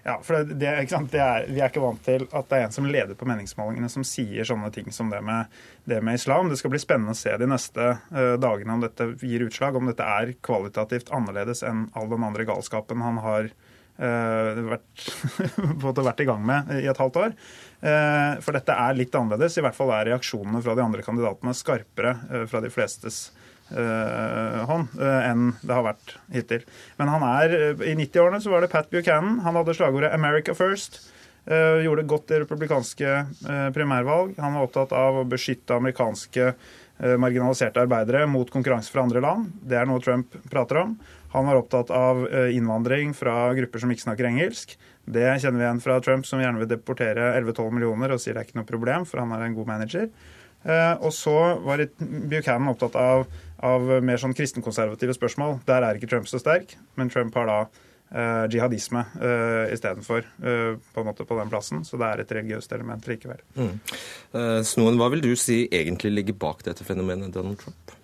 Ja, 0.05 0.19
for 0.25 0.37
det, 0.45 0.57
det, 0.61 0.71
det 1.13 1.21
er, 1.21 1.47
Vi 1.49 1.61
er 1.61 1.71
ikke 1.71 1.83
vant 1.83 2.03
til 2.05 2.27
at 2.29 2.49
det 2.51 2.59
er 2.59 2.67
en 2.67 2.75
som 2.75 2.89
leder 2.89 3.17
på 3.17 3.29
meningsmålingene 3.29 3.89
som 3.93 4.05
sier 4.05 4.45
sånne 4.49 4.69
ting 4.73 4.91
som 4.93 5.09
det 5.13 5.21
med, 5.25 5.53
det 5.89 6.01
med 6.05 6.21
islam. 6.21 6.51
Det 6.53 6.59
skal 6.61 6.75
bli 6.75 6.81
spennende 6.83 7.15
å 7.17 7.19
se 7.19 7.33
de 7.41 7.49
neste 7.49 7.87
uh, 7.97 8.35
dagene 8.41 8.77
om 8.77 8.85
dette 8.85 9.11
gir 9.25 9.47
utslag, 9.47 9.77
om 9.77 9.89
dette 9.89 10.05
er 10.05 10.35
kvalitativt 10.45 11.13
annerledes 11.15 11.65
enn 11.65 11.87
all 11.97 12.11
den 12.13 12.27
andre 12.27 12.45
galskapen 12.49 13.05
han 13.05 13.21
har 13.25 13.49
uh, 13.49 14.61
vært, 14.73 15.07
vært, 15.87 16.21
i 16.21 16.29
gang 16.29 16.45
med 16.53 16.75
i 16.83 16.85
et 16.93 17.01
halvt 17.01 17.23
år. 17.23 17.39
Uh, 17.81 18.43
for 18.45 18.57
dette 18.57 18.77
er 18.77 19.01
litt 19.01 19.17
annerledes. 19.17 19.57
I 19.57 19.65
hvert 19.65 19.81
fall 19.81 19.93
er 19.97 20.13
reaksjonene 20.13 20.61
fra 20.65 20.77
de 20.77 20.85
andre 20.85 21.05
kandidatene 21.07 21.57
skarpere 21.57 22.19
fra 22.53 22.61
de 22.61 22.73
flestes 22.73 23.27
uh, 23.33 23.44
hånd 23.73 24.93
uh, 25.01 25.21
enn 25.25 25.55
det 25.63 25.73
har 25.73 25.87
vært 25.87 26.15
hittil. 26.35 26.67
Men 27.01 27.11
han 27.15 27.25
er, 27.27 27.57
uh, 27.75 27.85
i 27.87 27.97
90-årene 27.97 28.43
så 28.45 28.53
var 28.53 28.65
det 28.65 28.71
Pat 28.75 28.91
Buchanan. 28.93 29.41
Han 29.47 29.57
hadde 29.59 29.77
slagordet 29.79 30.13
'America 30.13 30.55
First'. 30.55 31.03
gjorde 31.45 32.07
godt 32.09 32.31
i 32.33 32.39
republikanske 32.41 33.27
primærvalg. 33.77 34.31
Han 34.41 34.55
var 34.55 34.63
opptatt 34.65 34.95
av 34.97 35.19
å 35.21 35.27
beskytte 35.29 35.77
amerikanske 35.77 36.55
marginaliserte 37.21 37.83
arbeidere 37.83 38.25
mot 38.25 38.49
konkurranse 38.49 38.89
fra 38.89 39.03
andre 39.03 39.21
land. 39.21 39.51
Det 39.61 39.77
er 39.77 39.85
noe 39.85 40.01
Trump 40.01 40.33
prater 40.49 40.79
om. 40.81 40.95
Han 41.35 41.45
var 41.45 41.61
opptatt 41.61 41.91
av 41.91 42.25
innvandring 42.49 43.13
fra 43.13 43.53
grupper 43.53 43.79
som 43.79 43.93
ikke 43.93 44.07
snakker 44.07 44.31
engelsk. 44.31 44.73
Det 45.05 45.27
kjenner 45.37 45.61
vi 45.61 45.67
igjen 45.67 45.83
fra 45.85 45.99
Trump, 46.01 46.25
som 46.25 46.41
gjerne 46.41 46.63
vil 46.63 46.71
deportere 46.71 47.35
11-12 47.43 47.77
millioner 47.77 48.15
og 48.15 48.23
sier 48.23 48.33
det 48.33 48.41
er 48.41 48.49
ikke 48.49 48.63
noe 48.63 48.71
problem, 48.71 49.05
for 49.05 49.21
han 49.21 49.37
er 49.37 49.45
en 49.45 49.57
god 49.59 49.69
manager. 49.69 50.09
Og 50.65 51.11
så 51.13 51.35
var 51.61 51.83
Buchanan 52.01 52.71
opptatt 52.71 52.95
av 52.97 53.27
av 53.65 53.89
mer 54.05 54.21
sånn 54.21 54.37
kristenkonservative 54.37 55.17
spørsmål. 55.17 55.59
Der 55.69 55.87
er 55.87 55.99
ikke 55.99 56.11
Trump 56.11 56.29
så 56.31 56.41
sterk, 56.43 56.77
men 56.99 57.11
Trump 57.13 57.37
har 57.39 57.49
da 57.49 57.59
eh, 57.65 58.45
jihadisme 58.53 59.05
eh, 59.17 59.75
istedenfor 59.75 60.25
eh, 60.25 60.71
på 60.77 61.03
en 61.03 61.09
måte 61.09 61.27
på 61.29 61.39
den 61.39 61.53
plassen. 61.53 61.85
Så 61.87 62.01
det 62.01 62.11
er 62.11 62.25
et 62.25 62.35
religiøst 62.39 62.75
element 62.77 63.09
likevel. 63.09 63.43
Mm. 63.57 63.77
Uh, 64.35 64.61
Snoen, 64.67 64.99
hva 65.01 65.11
vil 65.15 65.25
du 65.25 65.33
si 65.39 65.65
egentlig 65.71 66.15
ligger 66.15 66.41
bak 66.47 66.65
dette 66.67 66.87
fenomenet 66.87 67.35
Donald 67.35 67.61
Trump? 67.63 67.95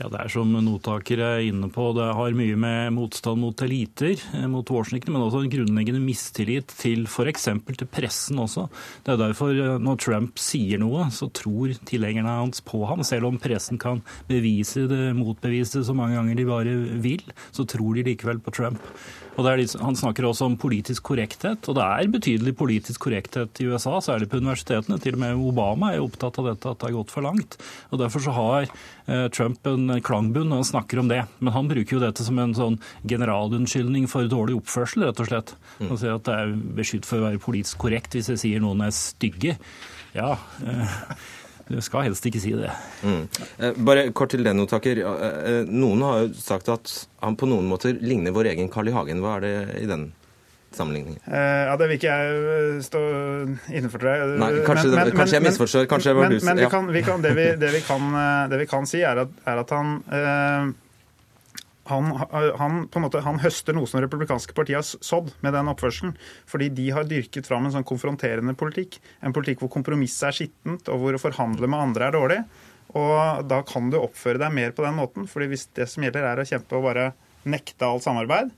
Ja, 0.00 0.08
Det 0.08 0.16
er 0.16 0.30
som 0.32 0.52
nottaker 0.64 1.20
er 1.20 1.42
inne 1.44 1.68
på, 1.68 1.90
det 1.92 2.06
har 2.16 2.32
mye 2.32 2.56
med 2.56 2.94
motstand 2.96 3.42
mot 3.42 3.60
eliter, 3.60 4.16
eh, 4.32 4.46
mot 4.48 4.64
Washington, 4.72 5.12
men 5.12 5.26
også 5.26 5.42
en 5.44 5.52
grunnleggende 5.52 6.00
mistillit 6.00 6.72
til 6.72 7.04
f.eks. 7.04 7.44
til 7.76 7.90
pressen 7.92 8.40
også. 8.40 8.70
Det 9.04 9.12
er 9.12 9.20
derfor 9.20 9.52
eh, 9.52 9.76
når 9.76 10.00
Trump 10.00 10.40
sier 10.40 10.80
noe, 10.80 11.10
så 11.12 11.28
tror 11.28 11.76
tilhengerne 11.84 12.38
hans 12.40 12.64
på 12.64 12.86
ham. 12.88 13.04
Selv 13.04 13.28
om 13.28 13.36
pressen 13.36 13.76
kan 13.76 14.00
bevise 14.30 14.88
det, 14.88 15.12
motbevise 15.18 15.82
det 15.82 15.88
så 15.90 15.96
mange 15.96 16.16
ganger 16.16 16.40
de 16.40 16.48
bare 16.48 16.78
vil, 17.04 17.26
så 17.52 17.68
tror 17.68 18.00
de 18.00 18.08
likevel 18.08 18.40
på 18.40 18.56
Trump. 18.56 18.80
Og 19.40 19.46
litt, 19.56 19.72
Han 19.80 19.96
snakker 19.96 20.26
også 20.28 20.50
om 20.50 20.56
politisk 20.60 21.06
korrekthet, 21.10 21.64
og 21.70 21.76
det 21.78 21.84
er 21.84 22.12
betydelig 22.12 22.52
politisk 22.58 23.06
korrekthet 23.06 23.60
i 23.62 23.68
USA, 23.70 23.96
særlig 24.04 24.28
på 24.28 24.40
universitetene. 24.42 24.98
Til 25.00 25.16
og 25.16 25.22
med 25.22 25.40
Obama 25.48 25.94
er 25.94 26.04
opptatt 26.04 26.36
av 26.42 26.50
dette, 26.50 26.68
at 26.68 26.80
det 26.80 26.90
har 26.90 26.96
gått 26.98 27.14
for 27.14 27.24
langt. 27.24 27.56
Og 27.90 28.02
Derfor 28.02 28.24
så 28.24 28.34
har 28.36 28.68
eh, 28.68 29.26
Trump 29.32 29.64
en 29.70 29.96
klangbunn 30.04 30.52
når 30.52 30.62
han 30.62 30.70
snakker 30.72 31.00
om 31.00 31.08
det. 31.08 31.22
Men 31.40 31.56
han 31.56 31.70
bruker 31.72 31.96
jo 31.96 32.02
dette 32.04 32.26
som 32.26 32.38
en 32.42 32.56
sånn 32.56 32.78
generalunnskyldning 33.08 34.10
for 34.12 34.28
dårlig 34.28 34.58
oppførsel, 34.60 35.08
rett 35.08 35.24
og 35.24 35.32
slett. 35.32 35.54
Han 35.80 35.96
sier 35.96 36.18
at 36.18 36.28
det 36.28 36.36
er 36.36 36.54
beskyldt 36.80 37.08
for 37.08 37.22
å 37.22 37.30
være 37.30 37.42
politisk 37.42 37.80
korrekt 37.86 38.18
hvis 38.18 38.32
jeg 38.34 38.44
sier 38.44 38.64
noen 38.64 38.84
er 38.84 38.92
stygge. 38.96 39.56
Ja, 40.16 40.34
eh, 40.66 41.00
du 41.70 41.80
skal 41.84 42.08
helst 42.08 42.26
ikke 42.26 42.40
si 42.42 42.52
det. 42.58 42.70
Mm. 43.06 43.20
Eh, 43.58 43.76
bare 43.86 44.08
kort 44.16 44.32
til 44.34 44.42
den, 44.46 44.58
Notaker. 44.58 45.02
Eh, 45.06 45.60
noen 45.70 46.02
har 46.02 46.24
jo 46.24 46.32
sagt 46.34 46.70
at 46.72 46.90
han 47.22 47.38
på 47.38 47.48
noen 47.50 47.68
måter 47.70 47.94
ligner 48.02 48.34
vår 48.34 48.50
egen 48.54 48.70
Carl 48.72 48.90
I. 48.90 48.94
Hagen. 48.96 49.22
Hva 49.22 49.36
er 49.38 49.46
det 49.46 49.54
i 49.84 49.86
den 49.90 50.08
sammenligningen? 50.74 51.20
Eh, 51.30 51.62
ja, 51.68 51.76
Det 51.78 51.88
vil 51.88 52.00
ikke 52.00 52.16
jeg 52.16 52.82
stå 52.86 53.02
innenfor, 53.70 54.02
tror 54.02 54.10
jeg. 54.16 54.36
Nei, 54.42 54.52
kanskje, 54.66 54.92
men, 54.96 55.14
kanskje 55.14 55.38
jeg 55.38 55.46
misforstår. 55.46 55.88
Kanskje 55.90 56.14
men, 56.18 56.36
lus. 56.36 56.46
men 56.48 56.62
vi 56.64 56.70
kan, 56.74 56.92
vi 56.98 57.04
kan, 57.06 57.22
det, 57.22 57.34
vi, 57.38 57.48
det, 57.62 57.72
vi 57.78 57.82
kan, 57.86 58.12
det, 58.50 58.62
vi, 58.64 58.70
kan, 58.70 58.90
si, 58.90 59.04
er 59.06 59.24
at, 59.26 59.42
er 59.46 59.62
at 59.62 59.74
han 59.76 59.98
eh, 60.10 60.72
han, 61.90 62.10
han, 62.58 62.80
måte, 63.02 63.22
han, 63.26 63.40
høster 63.42 63.76
noe 63.76 63.88
som 63.90 64.00
republikanske 64.02 64.54
partiet 64.56 64.80
har 64.80 64.86
sådd 64.86 65.32
med 65.44 65.54
den 65.56 65.70
oppførselen. 65.72 66.14
Fordi 66.50 66.70
de 66.76 66.88
har 66.94 67.08
dyrket 67.10 67.48
fram 67.50 67.66
en 67.66 67.74
sånn 67.74 67.86
konfronterende 67.88 68.54
politikk. 68.58 69.00
En 69.24 69.34
politikk 69.36 69.64
hvor 69.64 69.72
kompromisset 69.74 70.30
er 70.30 70.38
skittent, 70.38 70.90
og 70.90 71.02
hvor 71.02 71.18
å 71.18 71.22
forhandle 71.22 71.70
med 71.70 71.88
andre 71.90 72.08
er 72.08 72.16
dårlig. 72.16 72.40
Og 72.98 73.44
da 73.50 73.60
kan 73.66 73.90
du 73.90 74.00
oppføre 74.00 74.40
deg 74.42 74.54
mer 74.54 74.72
på 74.74 74.86
den 74.86 74.96
måten. 74.98 75.28
fordi 75.30 75.52
hvis 75.52 75.68
det 75.78 75.86
som 75.90 76.06
gjelder 76.06 76.26
er 76.26 76.42
å 76.42 76.48
kjempe 76.48 76.78
og 76.78 76.88
bare 76.88 77.12
nekte 77.48 77.86
alt 77.86 78.04
samarbeid, 78.04 78.50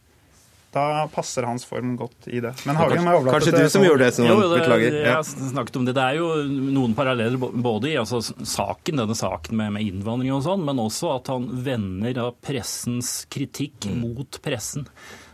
da 0.73 1.07
passer 1.13 1.45
hans 1.45 1.65
form 1.69 1.97
godt 2.01 2.29
i 2.33 2.41
det. 2.41 2.55
Men 2.67 2.79
Hagen 2.81 2.97
kanskje 2.97 3.17
overlate 3.17 3.35
Kanskje 3.37 3.65
du 3.65 3.73
som 3.75 3.85
gjorde 3.85 4.05
det, 4.05 4.13
som 4.17 4.29
jo, 4.29 4.37
det, 4.41 4.61
beklager. 4.61 4.95
Jeg 5.03 5.15
har 5.15 5.27
snakket 5.27 5.77
om 5.77 5.89
det. 5.89 5.95
Det 5.99 6.05
er 6.07 6.21
jo 6.21 6.29
noen 6.73 6.95
paralleller 6.97 7.37
både 7.37 7.91
i 7.91 7.99
altså, 8.01 8.23
saken, 8.25 9.03
denne 9.03 9.17
saken 9.19 9.59
med, 9.59 9.75
med, 9.77 9.85
innvandring 9.91 10.33
og 10.33 10.47
sånn, 10.47 10.65
men 10.65 10.81
også 10.81 11.13
at 11.19 11.29
han 11.33 11.51
vender 11.67 12.23
av 12.25 12.39
pressens 12.41 13.23
kritikk 13.33 13.91
mm. 13.91 14.01
mot 14.01 14.41
pressen. 14.45 14.89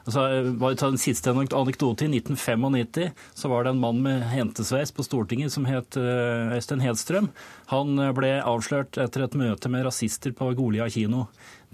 Altså, 0.09 0.25
bare 0.57 0.79
ta 0.81 0.89
den 0.89 0.99
siste 0.99 1.31
anekdote. 1.31 2.07
I 2.07 2.19
1995 2.19 3.11
så 3.37 3.51
var 3.53 3.67
det 3.67 3.75
en 3.75 3.83
mann 3.83 4.01
med 4.03 4.25
hentesveis 4.33 4.91
på 4.97 5.05
Stortinget 5.05 5.53
som 5.53 5.69
het 5.69 5.99
Øystein 6.01 6.83
Hedstrøm. 6.83 7.29
Han 7.75 8.01
ble 8.17 8.39
avslørt 8.41 8.97
etter 8.99 9.27
et 9.27 9.37
møte 9.39 9.71
med 9.71 9.85
rasister 9.87 10.33
på 10.35 10.51
Golia 10.59 10.89
kino. 10.91 11.27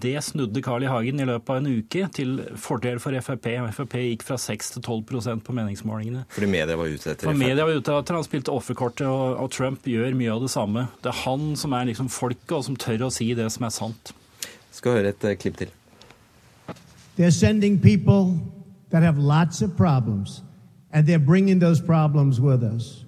Det 0.03 0.25
snudde 0.25 0.63
Carl 0.63 0.83
I. 0.83 0.87
Hagen 0.91 1.21
i 1.21 1.27
løpet 1.27 1.51
av 1.51 1.61
en 1.61 1.69
uke 1.79 2.09
til 2.15 2.41
fordel 2.59 2.99
for 3.03 3.15
Frp. 3.23 3.47
Frp 3.77 3.95
gikk 4.01 4.25
fra 4.27 4.39
6 4.41 4.73
til 4.75 4.83
12% 4.83 5.45
på 5.47 5.55
meningsmålingene. 5.55 6.25
Fordi 6.35 6.49
media 6.51 6.75
var 6.77 6.91
ute 6.91 7.13
etter 7.13 7.29
For 7.29 7.39
media 7.39 7.63
var 7.63 7.79
ute 7.79 7.95
etter 7.95 8.19
Han 8.19 8.27
spilte 8.27 8.51
offerkortet, 8.51 9.07
og, 9.07 9.39
og, 9.39 9.53
Trump 9.55 9.87
gjør 9.87 10.17
mye 10.19 10.35
av 10.35 10.43
det 10.43 10.51
samme. 10.51 10.89
Det 11.05 11.13
er 11.13 11.21
han 11.23 11.55
som 11.57 11.73
er 11.79 11.87
liksom 11.93 12.11
folket, 12.11 12.57
og 12.59 12.67
som 12.67 12.77
tør 12.77 13.07
å 13.07 13.13
si 13.15 13.31
det 13.39 13.47
som 13.55 13.69
er 13.69 13.75
sant. 13.75 14.15
Skal 14.75 14.99
høre 14.99 15.15
et 15.15 15.25
uh, 15.25 15.37
klipp 15.39 15.63
til. 15.63 15.71
They're 17.17 17.31
sending 17.31 17.79
people 17.79 18.35
that 18.91 19.05
have 19.05 19.17
lots 19.17 19.63
of 19.63 19.77
problems, 19.77 20.43
and 20.91 21.07
they're 21.07 21.23
bringing 21.23 21.61
those 21.61 21.81
problems 21.81 22.41
with 22.41 22.65
us. 22.65 23.05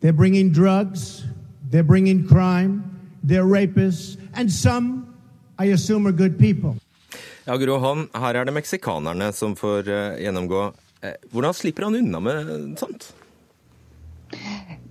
They're 0.00 0.12
bringing 0.12 0.50
drugs, 0.50 1.24
they're 1.70 1.86
bringing 1.86 2.26
crime, 2.26 2.82
they're 3.22 3.46
rapists, 3.46 4.16
and 4.34 4.50
some 4.50 5.07
i 5.58 5.72
assume 5.72 6.08
are 6.08 6.16
good 6.16 6.38
people. 6.38 6.76
Ja, 7.44 7.56
Gro 7.56 7.78
Hånd, 7.78 8.08
her 8.14 8.34
er 8.34 8.44
det 8.44 8.52
meksikanerne 8.52 9.32
som 9.32 9.56
får 9.56 9.88
uh, 9.88 10.18
gjennomgå. 10.20 10.66
Uh, 11.04 11.14
hvordan 11.32 11.54
slipper 11.54 11.88
han 11.88 11.96
unna 11.96 12.20
med 12.20 12.76
sånt? 12.78 13.12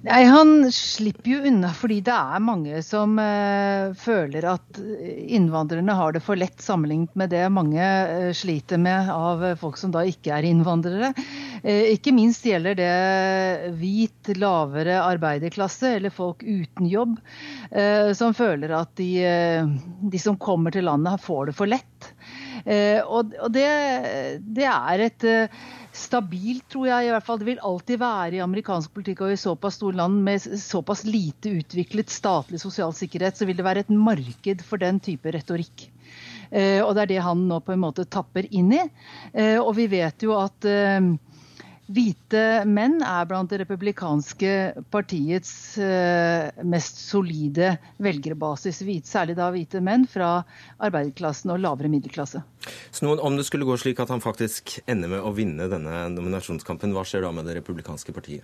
Nei, 0.06 0.24
Han 0.24 0.72
slipper 0.72 1.32
jo 1.32 1.38
unna 1.50 1.72
fordi 1.74 1.98
det 2.06 2.14
er 2.14 2.44
mange 2.44 2.82
som 2.86 3.18
eh, 3.22 3.94
føler 3.98 4.46
at 4.46 4.78
innvandrerne 4.78 5.96
har 5.98 6.14
det 6.14 6.22
for 6.22 6.38
lett 6.38 6.62
sammenlignet 6.62 7.16
med 7.18 7.32
det 7.34 7.48
mange 7.50 7.82
eh, 7.82 8.30
sliter 8.38 8.78
med 8.82 9.10
av 9.10 9.42
folk 9.58 9.80
som 9.82 9.92
da 9.96 10.04
ikke 10.06 10.36
er 10.36 10.46
innvandrere. 10.52 11.10
Eh, 11.64 11.90
ikke 11.96 12.14
minst 12.14 12.46
gjelder 12.46 12.78
det 12.78 13.74
hvit, 13.80 14.32
lavere 14.38 15.00
arbeiderklasse 15.02 15.96
eller 15.98 16.14
folk 16.14 16.44
uten 16.46 16.86
jobb, 16.92 17.16
som 18.16 18.36
føler 18.36 18.72
at 18.76 18.92
de, 19.00 19.12
de, 20.12 20.20
som 20.22 20.38
kommer 20.40 20.74
til 20.76 20.86
landet, 20.88 21.24
får 21.24 21.50
det 21.50 21.56
for 21.58 21.70
lett. 21.72 22.10
og, 23.08 23.34
og 23.40 23.52
det, 23.56 23.68
det, 24.44 24.68
er 24.68 25.04
et 25.08 25.26
stabilt, 25.98 26.66
tror 26.72 26.88
jeg 26.90 27.08
i 27.08 27.12
hvert 27.14 27.26
fall. 27.26 27.40
Det 27.42 27.50
vil 27.50 27.62
alltid 27.66 28.02
være 28.02 28.38
i 28.38 28.44
amerikansk 28.44 28.94
politikk 28.96 29.26
og 29.26 29.34
i 29.34 29.40
såpass 29.42 29.80
store 29.80 30.00
land 30.00 30.22
med 30.26 30.46
såpass 30.62 31.04
lite 31.08 31.58
utviklet 31.60 32.14
statlig 32.14 32.62
sosial 32.62 32.96
sikkerhet, 32.96 33.38
så 33.38 33.48
vil 33.50 33.58
det 33.58 33.66
være 33.68 33.86
et 33.86 33.94
marked 33.94 34.64
for 34.66 34.82
den 34.82 35.02
type 35.04 35.34
retorikk. 35.34 35.88
Eh, 36.52 36.80
og 36.84 36.94
det 36.96 37.06
er 37.06 37.14
det 37.16 37.24
han 37.26 37.48
nå 37.50 37.60
på 37.64 37.74
en 37.76 37.84
måte 37.84 38.08
tapper 38.08 38.48
inn 38.56 38.72
i. 38.76 38.84
Eh, 39.34 39.58
og 39.60 39.74
vi 39.78 39.90
vet 39.92 40.24
jo 40.24 40.38
at 40.40 40.68
eh, 40.70 41.02
Hvite 41.88 42.44
menn 42.68 42.98
er 43.06 43.28
blant 43.30 43.52
det 43.54 43.62
republikanske 43.62 44.52
partiets 44.92 45.52
mest 46.68 47.00
solide 47.00 47.78
velgerbasis. 48.04 48.82
Særlig 49.08 49.38
da 49.40 49.48
hvite 49.54 49.80
menn 49.84 50.04
fra 50.12 50.42
arbeiderklassen 50.84 51.54
og 51.56 51.62
lavere 51.64 51.92
middelklasse. 51.92 52.44
Så 52.92 53.08
noen, 53.08 53.24
Om 53.24 53.40
det 53.40 53.48
skulle 53.48 53.68
gå 53.68 53.78
slik 53.80 54.02
at 54.04 54.12
han 54.12 54.24
faktisk 54.24 54.82
ender 54.86 55.16
med 55.16 55.24
å 55.24 55.32
vinne 55.32 55.70
denne 55.72 56.08
nominasjonskampen, 56.12 56.92
hva 56.92 57.08
skjer 57.08 57.24
da 57.24 57.32
med 57.32 57.48
det 57.48 57.62
republikanske 57.62 58.12
partiet? 58.16 58.44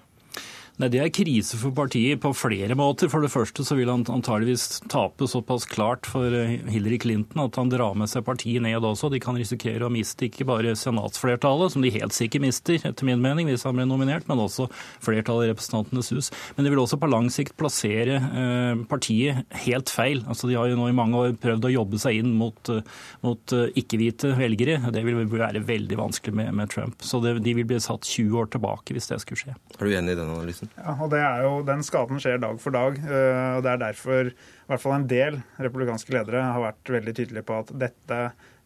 Nei, 0.82 0.90
Det 0.90 1.02
er 1.04 1.12
krise 1.14 1.58
for 1.62 1.74
partiet 1.78 2.18
på 2.24 2.32
flere 2.34 2.74
måter. 2.74 3.10
For 3.12 3.22
det 3.22 3.30
første 3.30 3.62
så 3.66 3.76
vil 3.78 3.92
han 3.92 4.06
antageligvis 4.10 4.82
tape 4.90 5.28
såpass 5.30 5.68
klart 5.70 6.08
for 6.10 6.34
eh, 6.34 6.56
Hillary 6.74 6.98
Clinton 6.98 7.44
at 7.44 7.60
han 7.60 7.70
drar 7.70 7.94
med 7.98 8.10
seg 8.10 8.26
partiet 8.26 8.64
ned 8.66 8.82
også. 8.82 9.12
De 9.14 9.22
kan 9.22 9.38
risikere 9.38 9.86
å 9.86 9.92
miste 9.94 10.26
ikke 10.26 10.48
bare 10.50 10.74
senatsflertallet, 10.80 11.76
som 11.76 11.86
de 11.86 11.92
helt 11.94 12.16
sikkert 12.18 12.46
mister, 12.48 12.80
etter 12.90 13.06
min 13.06 13.22
mening, 13.22 13.52
hvis 13.52 13.68
han 13.68 13.78
blir 13.78 13.86
nominert, 13.90 14.26
men 14.30 14.42
også 14.42 14.66
flertallet 15.04 15.46
i 15.46 15.52
Representantenes 15.52 16.10
hus. 16.16 16.32
Men 16.58 16.66
det 16.66 16.74
vil 16.74 16.82
også 16.82 16.98
på 17.02 17.12
lang 17.12 17.30
sikt 17.34 17.54
plassere 17.60 18.18
eh, 18.18 18.84
partiet 18.90 19.46
helt 19.68 19.94
feil. 19.94 20.26
Altså, 20.26 20.50
De 20.50 20.58
har 20.58 20.72
jo 20.72 20.80
nå 20.80 20.90
i 20.90 20.98
mange 20.98 21.22
år 21.22 21.38
prøvd 21.38 21.70
å 21.70 21.74
jobbe 21.76 22.02
seg 22.02 22.24
inn 22.24 22.34
mot, 22.40 22.74
eh, 22.74 22.82
mot 23.22 23.56
ikke-hvite 23.78 24.34
velgere. 24.42 24.82
Det 24.90 25.06
vil 25.06 25.22
være 25.30 25.62
veldig 25.70 26.02
vanskelig 26.02 26.34
med, 26.42 26.50
med 26.58 26.74
Trump. 26.74 26.98
Så 27.06 27.22
det, 27.22 27.38
de 27.46 27.58
vil 27.62 27.70
bli 27.70 27.78
satt 27.84 28.10
20 28.10 28.42
år 28.42 28.50
tilbake 28.58 28.98
hvis 28.98 29.14
det 29.14 29.22
skulle 29.22 29.46
skje. 29.46 29.58
Er 29.78 29.86
du 29.86 29.94
enig 29.94 30.18
i 30.18 30.22
den 30.24 30.34
analysen? 30.34 30.63
Ja, 30.78 30.96
og 30.96 31.12
det 31.14 31.20
er 31.24 31.44
jo, 31.46 31.52
Den 31.68 31.84
skaden 31.86 32.22
skjer 32.24 32.42
dag 32.42 32.58
for 32.62 32.76
dag. 32.76 32.98
Eh, 33.04 33.52
og 33.58 33.64
Det 33.66 33.74
er 33.74 33.84
derfor 33.84 34.32
i 34.32 34.72
hvert 34.72 34.84
fall 34.84 34.98
en 34.98 35.10
del 35.10 35.42
republikanske 35.60 36.16
ledere 36.16 36.46
har 36.46 36.64
vært 36.64 36.96
veldig 36.98 37.14
tydelige 37.20 37.48
på 37.48 37.60
at 37.64 37.74
dette, 37.84 38.20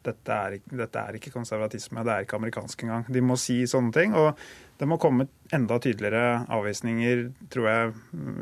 dette, 0.08 0.38
er, 0.38 0.60
dette 0.84 1.04
er 1.04 1.18
ikke 1.18 1.34
konservatisme, 1.34 2.06
det 2.06 2.14
er 2.14 2.28
ikke 2.28 2.40
amerikansk 2.40 2.86
engang. 2.86 3.08
De 3.12 3.24
må 3.24 3.40
si 3.42 3.64
sånne 3.70 3.94
ting. 3.96 4.16
og 4.16 4.38
det 4.78 4.86
må 4.86 5.00
komme 5.02 5.26
enda 5.54 5.80
tydeligere 5.82 6.46
avvisninger, 6.54 7.32
tror 7.50 7.70
jeg, 7.72 7.94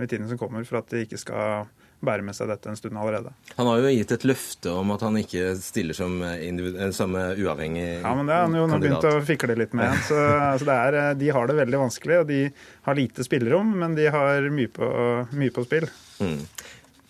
i 0.04 0.08
tiden 0.12 0.28
som 0.28 0.40
kommer, 0.40 0.66
for 0.68 0.82
at 0.82 0.92
de 0.92 1.06
ikke 1.06 1.20
skal 1.22 1.70
bære 2.08 2.26
med 2.26 2.38
seg 2.38 2.50
dette 2.52 2.70
en 2.72 2.80
stund 2.80 2.98
allerede. 3.02 3.34
Han 3.58 3.70
har 3.70 3.82
jo 3.82 3.92
gitt 3.96 4.14
et 4.16 4.28
løfte 4.28 4.74
om 4.74 4.94
at 4.96 5.06
han 5.06 5.20
ikke 5.22 5.56
stiller 5.62 5.98
som, 5.98 6.18
som 6.96 7.16
uavhengig 7.16 7.86
kandidat. 7.86 8.06
Ja, 8.06 8.16
men 8.16 8.30
det 8.30 8.38
har 8.38 8.48
han 8.48 8.58
jo 8.60 8.66
nå 8.70 8.80
begynt 8.84 9.10
å 9.10 9.14
fikle 9.26 9.58
litt 9.60 9.76
med. 9.78 9.98
Så, 10.10 10.18
altså 10.20 10.72
er, 10.76 11.00
de 11.20 11.34
har 11.34 11.50
det 11.50 11.60
veldig 11.60 11.84
vanskelig, 11.86 12.22
og 12.24 12.32
de 12.32 12.42
har 12.88 12.98
lite 12.98 13.26
spillerom, 13.26 13.76
men 13.82 13.98
de 13.98 14.10
har 14.14 14.50
mye 14.54 14.72
på, 14.72 14.90
mye 15.36 15.54
på 15.56 15.66
spill. 15.68 15.90
Mm. 16.20 16.42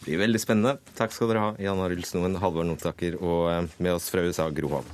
Det 0.05 0.11
blir 0.11 0.21
veldig 0.21 0.41
spennende. 0.41 0.77
Takk 0.97 1.15
skal 1.15 1.31
dere 1.31 1.41
ha, 1.41 1.55
Jan 1.61 1.81
Arild 1.81 2.05
Snoen, 2.05 2.37
Halvor 2.41 2.67
Notaker 2.67 3.17
og 3.21 3.49
eh, 3.49 3.63
med 3.81 3.97
oss 3.97 4.11
fra 4.13 4.21
USA, 4.21 4.51
Gro 4.53 4.69
Holm. 4.77 4.93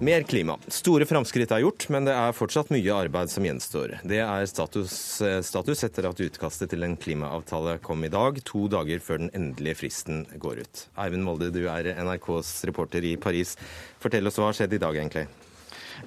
Mer 0.00 0.22
klima. 0.22 0.58
Store 0.68 1.06
framskritt 1.08 1.48
er 1.56 1.62
gjort, 1.62 1.86
men 1.88 2.04
det 2.04 2.12
er 2.12 2.34
fortsatt 2.36 2.68
mye 2.68 2.92
arbeid 2.92 3.30
som 3.32 3.46
gjenstår. 3.46 3.94
Det 4.04 4.18
er 4.20 4.44
status, 4.44 4.92
eh, 5.24 5.38
status, 5.40 5.84
etter 5.88 6.04
at 6.10 6.20
utkastet 6.20 6.68
til 6.68 6.84
en 6.84 6.98
klimaavtale 7.00 7.78
kom 7.80 8.04
i 8.04 8.10
dag, 8.12 8.36
to 8.44 8.66
dager 8.68 9.00
før 9.00 9.24
den 9.24 9.32
endelige 9.32 9.80
fristen 9.80 10.26
går 10.36 10.60
ut. 10.60 10.84
Eivind 11.00 11.24
Molde, 11.24 11.48
du 11.50 11.64
er 11.64 11.94
NRKs 11.96 12.66
reporter 12.68 13.08
i 13.08 13.16
Paris. 13.16 13.56
Fortell 13.98 14.28
oss 14.28 14.36
hva 14.36 14.50
har 14.50 14.60
skjedd 14.60 14.76
i 14.76 14.82
dag, 14.84 15.00
egentlig? 15.00 15.26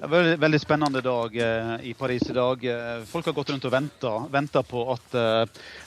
Veldig, 0.06 0.60
spennende 0.62 1.02
dag 1.02 1.34
eh, 1.34 1.76
i 1.90 1.94
Paris 1.98 2.30
i 2.30 2.38
dag. 2.38 2.62
Eh, 2.62 3.02
folk 3.10 3.26
har 3.26 3.34
gått 3.34 3.50
rundt 3.50 3.66
og 3.66 4.30
venta 4.30 4.62
på 4.62 4.86
at 4.94 5.18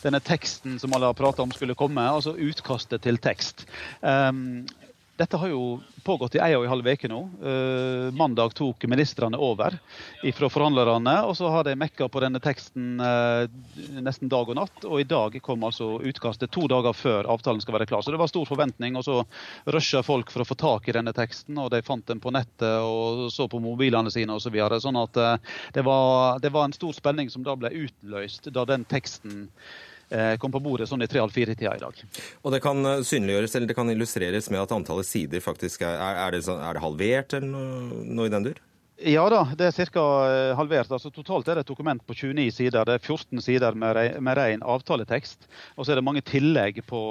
denne 0.03 0.19
teksten 0.19 0.75
som 0.77 0.91
alle 0.91 1.07
har 1.07 1.15
prata 1.15 1.41
om, 1.41 1.55
skulle 1.55 1.73
komme. 1.73 2.03
Altså 2.03 2.35
utkastet 2.35 3.07
til 3.07 3.15
tekst. 3.15 3.63
Um, 4.01 4.67
dette 5.17 5.37
har 5.37 5.47
jo 5.47 5.81
pågått 6.03 6.35
i 6.35 6.41
ei 6.41 6.55
og 6.57 6.65
en 6.65 6.71
halv 6.71 6.87
uke 6.89 7.09
nå. 7.09 7.19
Uh, 7.43 8.09
mandag 8.17 8.55
tok 8.57 8.83
ministrene 8.89 9.37
over 9.37 9.77
fra 10.33 10.49
forhandlerne, 10.49 11.13
og 11.27 11.35
så 11.37 11.51
har 11.53 11.67
de 11.67 11.75
mekka 11.77 12.07
på 12.09 12.23
denne 12.23 12.41
teksten 12.43 12.97
uh, 12.97 13.45
nesten 14.01 14.31
dag 14.31 14.49
og 14.49 14.57
natt. 14.57 14.87
Og 14.89 15.03
i 15.03 15.07
dag 15.07 15.37
kom 15.45 15.63
altså 15.63 15.99
utkastet 16.01 16.51
to 16.53 16.65
dager 16.71 16.97
før 16.97 17.29
avtalen 17.29 17.61
skal 17.61 17.77
være 17.77 17.87
klar. 17.91 18.01
Så 18.01 18.13
det 18.13 18.21
var 18.21 18.31
stor 18.31 18.49
forventning, 18.49 18.97
og 18.97 19.05
så 19.05 19.21
rusha 19.77 20.01
folk 20.03 20.33
for 20.33 20.43
å 20.43 20.49
få 20.49 20.57
tak 20.59 20.89
i 20.89 20.97
denne 20.97 21.13
teksten. 21.15 21.61
Og 21.61 21.69
de 21.73 21.83
fant 21.85 22.05
den 22.09 22.23
på 22.23 22.33
nettet 22.33 22.81
og 22.81 23.29
så 23.33 23.47
på 23.47 23.61
mobilene 23.63 24.11
sine 24.13 24.33
osv. 24.33 24.43
Så 24.43 24.51
videre. 24.51 24.81
sånn 24.83 24.99
at 24.99 25.17
uh, 25.17 25.55
det, 25.73 25.85
var, 25.87 26.41
det 26.43 26.51
var 26.53 26.67
en 26.67 26.75
stor 26.75 26.93
spenning 26.93 27.29
som 27.31 27.45
da 27.45 27.55
ble 27.57 27.71
utløst 27.85 28.49
da 28.53 28.65
den 28.67 28.83
teksten 28.89 29.47
kom 30.41 30.53
på 30.53 30.61
bordet 30.63 30.89
sånn 30.89 31.03
i 31.05 31.09
tre-halv-fire-tida 31.09 31.77
i 31.77 31.81
dag. 31.81 32.03
Og 32.43 32.53
Det 32.53 32.61
kan 32.63 32.85
eh, 32.85 33.05
synliggjøres 33.07 33.55
eller 33.55 33.71
det 33.71 33.77
kan 33.77 33.89
illustreres 33.93 34.51
med 34.53 34.61
at 34.63 34.75
antallet 34.75 35.09
sider 35.09 35.43
faktisk 35.43 35.85
er, 35.87 35.97
er, 35.97 36.35
det, 36.35 36.43
sånn, 36.47 36.61
er 36.61 36.77
det, 36.77 36.83
halvert 36.83 37.35
eller 37.39 37.49
noe, 37.49 38.05
noe 38.05 38.29
i 38.29 38.33
den 38.33 38.47
dur? 38.49 38.61
Ja 39.03 39.23
da, 39.27 39.41
det 39.57 39.71
er 39.71 39.89
ca. 39.89 40.03
Eh, 40.29 40.51
halvert. 40.55 40.91
Altså, 40.93 41.09
totalt 41.11 41.49
er 41.49 41.57
det 41.57 41.63
et 41.65 41.71
dokument 41.71 42.03
på 42.05 42.15
29 42.15 42.45
sider. 42.55 42.85
Det 42.87 42.99
er 42.99 43.01
14 43.01 43.41
sider 43.43 43.75
med, 43.75 43.95
re, 43.97 44.05
med 44.23 44.37
ren 44.37 44.61
avtaletekst. 44.75 45.49
Og 45.75 45.83
så 45.83 45.93
er 45.93 45.99
det 45.99 46.05
mange 46.05 46.23
tillegg 46.23 46.83
på, 46.87 47.01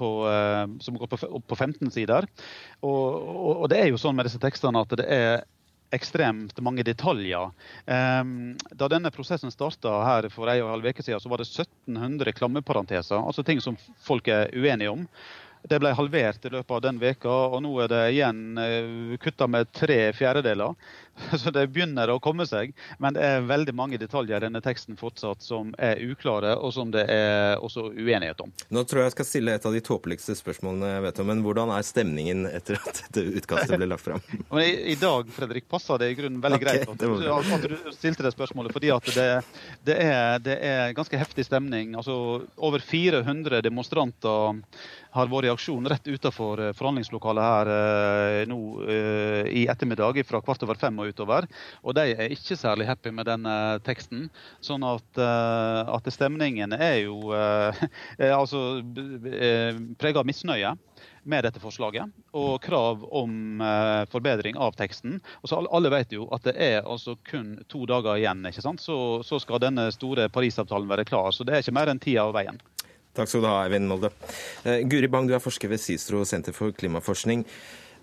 på, 0.00 0.08
som 0.82 0.96
går 0.96 1.12
på, 1.12 1.20
på 1.20 1.58
15 1.58 1.92
sider. 1.94 2.26
Og, 2.80 3.04
og, 3.20 3.52
og, 3.52 3.68
det 3.70 3.82
er 3.82 3.92
jo 3.92 4.00
sånn 4.00 4.16
med 4.16 4.26
disse 4.30 4.40
tekstene 4.42 4.80
at 4.82 4.96
det 4.96 5.06
er 5.06 5.44
ekstremt 5.96 6.60
mange 6.64 6.84
detaljer. 6.86 7.50
Um, 7.86 8.54
da 8.72 8.90
denne 8.92 9.12
prosessen 9.14 9.52
starta 9.54 9.96
her 10.06 10.28
for 10.32 10.50
en 10.52 10.62
og 10.62 10.68
en 10.68 10.74
halv 10.76 10.92
uke 10.92 11.04
siden, 11.04 11.22
så 11.22 11.32
var 11.32 11.42
det 11.42 11.48
1700 11.48 12.36
klammeparenteser, 12.36 13.18
altså 13.18 13.44
ting 13.46 13.62
som 13.64 13.78
folk 14.06 14.28
er 14.32 14.52
uenige 14.54 14.92
om. 14.92 15.08
Det 15.66 15.80
ble 15.82 15.90
halvert 15.98 16.44
i 16.46 16.52
løpet 16.52 16.74
av 16.76 16.82
den 16.84 16.98
veka, 17.02 17.32
og 17.50 17.58
nå 17.64 17.72
er 17.82 17.90
det 17.90 18.02
igjen 18.12 18.42
eh, 18.62 19.16
kutta 19.22 19.48
med 19.50 19.72
tre 19.74 20.12
fjerdedeler. 20.14 20.76
Så 21.42 21.50
det 21.50 21.66
begynner 21.72 22.10
å 22.12 22.18
komme 22.22 22.46
seg. 22.48 22.74
Men 23.02 23.16
det 23.16 23.24
er 23.24 23.46
veldig 23.46 23.74
mange 23.76 24.00
detaljer 24.00 24.40
i 24.40 24.46
denne 24.46 24.62
teksten 24.64 24.98
fortsatt 24.98 25.44
som 25.44 25.72
er 25.78 26.00
uklare, 26.04 26.54
og 26.56 26.74
som 26.76 26.92
det 26.94 27.06
er 27.12 27.56
også 27.62 27.88
uenighet 27.94 28.40
om. 28.44 28.52
Nå 28.74 28.84
tror 28.84 29.02
jeg 29.02 29.10
jeg 29.10 29.16
skal 29.16 29.28
stille 29.30 29.56
et 29.56 29.68
av 29.68 29.74
de 29.74 29.82
tåpeligste 29.84 30.36
spørsmålene 30.38 30.92
jeg 30.96 31.06
vet 31.06 31.22
om. 31.22 31.30
Men 31.32 31.42
hvordan 31.46 31.72
er 31.74 31.86
stemningen 31.86 32.46
etter 32.50 32.80
at 32.80 33.02
dette 33.02 33.26
utkastet 33.40 33.80
ble 33.80 33.90
lagt 33.90 34.06
fram? 34.06 34.22
I, 34.66 34.92
I, 34.92 34.98
dag 35.00 35.30
Fredrik, 35.32 35.68
passer 35.70 36.00
det 36.02 36.12
i 36.12 36.18
grunnen 36.18 36.42
veldig 36.44 36.60
okay, 36.60 36.84
greit 36.84 36.92
at, 36.92 37.56
at, 37.56 37.66
du 37.66 37.92
stilte 37.96 38.26
det 38.26 38.34
spørsmålet. 38.34 38.74
fordi 38.76 38.92
at 38.94 39.10
det, 39.16 39.28
det, 39.88 39.98
er, 40.02 40.38
det 40.44 40.58
er 40.60 40.94
ganske 40.96 41.20
heftig 41.20 41.46
stemning. 41.48 41.96
Altså 41.98 42.16
Over 42.56 42.82
400 42.84 43.62
demonstranter 43.64 44.62
har 45.16 45.30
vært 45.32 45.48
i 45.48 45.52
aksjon 45.52 45.88
rett 45.88 46.08
utenfor 46.08 46.62
eh, 46.62 46.72
forhandlingslokalet 46.76 47.46
her 47.46 47.70
eh, 47.72 48.42
nå 48.50 48.58
eh, 48.84 49.48
i 49.62 49.64
ettermiddag 49.70 50.20
fra 50.28 50.42
kvart 50.44 50.64
over 50.66 50.78
fem 50.80 50.98
og 51.00 51.05
utover. 51.10 51.46
Og 51.82 51.96
de 51.96 52.14
er 52.14 52.34
ikke 52.34 52.58
særlig 52.58 52.88
happy 52.88 53.12
med 53.14 53.28
denne 53.28 53.54
teksten. 53.86 54.28
Sånn 54.64 54.84
at, 54.86 55.20
at 55.20 56.10
stemningen 56.12 56.74
er 56.76 57.02
jo 57.04 57.32
altså 58.40 58.62
prega 60.00 60.22
av 60.22 60.28
misnøye 60.28 60.74
med 61.26 61.42
dette 61.42 61.58
forslaget 61.58 62.12
og 62.38 62.60
krav 62.62 63.02
om 63.18 63.62
forbedring 64.12 64.58
av 64.62 64.76
teksten. 64.78 65.18
Og 65.42 65.50
så 65.50 65.58
Alle 65.74 65.90
vet 65.92 66.14
jo 66.14 66.28
at 66.34 66.46
det 66.46 66.54
er 66.54 66.78
altså 66.84 67.16
kun 67.26 67.56
to 67.70 67.82
dager 67.90 68.20
igjen, 68.20 68.46
ikke 68.46 68.64
sant? 68.64 68.82
Så, 68.82 69.24
så 69.26 69.40
skal 69.42 69.62
denne 69.64 69.88
store 69.94 70.28
Parisavtalen 70.32 70.88
være 70.90 71.06
klar. 71.08 71.32
Så 71.34 71.44
det 71.44 71.56
er 71.56 71.64
ikke 71.64 71.76
mer 71.76 71.90
enn 71.90 72.02
tida 72.02 72.28
av 72.28 72.36
veien. 72.36 72.62
Takk 73.16 73.30
skal 73.30 73.46
du 73.46 73.48
ha, 73.48 73.62
Eivind 73.64 73.88
Molde. 73.88 74.10
Eh, 74.68 74.82
Guri 74.84 75.08
Bang, 75.08 75.28
du 75.28 75.32
er 75.32 75.40
forsker 75.40 75.70
ved 75.72 75.80
Sistro 75.80 76.20
senter 76.28 76.52
for 76.52 76.74
klimaforskning. 76.76 77.46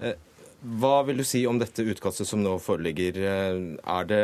Eh, 0.02 0.16
hva 0.64 1.02
vil 1.08 1.20
du 1.20 1.26
si 1.28 1.44
om 1.50 1.60
dette 1.60 1.86
utkastet 1.86 2.30
som 2.30 2.44
nå 2.44 2.56
foreligger? 2.64 3.20
Eh, 3.20 3.62
er 3.78 4.10
det, 4.10 4.24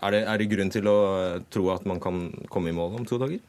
er 0.00 0.14
det, 0.14 0.24
er 0.24 0.40
det 0.40 0.50
grunn 0.52 0.72
til 0.72 0.90
å 0.90 0.98
tro 1.50 1.70
at 1.74 1.86
man 1.88 2.02
kan 2.02 2.28
komme 2.52 2.70
i 2.70 2.76
mål 2.76 3.00
om 3.00 3.08
to 3.08 3.20
dager? 3.20 3.40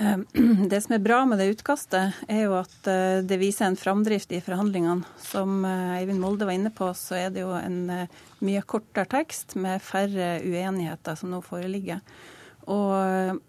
Det 0.72 0.78
som 0.80 0.94
er 0.96 1.02
bra 1.04 1.18
med 1.28 1.36
det 1.36 1.50
utkastet, 1.50 2.16
er 2.24 2.46
jo 2.46 2.54
at 2.56 2.86
det 3.28 3.36
viser 3.36 3.66
en 3.66 3.76
framdrift 3.76 4.30
i 4.32 4.38
forhandlingene. 4.40 5.04
Som 5.20 5.60
Eivind 5.68 6.22
Molde 6.22 6.48
var 6.48 6.56
inne 6.56 6.72
på, 6.72 6.88
så 6.96 7.18
er 7.18 7.34
det 7.34 7.42
jo 7.42 7.50
en 7.52 8.08
mye 8.40 8.62
kortere 8.64 9.04
tekst 9.12 9.58
med 9.60 9.84
færre 9.84 10.38
uenigheter 10.40 11.20
som 11.20 11.34
nå 11.34 11.42
foreligger. 11.44 12.00
Og 12.72 13.42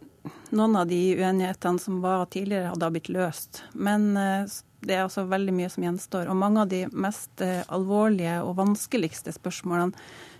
noen 0.51 0.75
av 0.75 0.87
de 0.87 0.99
uenighetene 1.17 1.79
som 1.79 2.01
var 2.03 2.25
tidligere, 2.31 2.71
hadde 2.73 2.91
blitt 2.93 3.09
løst. 3.13 3.63
Men 3.73 4.11
eh, 4.19 4.43
det 4.81 4.97
er 4.97 5.05
altså 5.05 5.27
veldig 5.29 5.53
mye 5.55 5.69
som 5.69 5.85
gjenstår. 5.85 6.27
Og 6.31 6.37
mange 6.37 6.63
av 6.63 6.71
de 6.71 6.81
mest 6.91 7.43
eh, 7.45 7.61
alvorlige 7.73 8.39
og 8.45 8.57
vanskeligste 8.59 9.33
spørsmålene 9.35 9.93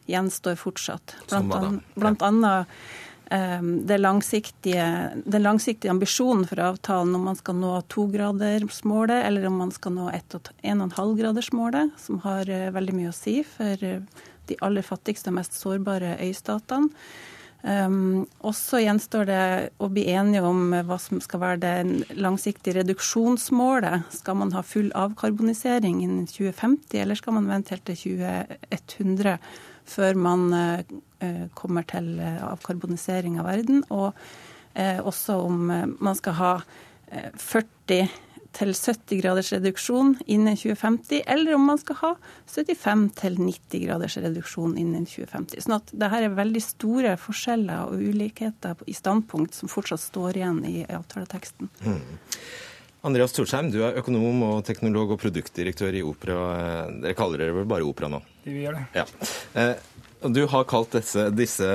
gjenstår 0.09 0.57
fortsatt. 0.59 1.15
Blant, 1.29 1.53
an, 1.53 1.79
blant 1.95 2.23
annet 2.25 2.71
um, 3.31 3.69
det 3.87 3.99
langsiktige, 4.01 4.87
den 5.13 5.45
langsiktige 5.45 5.93
ambisjonen 5.93 6.47
for 6.49 6.59
avtalen 6.65 7.15
om 7.15 7.29
man 7.29 7.37
skal 7.37 7.59
nå 7.61 7.75
togradersmålet, 7.93 9.21
eller 9.27 9.45
om 9.47 9.61
man 9.61 9.71
skal 9.71 9.95
nå 9.95 10.09
1,5-gradersmålet, 10.17 11.93
som 12.01 12.19
har 12.25 12.49
uh, 12.49 12.71
veldig 12.73 12.97
mye 12.97 13.13
å 13.13 13.15
si 13.15 13.39
for 13.47 13.85
uh, 13.85 14.25
de 14.49 14.57
aller 14.65 14.85
fattigste 14.85 15.31
og 15.31 15.37
mest 15.37 15.55
sårbare 15.59 16.17
øystatene. 16.25 16.89
Um, 17.61 18.23
og 18.41 18.55
gjenstår 18.57 19.27
det 19.29 19.41
å 19.77 19.89
bli 19.93 20.07
enige 20.09 20.41
om 20.49 20.73
hva 20.87 20.97
som 21.01 21.19
skal 21.21 21.43
være 21.43 21.59
det 21.61 22.17
langsiktige 22.17 22.79
reduksjonsmålet. 22.79 24.07
Skal 24.15 24.39
man 24.39 24.53
ha 24.55 24.63
full 24.65 24.89
avkarbonisering 24.97 25.99
innen 26.01 26.25
2050, 26.29 26.97
eller 27.03 27.19
skal 27.19 27.37
man 27.37 27.51
vente 27.51 27.75
helt 27.75 27.85
til 27.85 27.99
2100 28.17 29.37
før 29.91 30.17
man 30.17 30.47
uh, 30.55 31.45
kommer 31.57 31.85
til 31.89 32.15
avkarbonisering 32.21 33.37
av 33.41 33.51
verden? 33.51 33.85
Og 33.93 34.09
uh, 34.09 34.99
også 35.05 35.37
om 35.45 35.69
man 35.69 36.17
skal 36.17 36.39
ha 36.41 36.55
40 37.11 38.07
til 38.55 38.73
70 38.75 39.21
graders 39.21 39.51
reduksjon 39.53 40.15
innen 40.25 40.57
2050, 40.59 41.23
eller 41.25 41.55
om 41.55 41.69
man 41.71 41.79
skal 41.79 41.99
ha 42.01 42.11
75 42.51 43.05
til 43.21 43.37
90 43.39 43.85
graders 43.85 44.17
reduksjon 44.21 44.75
innen 44.79 45.07
2050. 45.07 45.63
Sånn 45.65 45.77
at 45.77 45.93
det 45.95 46.11
her 46.11 46.27
er 46.27 46.35
veldig 46.39 46.63
store 46.65 47.15
forskjeller 47.21 47.91
og 47.91 48.03
ulikheter 48.11 48.83
i 48.91 48.97
standpunkt 48.97 49.55
som 49.57 49.71
fortsatt 49.71 50.03
står 50.03 50.41
igjen 50.41 50.61
i 50.67 50.75
avtaleteksten. 50.89 51.71
Mm. 51.85 52.19
Andreas 53.01 53.33
Torsheim, 53.33 53.71
du 53.73 53.79
er 53.81 53.97
økonom 53.97 54.43
og 54.45 54.59
teknolog 54.67 55.15
og 55.15 55.21
produktdirektør 55.23 55.95
i 55.97 56.03
Opera. 56.05 56.41
Dere 57.01 57.17
kaller 57.17 57.41
dere 57.41 57.55
vel 57.55 57.69
bare 57.69 57.87
Opera 57.87 58.11
nå? 58.13 58.19
Vi 58.45 58.61
gjør 58.61 58.77
det. 58.77 58.83
Ja. 58.99 59.05
Eh, 59.57 60.29
du 60.29 60.43
har 60.45 60.67
kalt 60.69 60.93
disse, 60.93 61.23
disse, 61.33 61.65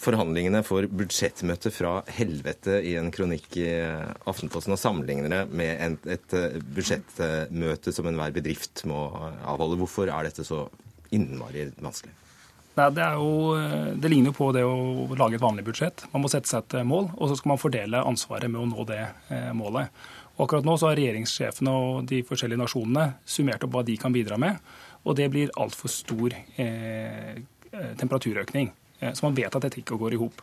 forhandlingene 0.00 0.62
for 0.64 0.88
budsjettmøte 0.88 1.68
fra 1.76 1.98
helvete 2.16 2.78
i 2.88 2.94
en 2.96 3.12
kronikk 3.12 3.58
i 3.60 3.68
Aftenposten, 4.24 4.72
og 4.72 4.80
sammenligner 4.80 5.28
det 5.28 5.42
med 5.52 6.08
et 6.08 6.36
budsjettmøte 6.72 7.92
som 7.92 8.08
enhver 8.08 8.32
bedrift 8.32 8.86
må 8.88 9.04
avholde. 9.44 9.76
Hvorfor 9.82 10.08
er 10.08 10.30
dette 10.30 10.48
så 10.48 10.64
innmari 11.12 11.68
vanskelig? 11.84 12.16
Nei, 12.74 12.88
det, 12.90 13.06
jo, 13.14 13.54
det, 13.94 14.10
ligner 14.10 14.32
jo 14.32 14.34
på 14.34 14.48
det 14.54 14.64
å 14.66 15.06
lage 15.14 15.38
et 15.38 15.42
vanlig 15.44 15.62
budsjett. 15.66 16.08
Man 16.10 16.24
må 16.24 16.30
sette 16.32 16.50
seg 16.50 16.64
et 16.64 16.86
mål, 16.88 17.12
og 17.14 17.30
så 17.30 17.38
skal 17.38 17.52
man 17.52 17.60
fordele 17.62 18.02
ansvaret 18.02 18.50
med 18.50 18.64
å 18.64 18.66
nå 18.66 18.86
det 18.88 19.02
eh, 19.04 19.52
målet. 19.54 19.94
Og 20.34 20.48
akkurat 20.48 20.66
nå 20.66 20.74
så 20.80 20.90
har 20.90 20.98
regjeringssjefene 20.98 21.70
og 21.70 22.08
de 22.10 22.24
forskjellige 22.26 22.58
nasjonene 22.58 23.20
summert 23.30 23.62
opp 23.62 23.76
hva 23.76 23.84
de 23.86 23.94
kan 24.00 24.14
bidra 24.14 24.38
med. 24.42 24.58
Og 25.06 25.14
det 25.18 25.28
blir 25.30 25.54
altfor 25.60 25.92
stor 25.92 26.34
eh, 26.34 27.38
temperaturøkning. 28.00 28.72
Eh, 28.98 29.14
så 29.14 29.28
man 29.28 29.38
vet 29.38 29.54
at 29.54 29.68
dette 29.68 29.78
ikke 29.84 30.00
går 30.00 30.16
i 30.16 30.20
hop. 30.24 30.42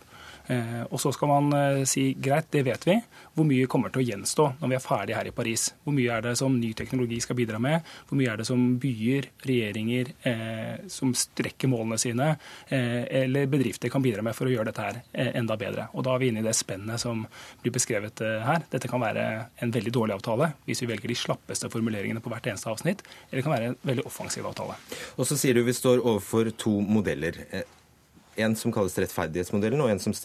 Eh, 0.51 0.81
og 0.89 0.99
så 0.99 1.11
skal 1.15 1.29
man 1.31 1.53
eh, 1.55 1.83
si 1.87 2.11
greit, 2.19 2.49
det 2.51 2.65
vet 2.67 2.87
vi. 2.87 2.97
Hvor 3.35 3.47
mye 3.47 3.67
kommer 3.71 3.91
til 3.93 4.01
å 4.01 4.05
gjenstå 4.09 4.47
når 4.59 4.71
vi 4.71 4.75
er 4.75 4.83
ferdige 4.83 5.19
her 5.19 5.29
i 5.29 5.33
Paris? 5.35 5.69
Hvor 5.85 5.95
mye 5.95 6.17
er 6.17 6.25
det 6.25 6.33
som 6.39 6.57
ny 6.59 6.73
teknologi 6.77 7.21
skal 7.23 7.37
bidra 7.39 7.61
med? 7.63 7.87
Hvor 8.09 8.19
mye 8.19 8.33
er 8.33 8.41
det 8.41 8.47
som 8.49 8.65
byer, 8.81 9.29
regjeringer 9.47 10.11
eh, 10.27 10.83
som 10.91 11.13
strekker 11.15 11.71
målene 11.71 11.99
sine, 12.01 12.33
eh, 12.67 13.01
eller 13.21 13.47
bedrifter 13.51 13.93
kan 13.93 14.03
bidra 14.03 14.25
med 14.25 14.35
for 14.35 14.49
å 14.49 14.53
gjøre 14.53 14.71
dette 14.71 14.87
her 14.87 15.01
eh, 15.13 15.31
enda 15.39 15.57
bedre? 15.59 15.87
Og 15.95 16.05
da 16.07 16.15
er 16.15 16.23
vi 16.23 16.31
inne 16.33 16.43
i 16.43 16.47
det 16.47 16.55
spennet 16.57 17.01
som 17.01 17.23
blir 17.63 17.75
beskrevet 17.75 18.23
her. 18.43 18.65
Dette 18.71 18.91
kan 18.91 19.03
være 19.03 19.27
en 19.63 19.73
veldig 19.73 19.95
dårlig 19.95 20.17
avtale 20.19 20.51
hvis 20.67 20.83
vi 20.83 20.91
velger 20.91 21.11
de 21.11 21.17
slappeste 21.17 21.71
formuleringene 21.71 22.23
på 22.23 22.31
hvert 22.33 22.51
eneste 22.51 22.71
avsnitt, 22.71 23.05
eller 23.29 23.39
det 23.39 23.47
kan 23.47 23.55
være 23.55 23.71
en 23.71 23.83
veldig 23.87 24.07
offensiv 24.09 24.47
avtale. 24.49 24.75
Og 25.15 25.27
så 25.29 25.39
sier 25.39 25.55
du 25.55 25.63
vi 25.63 25.75
står 25.75 26.03
overfor 26.03 26.51
to 26.59 26.79
modeller 26.83 27.39
en 28.39 28.55
som 28.55 28.71
kalles 28.73 28.97
rettferdighetsmodellen, 29.01 29.81
og 29.83 29.91
en 29.91 30.01
som 30.01 30.15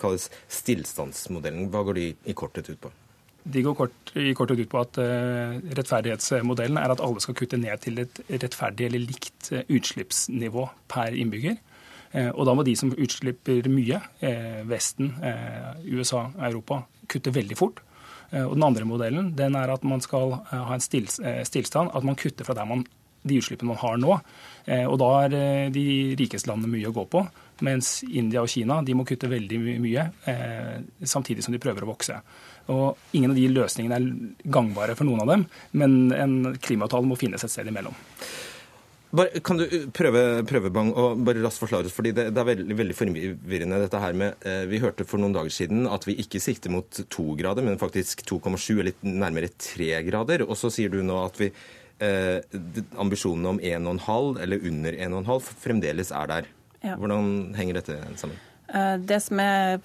kalles 0.00 0.28
stillstandsmodellen. 0.48 1.70
Hva 1.72 1.84
går 1.86 2.00
de 2.00 2.10
i 2.26 2.36
kortet 2.36 2.70
ut 2.72 2.80
på? 2.80 2.92
De 3.44 3.60
går 3.60 3.74
kort, 3.76 4.12
i 4.16 4.32
kortet 4.32 4.62
ut 4.62 4.70
på 4.72 4.80
at 4.80 4.96
uh, 4.96 5.58
rettferdighetsmodellen 5.76 6.78
er 6.80 6.94
at 6.94 7.02
alle 7.04 7.20
skal 7.20 7.36
kutte 7.36 7.60
ned 7.60 7.76
til 7.84 8.00
et 8.00 8.20
rettferdig 8.30 8.88
eller 8.88 9.04
likt 9.04 9.50
uh, 9.52 9.60
utslippsnivå 9.68 10.64
per 10.88 11.12
innbygger. 11.12 11.58
Uh, 12.14 12.30
og 12.30 12.46
da 12.48 12.54
må 12.56 12.64
de 12.64 12.76
som 12.78 12.94
utslipper 12.94 13.68
mye, 13.68 14.00
Vesten, 14.70 15.12
USA, 15.84 16.30
Europa, 16.48 16.86
kutte 17.10 17.34
veldig 17.34 17.58
fort. 17.58 17.82
Og 18.34 18.54
den 18.56 18.64
andre 18.66 18.86
modellen 18.88 19.28
den 19.36 19.54
er 19.54 19.70
at 19.70 19.84
man 19.86 20.00
skal 20.02 20.32
ha 20.48 20.74
en 20.74 20.82
stillstand, 20.82 21.92
at 21.92 22.06
man 22.06 22.16
kutter 22.18 22.46
fra 22.48 22.64
man 22.66 22.86
de 23.22 23.36
utslippene 23.38 23.70
man 23.70 23.78
har 23.82 24.00
nå. 24.00 24.16
Og 24.88 24.96
da 25.00 25.10
er 25.26 25.68
de 25.74 25.84
rikeste 26.18 26.50
landene 26.50 26.72
mye 26.72 26.88
å 26.90 26.96
gå 26.96 27.04
på. 27.12 27.22
Mens 27.62 28.00
India 28.08 28.42
og 28.42 28.50
Kina 28.50 28.80
de 28.82 28.96
må 28.98 29.04
kutte 29.06 29.30
veldig 29.30 29.60
mye, 29.82 30.08
eh, 30.26 30.80
samtidig 31.06 31.44
som 31.44 31.54
de 31.54 31.62
prøver 31.62 31.84
å 31.84 31.92
vokse. 31.92 32.16
Og 32.72 32.96
Ingen 33.14 33.30
av 33.30 33.36
de 33.38 33.44
løsningene 33.52 33.98
er 33.98 34.50
gangbare 34.50 34.96
for 34.96 35.06
noen 35.06 35.22
av 35.22 35.30
dem, 35.30 35.46
men 35.72 36.12
en 36.12 36.56
klimaavtale 36.56 37.06
må 37.06 37.18
finnes 37.20 37.44
et 37.44 37.52
sted 37.52 37.68
imellom. 37.70 37.94
Bare, 39.14 39.38
kan 39.46 39.60
du 39.60 39.68
prøve, 39.94 40.42
prøve 40.48 40.72
Bang, 40.74 40.88
og 40.98 41.20
bare 41.22 41.42
raskt 41.44 41.62
forklare 41.62 41.86
oss, 41.86 41.94
fordi 41.94 42.10
det, 42.16 42.24
det, 42.34 42.40
er 42.40 42.48
veldig, 42.48 42.76
veldig 42.80 42.96
forvirrende 42.98 43.78
dette 43.84 44.00
her 44.02 44.16
med 44.18 44.42
eh, 44.42 44.64
Vi 44.66 44.80
hørte 44.82 45.06
for 45.06 45.22
noen 45.22 45.36
dager 45.36 45.54
siden 45.54 45.86
at 45.86 46.02
vi 46.08 46.16
ikke 46.18 46.42
sikter 46.42 46.72
mot 46.74 46.98
to 47.14 47.36
grader, 47.38 47.62
men 47.62 47.78
faktisk 47.78 48.24
2,7 48.26 48.80
eller 48.80 48.96
nærmere 49.06 49.52
tre 49.54 50.02
grader. 50.08 50.42
Og 50.48 50.58
så 50.58 50.72
sier 50.74 50.90
du 50.90 50.98
nå 51.06 51.20
at 51.28 51.38
vi 51.38 51.52
eh, 52.02 52.42
ambisjonene 52.98 53.54
om 53.54 53.62
1,5 53.62 54.42
eller 54.42 54.66
under 54.72 54.98
1,5 55.06 55.54
fremdeles 55.62 56.10
er 56.10 56.32
der. 56.32 56.50
Ja. 56.84 56.98
Hvordan 57.00 57.54
henger 57.56 57.80
dette 57.80 57.96
sammen? 58.20 58.36
Eh, 58.68 58.96
det 58.98 59.20
som 59.24 59.40
er 59.40 59.80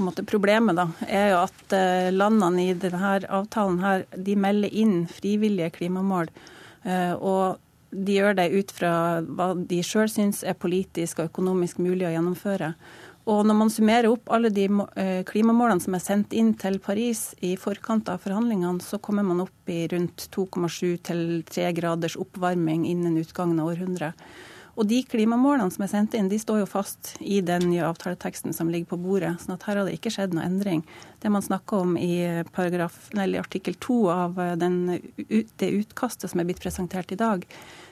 måte, 0.00 0.24
problemet, 0.24 0.78
da, 0.78 0.88
er 1.08 1.34
jo 1.34 1.40
at 1.42 1.74
eh, 1.76 2.08
landene 2.14 2.70
i 2.70 2.76
denne 2.78 3.18
avtalen 3.28 3.80
her, 3.84 4.06
de 4.16 4.36
melder 4.38 4.72
inn 4.72 5.02
frivillige 5.10 5.74
klimamål. 5.76 6.32
Eh, 6.84 7.12
og 7.16 7.60
de 7.90 8.16
gjør 8.16 8.38
det 8.38 8.48
ut 8.54 8.72
fra 8.72 8.92
hva 9.26 9.52
de 9.54 9.82
sjøl 9.84 10.08
syns 10.08 10.44
er 10.46 10.56
politisk 10.56 11.20
og 11.20 11.32
økonomisk 11.32 11.80
mulig 11.82 12.06
å 12.08 12.12
gjennomføre. 12.14 12.74
Og 13.30 13.42
når 13.46 13.56
man 13.58 13.70
summerer 13.70 14.08
opp 14.08 14.30
alle 14.32 14.48
de 14.50 14.64
klimamålene 15.28 15.82
som 15.84 15.94
er 15.94 16.02
sendt 16.02 16.32
inn 16.34 16.54
til 16.58 16.78
Paris 16.82 17.34
i 17.44 17.52
forkant 17.60 18.08
av 18.10 18.22
forhandlingene, 18.24 18.80
så 18.82 18.98
kommer 19.02 19.26
man 19.26 19.42
opp 19.44 19.70
i 19.70 19.82
rundt 19.92 20.24
2,7 20.32 20.96
til 21.10 21.20
3 21.50 21.68
graders 21.76 22.16
oppvarming 22.18 22.86
innen 22.88 23.18
utgangen 23.20 23.60
av 23.60 23.74
århundret. 23.74 24.16
Og 24.80 24.86
de 24.88 25.02
klimamålene 25.04 25.68
som 25.74 25.82
er 25.84 25.90
sendt 25.92 26.14
inn, 26.16 26.30
de 26.32 26.38
står 26.40 26.62
jo 26.62 26.68
fast 26.70 27.10
i 27.20 27.42
den 27.44 27.66
nye 27.68 27.84
avtaleteksten 27.84 28.54
som 28.56 28.70
ligger 28.72 28.94
på 28.94 29.00
bordet. 29.02 29.34
sånn 29.42 29.58
at 29.58 29.66
her 29.68 29.76
har 29.76 29.84
det 29.84 29.98
ikke 29.98 30.12
skjedd 30.14 30.32
noe 30.32 30.46
endring. 30.46 30.80
Det 31.20 31.28
man 31.28 31.44
snakker 31.44 31.84
om 31.84 31.98
i, 32.00 32.24
paragraf, 32.56 33.10
i 33.12 33.36
artikkel 33.36 33.76
2 33.76 33.98
av 34.08 34.40
eh, 34.40 34.56
den, 34.56 34.78
det 35.60 35.70
utkastet 35.82 36.32
som 36.32 36.40
er 36.40 36.48
blitt 36.48 36.64
presentert 36.64 37.12
i 37.12 37.20
dag, 37.20 37.44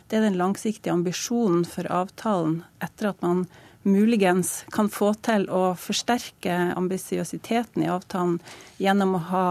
det 0.09 0.17
er 0.17 0.25
den 0.25 0.41
langsiktige 0.41 0.97
ambisjonen 0.97 1.69
for 1.69 1.85
avtalen 1.93 2.63
etter 2.81 3.13
at 3.13 3.21
man 3.21 3.45
muligens 3.85 4.65
kan 4.73 4.89
få 4.89 5.13
til 5.21 5.45
å 5.53 5.75
forsterke 5.77 6.73
ambisiøsiteten 6.73 7.85
i 7.85 7.93
avtalen 7.93 8.39
gjennom 8.81 9.19
å 9.19 9.27
ha 9.29 9.49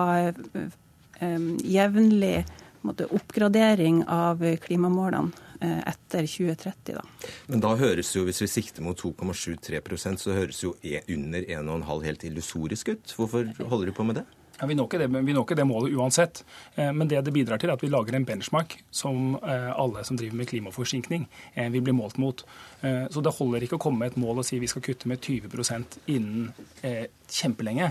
um, 1.21 1.51
jevnlig 1.61 2.47
måte, 2.81 3.05
oppgradering 3.13 4.07
av 4.09 4.41
klimamålene 4.65 5.46
etter 5.61 6.27
2030. 6.27 6.97
Da. 6.97 7.03
Men 7.47 7.63
da 7.63 7.75
høres 7.79 8.13
jo, 8.15 8.25
hvis 8.27 8.43
vi 8.43 8.49
sikter 8.51 8.85
mot 8.85 8.99
2,73% 8.99 10.21
så 10.21 10.35
høres 10.35 10.63
jo 10.63 10.75
e, 10.81 11.01
under 11.13 11.45
1,5 11.45 12.03
helt 12.05 12.27
illusorisk 12.29 12.93
ut. 12.93 13.15
Hvorfor 13.17 13.47
holder 13.63 13.91
du 13.91 13.95
på 13.97 14.05
med 14.07 14.21
det? 14.21 14.27
Ja, 14.59 14.65
vi, 14.65 14.75
når 14.75 14.87
det, 14.89 15.07
vi 15.07 15.33
når 15.35 15.43
ikke 15.45 15.57
det 15.59 15.67
målet 15.69 15.93
uansett. 15.93 16.41
Eh, 16.75 16.89
men 16.93 17.09
det 17.09 17.21
det 17.27 17.33
bidrar 17.33 17.61
til, 17.61 17.69
er 17.69 17.77
at 17.77 17.83
vi 17.83 17.91
lager 17.93 18.15
en 18.17 18.25
benchmark 18.25 18.79
som 18.89 19.35
eh, 19.37 19.69
alle 19.69 20.01
som 20.07 20.17
driver 20.17 20.39
med 20.39 20.49
klimaforsinkning, 20.49 21.27
eh, 21.53 21.69
vil 21.73 21.83
bli 21.85 21.93
målt 21.93 22.17
mot. 22.17 22.41
Så 22.77 23.21
det 23.25 23.33
holder 23.33 23.63
ikke 23.65 23.79
å 23.79 23.81
komme 23.81 24.03
med 24.03 24.11
et 24.11 24.19
mål 24.21 24.43
og 24.43 24.45
si 24.45 24.59
vi 24.61 24.67
skal 24.69 24.83
kutte 24.85 25.09
med 25.09 25.17
20% 25.23 25.95
innen 26.13 26.51
kjempelenge, 27.27 27.87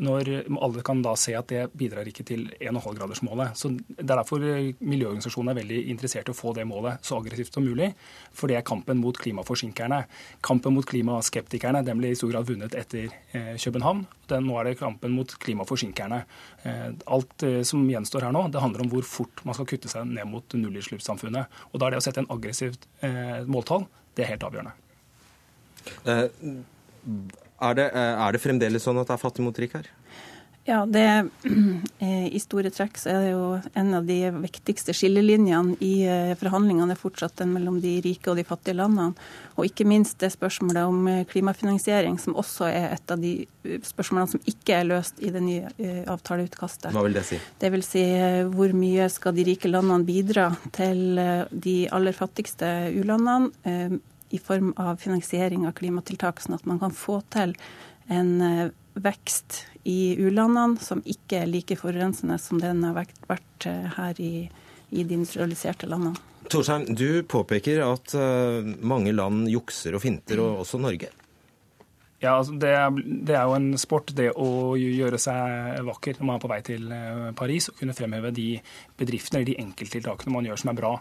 når 0.00 0.30
alle 0.64 0.84
kan 0.86 1.02
da 1.04 1.12
se 1.20 1.34
at 1.36 1.50
det 1.52 1.66
bidrar 1.76 2.08
ikke 2.08 2.24
til 2.26 2.46
1,5-gradersmålet. 2.56 3.52
Så 3.58 3.74
Det 3.74 4.06
er 4.06 4.16
derfor 4.16 4.40
miljøorganisasjonene 4.80 5.52
er 5.52 5.60
veldig 5.60 5.82
interessert 5.92 6.30
i 6.30 6.32
å 6.32 6.38
få 6.38 6.54
det 6.56 6.64
målet 6.66 7.04
så 7.04 7.20
aggressivt 7.20 7.54
som 7.54 7.68
mulig. 7.68 7.90
For 8.32 8.48
det 8.48 8.56
er 8.58 8.66
kampen 8.66 8.98
mot 9.02 9.18
klimaforsinkerne. 9.20 10.00
Kampen 10.40 10.74
mot 10.74 10.88
klimaskeptikerne 10.88 11.84
den 11.84 12.00
ble 12.00 12.14
i 12.14 12.18
stor 12.18 12.32
grad 12.32 12.48
vunnet 12.48 12.74
etter 12.80 13.12
København. 13.60 14.06
Den, 14.28 14.46
nå 14.48 14.56
er 14.58 14.70
det 14.70 14.78
kampen 14.80 15.12
mot 15.14 15.34
klimaforsinkerne. 15.40 16.22
Eh, 16.64 16.86
alt 17.12 17.44
eh, 17.44 17.60
som 17.66 17.84
gjenstår 17.88 18.28
her 18.28 18.34
nå, 18.34 18.46
det 18.52 18.62
handler 18.62 18.84
om 18.84 18.92
hvor 18.94 19.04
fort 19.08 19.42
man 19.44 19.56
skal 19.56 19.68
kutte 19.68 19.90
seg 19.92 20.08
ned 20.08 20.28
mot 20.30 20.56
nullutslippssamfunnet. 20.56 21.60
Og 21.72 21.80
da 21.80 21.88
er 21.88 21.94
det 21.94 22.00
å 22.00 22.06
sette 22.06 22.24
en 22.24 22.30
aggressivt 22.32 22.88
eh, 23.04 23.42
måltall, 23.50 23.86
det 24.14 24.24
er 24.24 24.32
helt 24.34 24.46
avgjørende. 24.46 24.74
Er 27.64 27.76
det, 27.78 27.86
er 27.94 28.34
det 28.34 28.42
fremdeles 28.42 28.84
sånn 28.86 28.98
at 29.00 29.10
det 29.10 29.16
er 29.16 29.22
fattig 29.22 29.44
mot 29.46 29.58
rik 29.60 29.76
her? 29.76 29.90
Ja, 30.66 30.86
det, 30.86 31.28
I 32.32 32.40
store 32.40 32.70
trekk 32.72 32.96
så 32.96 33.10
er 33.12 33.18
det 33.20 33.32
jo 33.34 33.48
en 33.76 33.90
av 33.98 34.06
de 34.08 34.16
viktigste 34.46 34.94
skillelinjene 34.96 35.76
i 35.84 35.92
eh, 36.08 36.30
forhandlingene 36.40 36.94
er 36.94 37.00
fortsatt 37.00 37.36
den 37.42 37.50
mellom 37.52 37.82
de 37.84 37.98
rike 38.04 38.30
og 38.32 38.38
de 38.40 38.46
fattige 38.48 38.78
landene. 38.78 39.12
Og 39.58 39.68
ikke 39.68 39.84
minst 39.88 40.16
det 40.24 40.30
spørsmålet 40.32 40.88
om 40.88 41.02
eh, 41.10 41.26
klimafinansiering, 41.28 42.16
som 42.22 42.38
også 42.40 42.70
er 42.70 42.94
et 42.94 43.12
av 43.12 43.20
de 43.20 43.34
eh, 43.44 43.82
spørsmålene 43.84 44.32
som 44.32 44.48
ikke 44.54 44.78
er 44.78 44.88
løst 44.88 45.20
i 45.20 45.34
det 45.34 45.42
nye 45.44 45.90
avtaleutkastet. 46.14 46.94
Hva 46.96 47.04
vil 47.04 47.18
det 47.18 47.26
si? 47.28 47.40
Det 47.60 47.72
vil 47.74 47.84
si 47.84 48.06
hvor 48.54 48.72
mye 48.72 49.10
skal 49.12 49.36
de 49.36 49.44
rike 49.50 49.68
landene 49.68 50.08
bidra 50.08 50.48
til 50.72 51.20
de 51.50 51.76
aller 51.92 52.16
fattigste 52.16 52.70
u-landene 52.96 54.00
i 54.34 54.40
form 54.40 54.72
av 54.80 54.96
finansiering 55.02 55.68
av 55.68 55.76
klimatiltak, 55.76 56.40
sånn 56.40 56.56
at 56.56 56.64
man 56.68 56.80
kan 56.80 56.96
få 56.96 57.20
til 57.34 57.52
en 58.12 58.72
vekst 58.94 59.64
i 59.84 60.14
u-landene 60.18 60.80
som 60.80 61.02
ikke 61.04 61.42
er 61.42 61.50
like 61.50 61.76
forurensende 61.76 62.38
som 62.40 62.60
den 62.60 62.84
har 62.86 62.96
vært 62.96 63.66
eh, 63.68 63.90
her 63.98 64.20
i, 64.22 64.46
i 64.90 65.04
de 65.04 65.18
industrialiserte 65.18 65.88
landene. 65.90 66.20
Torsheim, 66.52 66.86
du 66.92 67.22
påpeker 67.24 67.80
at 67.86 68.12
uh, 68.20 68.64
mange 68.84 69.14
land 69.16 69.46
jukser 69.48 69.96
og 69.96 70.02
finter, 70.04 70.42
og 70.44 70.64
også 70.64 70.80
Norge. 70.82 71.08
Ja, 72.24 72.38
altså 72.38 72.54
det, 72.60 72.70
er, 72.72 72.98
er, 73.34 73.42
jo 73.44 73.56
en 73.56 73.78
sport, 73.80 74.14
det 74.16 74.30
å 74.40 74.76
gjøre 74.80 75.18
seg 75.20 75.80
vakker 75.84 76.20
når 76.20 76.28
man 76.28 76.38
er 76.38 76.42
på 76.44 76.50
vei 76.52 76.60
til 76.64 76.92
eh, 76.94 77.30
Paris. 77.36 77.68
Og 77.68 77.76
kunne 77.80 77.96
fremheve 77.96 78.30
de 78.32 78.46
bedriftene 78.96 79.40
eller 79.40 79.50
de 79.50 79.58
enkelttiltakene 79.60 80.32
man 80.32 80.48
gjør 80.48 80.62
som 80.62 80.72
er 80.72 80.78
bra. 80.78 80.92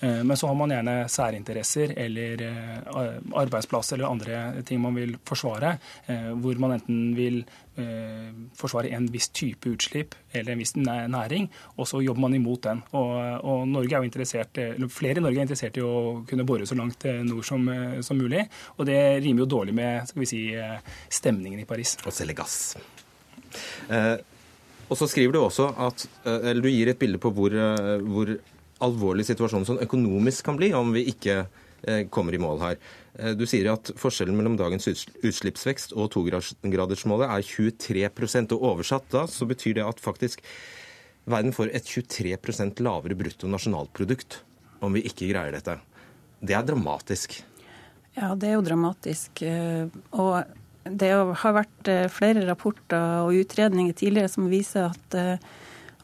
Eh, 0.00 0.24
men 0.24 0.36
så 0.36 0.46
har 0.46 0.54
man 0.54 0.72
gjerne 0.72 0.94
særinteresser 1.08 1.94
eller 1.96 2.42
eh, 2.44 3.14
arbeidsplasser 3.40 3.96
eller 3.96 4.10
andre 4.10 4.64
ting 4.66 4.80
man 4.82 4.96
vil 4.96 5.16
forsvare, 5.24 5.76
eh, 6.06 6.32
hvor 6.36 6.60
man 6.60 6.76
enten 6.78 7.14
vil 7.16 7.44
forsvare 8.56 8.88
en 8.96 9.04
viss 9.12 9.26
type 9.36 9.68
utslipp 9.68 10.14
eller 10.32 10.54
en 10.54 10.60
viss 10.62 10.70
næring, 10.80 11.50
og 11.76 11.84
så 11.84 11.98
jobber 12.00 12.22
man 12.24 12.36
imot 12.38 12.62
den. 12.64 12.78
Og, 12.96 13.10
og 13.44 13.66
Norge 13.68 13.92
er 13.92 14.00
jo 14.00 14.08
interessert, 14.08 14.60
Flere 14.94 15.20
i 15.20 15.24
Norge 15.26 15.42
er 15.42 15.44
interessert 15.44 15.76
i 15.76 15.84
å 15.84 16.22
kunne 16.24 16.46
bore 16.48 16.64
så 16.64 16.72
langt 16.78 17.04
nord 17.28 17.44
som, 17.44 17.68
som 18.00 18.16
mulig, 18.16 18.46
og 18.78 18.88
det 18.88 18.96
rimer 19.20 19.44
jo 19.44 19.50
dårlig 19.58 19.76
med 19.76 20.08
skal 20.08 20.24
vi 20.24 20.30
si, 20.30 20.40
stemningen 21.18 21.60
i 21.60 21.68
Paris. 21.68 21.98
Og 22.08 22.16
selge 22.16 22.38
gass. 22.40 22.56
Eh, 23.92 24.16
og 24.88 24.96
så 24.96 25.12
skriver 25.12 25.36
du 25.36 25.42
også 25.42 25.68
at, 25.76 26.08
eller 26.32 26.64
du 26.64 26.72
gir 26.72 26.88
et 26.88 27.02
bilde 27.04 27.20
på 27.20 27.34
hvor, 27.36 27.60
hvor 28.08 28.38
alvorlig 28.84 29.26
situasjon 29.28 29.66
som 29.68 29.80
økonomisk 29.82 30.46
kan 30.46 30.58
bli 30.58 30.72
om 30.76 30.92
vi 30.94 31.06
ikke 31.12 31.36
eh, 31.42 32.04
kommer 32.12 32.36
i 32.36 32.40
mål 32.40 32.62
her. 32.62 32.80
Eh, 33.18 33.32
du 33.38 33.46
sier 33.48 33.70
at 33.72 33.92
forskjellen 33.98 34.36
mellom 34.36 34.58
dagens 34.58 34.88
utslippsvekst 34.90 35.94
og 35.96 36.10
togradersmålet 36.14 37.30
er 37.30 37.46
23 37.46 38.04
og 38.56 38.66
Oversatt 38.72 39.08
da 39.14 39.26
så 39.30 39.48
betyr 39.48 39.78
det 39.80 39.86
at 39.86 40.02
faktisk 40.02 40.44
verden 41.26 41.54
får 41.56 41.72
et 41.74 41.88
23% 41.88 42.82
lavere 42.84 43.18
bruttonasjonalprodukt 43.18 44.40
om 44.84 44.94
vi 44.94 45.06
ikke 45.08 45.30
greier 45.32 45.56
dette. 45.56 45.78
Det 46.44 46.54
er 46.54 46.66
dramatisk. 46.66 47.40
Ja, 48.16 48.34
det 48.36 48.50
er 48.50 48.58
jo 48.58 48.66
dramatisk. 48.66 49.42
Eh, 49.42 49.88
og 50.12 50.42
det 50.86 51.08
har 51.10 51.56
vært 51.56 51.88
flere 52.14 52.44
rapporter 52.46 53.24
og 53.24 53.34
utredninger 53.34 53.96
tidligere 53.96 54.30
som 54.30 54.46
viser 54.52 54.92
at 54.92 55.16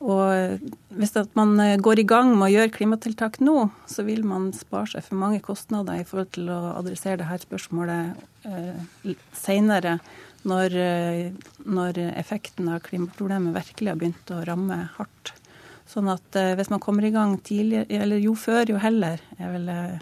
og 0.03 0.62
hvis 0.98 1.14
man 1.38 1.55
eh, 1.62 1.78
går 1.78 2.03
i 2.03 2.07
gang 2.09 2.32
med 2.34 2.48
å 2.48 2.53
gjøre 2.57 2.72
klimatiltak 2.74 3.38
nå, 3.44 3.68
så 3.86 4.03
vil 4.07 4.24
man 4.26 4.50
spare 4.57 4.90
seg 4.96 5.07
for 5.07 5.20
mange 5.20 5.38
kostnader 5.44 6.00
i 6.00 6.07
forhold 6.09 6.32
til 6.34 6.50
å 6.50 6.74
adressere 6.74 7.20
dette 7.22 7.46
spørsmålet 7.46 8.18
eh, 8.48 9.12
senere, 9.36 9.98
når, 10.48 10.74
eh, 10.74 11.53
når, 11.70 12.03
effekten 12.18 12.72
av 12.74 12.82
klimaproblemet 12.88 13.55
virkelig 13.55 13.92
har 13.92 14.00
begynt 14.00 14.34
å 14.34 14.42
ramme 14.48 14.80
hardt. 14.96 15.36
Sånn 15.88 16.11
at 16.11 16.38
eh, 16.38 16.55
hvis 16.59 16.72
man 16.72 16.82
kommer 16.82 17.07
i 17.07 17.14
gang 17.14 17.36
tidlig, 17.44 17.86
eller 17.92 18.22
jo 18.22 18.34
før, 18.38 18.74
jo 18.74 18.82
heller, 18.82 19.22
er 19.38 19.55
vel 19.55 19.70
eh, 19.70 20.00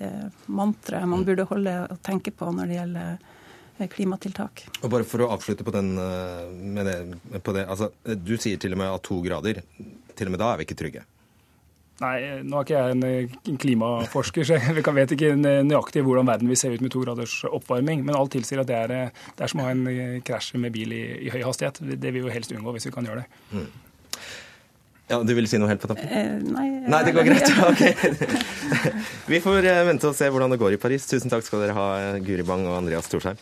det 0.00 0.12
mantraet 0.46 1.10
man 1.10 1.26
burde 1.26 1.48
holde 1.50 1.80
og 1.90 2.00
tenke 2.06 2.32
på 2.32 2.48
når 2.54 2.70
det 2.70 2.78
gjelder 2.80 3.24
klimatiltak. 3.92 4.64
Og 4.82 4.92
bare 4.92 5.06
For 5.08 5.24
å 5.24 5.28
avslutte 5.34 5.66
på, 5.66 5.74
den, 5.74 5.92
eh, 6.00 6.46
med 6.76 6.88
det, 6.88 7.42
på 7.44 7.52
det 7.56 7.66
altså, 7.68 7.90
Du 8.04 8.36
sier 8.40 8.56
til 8.60 8.72
og 8.72 8.80
med 8.80 8.94
at 8.94 9.04
to 9.06 9.20
grader. 9.24 9.62
Til 10.16 10.30
og 10.30 10.34
med 10.34 10.42
da 10.42 10.52
er 10.52 10.60
vi 10.60 10.66
ikke 10.68 10.78
trygge. 10.80 11.04
Nei, 11.96 12.16
nå 12.44 12.58
er 12.58 12.66
ikke 12.66 12.76
jeg 12.76 12.94
en 12.94 13.04
eh, 13.08 13.56
klimaforsker, 13.62 14.44
så 14.44 14.58
jeg 14.60 14.84
vet 14.84 15.14
ikke 15.16 15.32
nøyaktig 15.36 16.02
hvordan 16.04 16.28
verden 16.28 16.50
vil 16.52 16.58
se 16.60 16.68
ut 16.68 16.84
med 16.84 16.92
to 16.92 17.00
graders 17.04 17.38
oppvarming. 17.48 18.04
Men 18.04 18.18
alt 18.18 18.34
tilsier 18.36 18.60
at 18.60 18.68
det 18.68 18.76
er, 18.76 18.94
det 19.36 19.44
er 19.44 19.52
som 19.52 19.62
å 19.62 19.68
ha 19.68 19.72
en 19.72 20.20
krasj 20.24 20.54
med 20.60 20.74
bil 20.76 20.92
i, 20.92 21.04
i, 21.24 21.32
høy 21.32 21.42
hastighet. 21.46 21.80
Det 21.84 22.12
vil 22.12 22.24
vi 22.24 22.28
jo 22.28 22.36
helst 22.36 22.52
unngå 22.52 22.76
hvis 22.76 22.88
vi 22.90 22.96
kan 22.96 23.08
gjøre 23.08 23.24
det. 23.24 23.44
Mm. 23.56 23.68
Ja, 25.06 25.22
Du 25.22 25.32
ville 25.38 25.46
si 25.46 25.58
noe 25.62 25.70
helt 25.70 25.82
på 25.82 25.88
tappen? 25.88 26.08
Eh, 26.10 26.32
nei, 26.42 26.66
nei, 26.90 27.02
det 27.06 27.14
går 27.14 27.28
greit. 27.28 27.50
Ok. 27.70 27.82
Vi 29.30 29.38
får 29.42 29.68
vente 29.86 30.10
og 30.10 30.16
se 30.18 30.28
hvordan 30.30 30.50
det 30.52 30.58
går 30.58 30.74
i 30.74 30.80
Paris. 30.82 31.06
Tusen 31.06 31.30
takk 31.30 31.46
skal 31.46 31.62
dere 31.62 31.76
ha, 31.76 31.86
Guri 32.26 32.42
Bang 32.46 32.66
og 32.66 32.80
Andreas 32.80 33.06
Storsheim. 33.06 33.38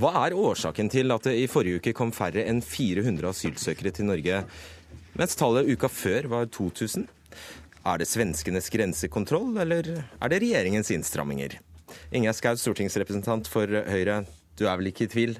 Hva 0.00 0.14
er 0.24 0.32
årsaken 0.32 0.88
til 0.88 1.12
at 1.12 1.26
det 1.28 1.34
i 1.36 1.48
forrige 1.50 1.76
uke 1.76 1.92
kom 1.92 2.08
færre 2.14 2.46
enn 2.48 2.62
400 2.64 3.26
asylsøkere 3.34 3.90
til 3.92 4.06
Norge, 4.08 4.38
mens 5.12 5.36
tallet 5.36 5.68
uka 5.68 5.90
før 5.92 6.28
var 6.32 6.46
2000? 6.48 7.04
Er 7.84 8.00
det 8.00 8.08
svenskenes 8.08 8.70
grensekontroll, 8.72 9.50
eller 9.60 9.90
er 10.00 10.32
det 10.32 10.40
regjeringens 10.40 10.92
innstramminger? 10.94 11.58
Ingjerd 12.16 12.38
Schou, 12.38 12.56
stortingsrepresentant 12.62 13.50
for 13.52 13.68
Høyre, 13.68 14.22
du 14.56 14.64
er 14.70 14.80
vel 14.80 14.88
ikke 14.88 15.04
i 15.04 15.12
tvil? 15.12 15.36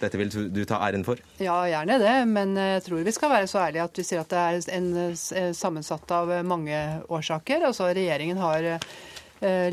Dette 0.00 0.18
vil 0.20 0.30
du 0.52 0.62
ta 0.68 0.80
æren 0.86 1.04
for? 1.06 1.20
Ja, 1.42 1.56
gjerne 1.68 1.98
det. 2.02 2.14
Men 2.30 2.54
jeg 2.58 2.84
tror 2.86 3.02
vi 3.06 3.14
skal 3.14 3.32
være 3.32 3.48
så 3.50 3.62
ærlige 3.66 3.88
at 3.88 3.98
vi 4.00 4.06
sier 4.06 4.22
at 4.22 4.32
det 4.32 4.44
er 4.44 4.78
en 4.78 5.52
sammensatt 5.56 6.14
av 6.14 6.32
mange 6.46 6.78
årsaker. 7.08 7.66
Altså 7.68 7.90
Regjeringen 7.92 8.40
har 8.40 8.70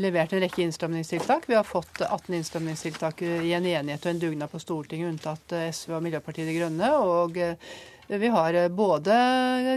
levert 0.02 0.34
en 0.34 0.42
rekke 0.42 0.66
innstramningstiltak. 0.66 1.48
Vi 1.48 1.56
har 1.56 1.64
fått 1.64 2.02
18 2.04 2.34
innstramningstiltak 2.36 3.22
i 3.24 3.54
en 3.56 3.66
enighet 3.66 4.04
og 4.04 4.12
en 4.12 4.20
dugnad 4.26 4.52
på 4.52 4.60
Stortinget, 4.60 5.14
unntatt 5.14 5.54
SV 5.72 5.96
og 5.96 6.04
Miljøpartiet 6.04 6.50
De 6.50 6.58
Grønne. 6.58 6.92
og 6.92 7.40
vi 8.08 8.28
har 8.28 8.54
eh, 8.54 8.68
både 8.68 9.12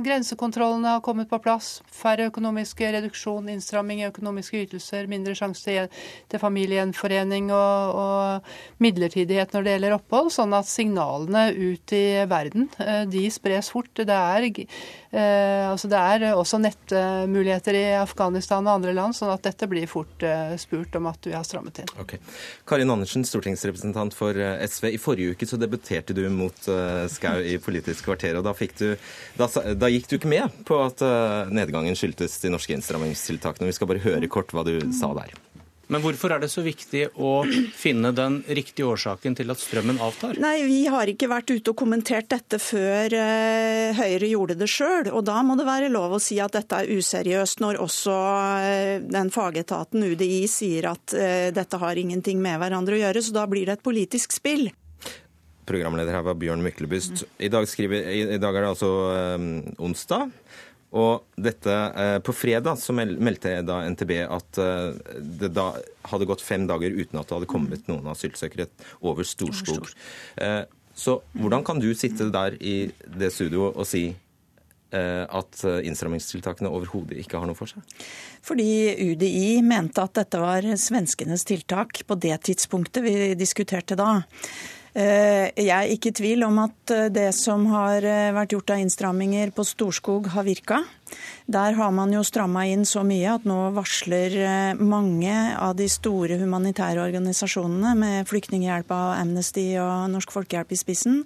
grensekontrollene 0.04 0.96
har 0.96 1.02
kommet 1.02 1.30
på 1.30 1.40
plass, 1.40 1.82
færre 1.92 2.28
økonomiske 2.32 2.90
reduksjon, 2.98 3.50
innstramming 3.54 4.02
i 4.02 4.08
økonomiske 4.10 4.64
ytelser, 4.66 5.08
mindre 5.12 5.36
sjanse 5.38 5.86
til 6.32 6.42
familiegjenforening 6.42 7.52
og, 7.54 8.00
og 8.02 8.82
midlertidighet 8.84 9.54
når 9.54 9.66
det 9.66 9.76
gjelder 9.76 9.98
opphold. 10.00 10.32
Sånn 10.34 10.56
at 10.58 10.70
signalene 10.70 11.48
ut 11.54 11.96
i 11.96 12.06
verden 12.30 12.68
eh, 12.84 13.04
de 13.10 13.24
spres 13.34 13.72
fort. 13.74 13.94
Det 13.96 14.10
er, 14.10 14.50
eh, 14.50 15.70
altså 15.70 15.92
det 15.92 16.02
er 16.02 16.28
også 16.34 16.60
nettmuligheter 16.64 17.78
i 17.78 17.86
Afghanistan 18.02 18.66
og 18.66 18.80
andre 18.80 18.96
land, 18.98 19.16
sånn 19.16 19.34
at 19.36 19.46
dette 19.46 19.70
blir 19.70 19.88
fort 19.90 20.24
spurt 20.60 20.96
om 20.98 21.08
at 21.12 21.30
vi 21.30 21.36
har 21.36 21.46
strammet 21.46 21.84
inn. 21.84 21.94
Okay. 22.02 22.20
Karin 22.68 22.92
Andersen, 22.92 23.24
stortingsrepresentant 23.28 24.16
for 24.18 24.36
SV. 24.36 24.92
I 24.96 25.02
forrige 25.02 25.36
uke 25.36 25.48
så 25.48 25.60
debuterte 25.62 26.16
du 26.18 26.24
mot 26.34 26.68
Skau 27.12 27.40
i 27.46 27.58
Politisk 27.62 28.10
kvarter 28.10 28.25
kvarter. 28.26 28.38
og 28.38 28.44
da, 28.44 28.54
du, 28.78 28.96
da, 29.38 29.74
da, 29.76 29.90
gikk 29.90 30.10
du 30.10 30.18
ikke 30.20 30.32
med 30.32 30.64
på 30.66 30.80
at 30.84 31.02
uh, 31.06 31.52
nedgangen 31.54 31.96
skyldtes 31.96 32.40
de 32.42 32.54
norske 32.54 32.74
innstrammingstiltakene. 32.76 33.70
Vi 33.70 33.76
skal 33.76 33.88
bare 33.90 34.06
høre 34.06 34.28
kort 34.28 34.54
hva 34.54 34.66
du 34.66 34.80
sa 34.94 35.14
der. 35.18 35.34
Men 35.86 36.02
hvorfor 36.02 36.32
er 36.34 36.40
det 36.42 36.48
så 36.50 36.64
viktig 36.66 37.12
å 37.22 37.44
finne 37.78 38.10
den 38.18 38.40
riktige 38.50 38.88
årsaken 38.90 39.36
til 39.38 39.54
at 39.54 39.60
strømmen 39.62 40.00
avtar? 40.02 40.40
Nei, 40.42 40.64
Vi 40.66 40.80
har 40.90 41.06
ikke 41.06 41.30
vært 41.30 41.52
ute 41.52 41.76
og 41.76 41.78
kommentert 41.78 42.26
dette 42.32 42.58
før 42.58 43.14
uh, 43.14 43.94
Høyre 43.94 44.32
gjorde 44.32 44.56
det 44.58 44.70
sjøl. 44.72 45.12
Og 45.14 45.22
da 45.28 45.44
må 45.46 45.54
det 45.60 45.68
være 45.68 45.92
lov 45.94 46.18
å 46.18 46.22
si 46.22 46.40
at 46.42 46.58
dette 46.58 46.80
er 46.82 46.90
useriøst, 46.90 47.62
når 47.62 47.78
også 47.86 48.16
uh, 48.16 48.96
den 49.06 49.30
fagetaten 49.30 50.08
UDI 50.10 50.48
sier 50.50 50.90
at 50.90 51.14
dette 51.54 51.78
har 51.78 52.02
ingenting 52.02 52.42
med 52.42 52.58
hverandre 52.64 52.98
å 52.98 53.04
gjøre. 53.04 53.22
Så 53.22 53.38
da 53.38 53.46
blir 53.50 53.70
det 53.70 53.78
et 53.78 53.86
politisk 53.86 54.34
spill. 54.34 54.72
Programleder 55.66 56.14
her 56.18 56.26
var 56.28 56.38
Bjørn 56.40 56.64
Myklebust. 56.66 57.26
I 57.42 57.50
dag, 57.50 57.68
skriver, 57.70 58.06
i 58.06 58.40
dag 58.42 58.54
er 58.56 58.66
det 58.66 58.72
altså 58.76 58.92
um, 59.36 59.50
onsdag. 59.90 60.32
Og 60.96 61.26
dette, 61.36 61.72
eh, 61.72 62.20
På 62.20 62.34
fredag 62.34 62.80
så 62.80 62.94
meldte 62.96 63.60
da 63.68 63.82
NTB 63.90 64.14
at 64.24 64.60
eh, 64.62 64.94
det 65.20 65.52
da 65.56 65.74
hadde 66.08 66.28
gått 66.30 66.44
fem 66.46 66.68
dager 66.68 66.94
uten 66.94 67.20
at 67.20 67.28
det 67.28 67.36
hadde 67.36 67.52
kommet 67.52 67.90
noen 67.92 68.08
asylsøkere 68.08 68.70
over 69.02 69.28
Storskog. 69.28 69.90
Eh, 70.38 70.64
så 70.96 71.20
hvordan 71.36 71.66
kan 71.68 71.82
du 71.84 71.90
sitte 71.94 72.30
der 72.32 72.56
i 72.64 72.92
det 73.04 73.34
studioet 73.36 73.76
og 73.76 73.88
si 73.90 74.14
at 74.96 75.60
innstrammingstiltakene 75.84 76.70
overhodet 76.72 77.18
ikke 77.20 77.36
har 77.42 77.50
noe 77.50 77.58
for 77.58 77.68
seg? 77.68 77.84
Fordi 78.46 78.94
UDI 79.10 79.58
mente 79.66 80.00
at 80.00 80.14
dette 80.16 80.40
var 80.40 80.64
svenskenes 80.80 81.44
tiltak 81.44 82.00
på 82.08 82.16
det 82.16 82.38
tidspunktet 82.48 83.04
vi 83.04 83.34
diskuterte 83.36 83.98
da. 84.00 84.22
Eh, 84.96 85.50
jeg 85.60 85.76
er 85.76 85.92
ikke 85.92 86.14
i 86.14 86.16
tvil 86.16 86.46
om 86.48 86.62
at 86.64 86.92
eh, 86.96 87.10
det 87.12 87.28
som 87.36 87.66
har 87.68 88.06
eh, 88.08 88.32
vært 88.36 88.54
gjort 88.56 88.72
av 88.72 88.80
innstramminger 88.80 89.52
på 89.52 89.66
Storskog, 89.68 90.30
har 90.32 90.48
virka. 90.48 90.80
Der 91.46 91.76
har 91.78 91.92
man 91.94 92.10
jo 92.14 92.24
stramma 92.26 92.64
inn 92.66 92.88
så 92.90 93.04
mye 93.06 93.36
at 93.38 93.44
nå 93.46 93.58
varsler 93.76 94.34
eh, 94.42 94.80
mange 94.80 95.34
av 95.54 95.76
de 95.78 95.86
store 95.92 96.40
humanitære 96.42 97.04
organisasjonene 97.04 97.92
med 98.00 98.30
Flyktninghjelp 98.30 98.90
av 98.96 99.12
Amnesty 99.20 99.68
og 99.82 100.10
Norsk 100.14 100.34
Folkehjelp 100.34 100.74
i 100.74 100.80
spissen 100.80 101.20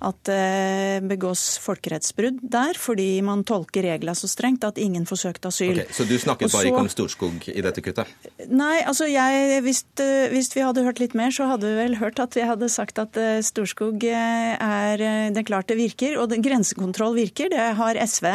at 0.00 0.16
det 0.28 1.04
begås 1.06 1.58
folkerettsbrudd 1.60 2.40
der 2.40 2.78
fordi 2.80 3.20
man 3.26 3.44
tolker 3.46 3.84
reglene 3.84 4.16
så 4.16 4.30
strengt 4.30 4.64
at 4.64 4.80
ingen 4.80 5.04
får 5.08 5.20
søkt 5.26 5.48
asyl. 5.50 5.74
Okay, 5.76 5.92
så 5.92 6.08
du 6.08 6.16
snakket 6.20 6.54
bare 6.54 6.70
ikke 6.70 6.84
om 6.86 6.90
Storskog 6.92 7.48
i 7.52 7.64
dette 7.64 7.84
kuttet? 7.84 8.08
Nei, 8.48 8.80
altså 8.80 9.10
jeg, 9.10 9.60
hvis, 9.66 9.82
eh, 10.00 10.30
hvis, 10.32 10.50
vi 10.56 10.64
hadde 10.64 10.86
hørt 10.88 11.02
litt 11.04 11.16
mer, 11.18 11.34
så 11.34 11.50
hadde 11.52 11.68
vi 11.68 11.76
vel 11.82 11.98
hørt 12.00 12.22
at 12.22 12.36
vi 12.38 12.46
hadde 12.48 12.70
sagt 12.72 13.00
at 13.02 13.20
eh, 13.20 13.42
Storskog 13.44 14.00
er 14.06 14.96
Det 14.96 15.42
er 15.42 15.46
klart 15.46 15.68
det 15.68 15.76
virker, 15.76 16.16
og 16.20 16.32
grensekontroll 16.32 17.16
virker. 17.18 17.50
Det 17.52 17.68
har 17.76 18.00
SV 18.00 18.26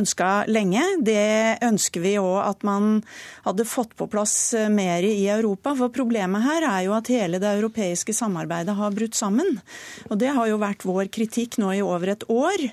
ønska 0.00 0.30
lenge. 0.48 0.82
Det 1.04 1.60
ønsker 1.66 2.04
vi 2.04 2.14
òg 2.20 2.38
at 2.44 2.64
man 2.66 3.00
hadde 3.44 3.66
fått 3.68 3.96
på 3.98 4.08
plass 4.10 4.52
eh, 4.56 4.70
mer 4.72 5.04
i 5.06 5.28
Europa. 5.28 5.74
For 5.78 5.92
problemet 5.92 6.44
her 6.44 6.66
er 6.68 6.86
jo 6.86 6.94
at 6.96 7.10
hele 7.12 7.40
det 7.42 7.50
europeiske 7.58 8.14
samarbeidet 8.16 8.76
har 8.78 8.96
brutt 8.96 9.18
sammen. 9.18 9.60
Og 10.08 10.18
det 10.20 10.32
har 10.36 10.50
jo 10.50 10.60
vært 10.62 10.86
vår 10.88 11.10
kritikk 11.12 11.58
nå 11.60 11.74
i 11.76 11.84
over 11.84 12.14
et 12.14 12.26
år. 12.30 12.66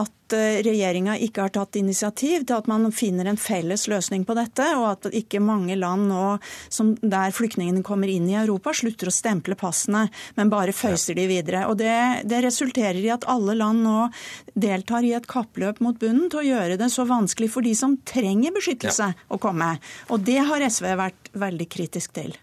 At 0.00 0.24
Eh, 0.34 0.62
regjeringa 0.64 1.16
ikke 1.20 1.44
har 1.44 1.52
tatt 1.52 1.76
initiativ 1.76 2.46
til 2.48 2.56
at 2.56 2.68
man 2.70 2.86
finner 2.94 3.28
en 3.28 3.38
felles 3.40 3.86
løsning 3.90 4.24
på 4.24 4.36
dette, 4.38 4.66
og 4.78 4.86
at 4.88 5.08
ikke 5.12 5.42
mange 5.42 5.76
land 5.76 6.08
nå 6.08 6.38
som 6.72 6.94
der 7.02 7.34
flyktningene 7.34 7.84
kommer 7.86 8.10
inn 8.10 8.26
i 8.30 8.36
Europa, 8.40 8.72
slutter 8.74 9.10
å 9.10 9.14
stemple 9.14 9.56
passene, 9.60 10.06
men 10.38 10.52
bare 10.52 10.74
føyser 10.76 11.18
de 11.18 11.26
videre. 11.30 11.66
Og 11.68 11.76
det, 11.80 11.94
det 12.30 12.40
resulterer 12.46 13.02
i 13.02 13.12
at 13.12 13.28
alle 13.30 13.56
land 13.58 13.84
nå 13.84 14.08
deltar 14.56 15.04
i 15.04 15.14
et 15.16 15.28
kappløp 15.30 15.82
mot 15.84 15.98
bunnen 16.00 16.30
til 16.32 16.42
å 16.42 16.48
gjøre 16.48 16.80
det 16.80 16.90
så 16.94 17.06
vanskelig 17.08 17.52
for 17.52 17.66
de 17.66 17.74
som 17.78 17.98
trenger 18.08 18.54
beskyttelse, 18.56 19.12
ja. 19.12 19.28
å 19.28 19.40
komme. 19.42 19.74
Og 20.08 20.24
det 20.24 20.40
har 20.48 20.64
SV 20.64 20.88
vært 20.98 21.30
veldig 21.36 21.68
kritisk 21.76 22.16
til. 22.16 22.34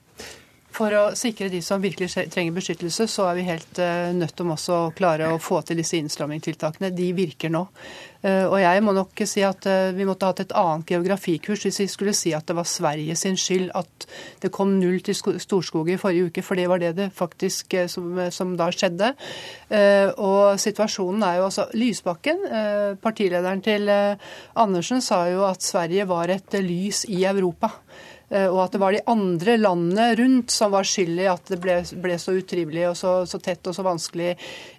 For 0.82 0.96
å 0.98 1.02
sikre 1.14 1.46
de 1.54 1.60
som 1.62 1.82
virkelig 1.82 2.08
trenger 2.34 2.56
beskyttelse, 2.56 3.06
så 3.06 3.28
er 3.30 3.36
vi 3.38 3.44
helt 3.46 3.78
uh, 3.78 4.10
nødt 4.18 4.34
til 4.34 4.50
også 4.50 4.78
å 4.88 4.94
klare 4.98 5.28
å 5.30 5.38
få 5.38 5.60
til 5.62 5.78
disse 5.78 6.00
innstrammingstiltakene. 6.00 6.90
De 6.98 7.12
virker 7.14 7.54
nå. 7.54 7.68
Uh, 8.24 8.48
og 8.48 8.56
jeg 8.64 8.82
må 8.82 8.96
nok 8.98 9.22
si 9.30 9.44
at 9.46 9.68
uh, 9.70 9.92
vi 9.94 10.08
måtte 10.10 10.26
hatt 10.26 10.42
et 10.42 10.56
annet 10.58 10.90
geografikurs 10.96 11.68
hvis 11.68 11.80
vi 11.84 11.88
skulle 11.92 12.16
si 12.18 12.34
at 12.34 12.50
det 12.50 12.58
var 12.58 12.66
Sverige 12.70 13.14
sin 13.20 13.38
skyld 13.38 13.70
at 13.78 14.08
det 14.42 14.50
kom 14.54 14.74
null 14.80 14.98
til 15.06 15.38
Storskoget 15.44 16.00
i 16.00 16.02
forrige 16.02 16.32
uke, 16.32 16.46
for 16.46 16.58
det 16.58 16.66
var 16.72 16.82
det 16.82 16.96
det 16.98 17.12
faktisk 17.14 17.78
som, 17.92 18.18
som 18.34 18.58
da 18.58 18.72
skjedde. 18.74 19.14
Og 20.18 20.58
situasjonen 20.62 21.24
er 21.28 21.38
jo 21.38 21.46
altså 21.48 21.68
Lysbakken, 21.78 22.42
partilederen 23.04 23.62
til 23.64 23.90
Andersen, 24.60 25.02
sa 25.06 25.24
jo 25.30 25.46
at 25.48 25.64
Sverige 25.66 26.10
var 26.10 26.34
et 26.34 26.58
lys 26.66 27.06
i 27.10 27.22
Europa. 27.30 27.76
Eh, 28.32 28.48
og 28.48 28.62
at 28.64 28.76
det 28.76 28.80
var 28.82 28.96
de 28.96 29.02
andre 29.12 29.58
landene 29.60 30.08
rundt 30.20 30.54
som 30.54 30.72
var 30.72 30.88
skyld 30.88 31.20
i 31.20 31.28
at 31.32 31.52
det 31.52 31.60
ble, 31.64 31.78
ble 32.04 32.18
så 32.22 32.36
utrivelig 32.38 32.86
og 32.88 32.96
så, 32.98 33.14
så, 33.28 33.42
tett 33.44 33.68
og 33.68 33.76
så 33.76 33.84
vanskelig 33.86 34.34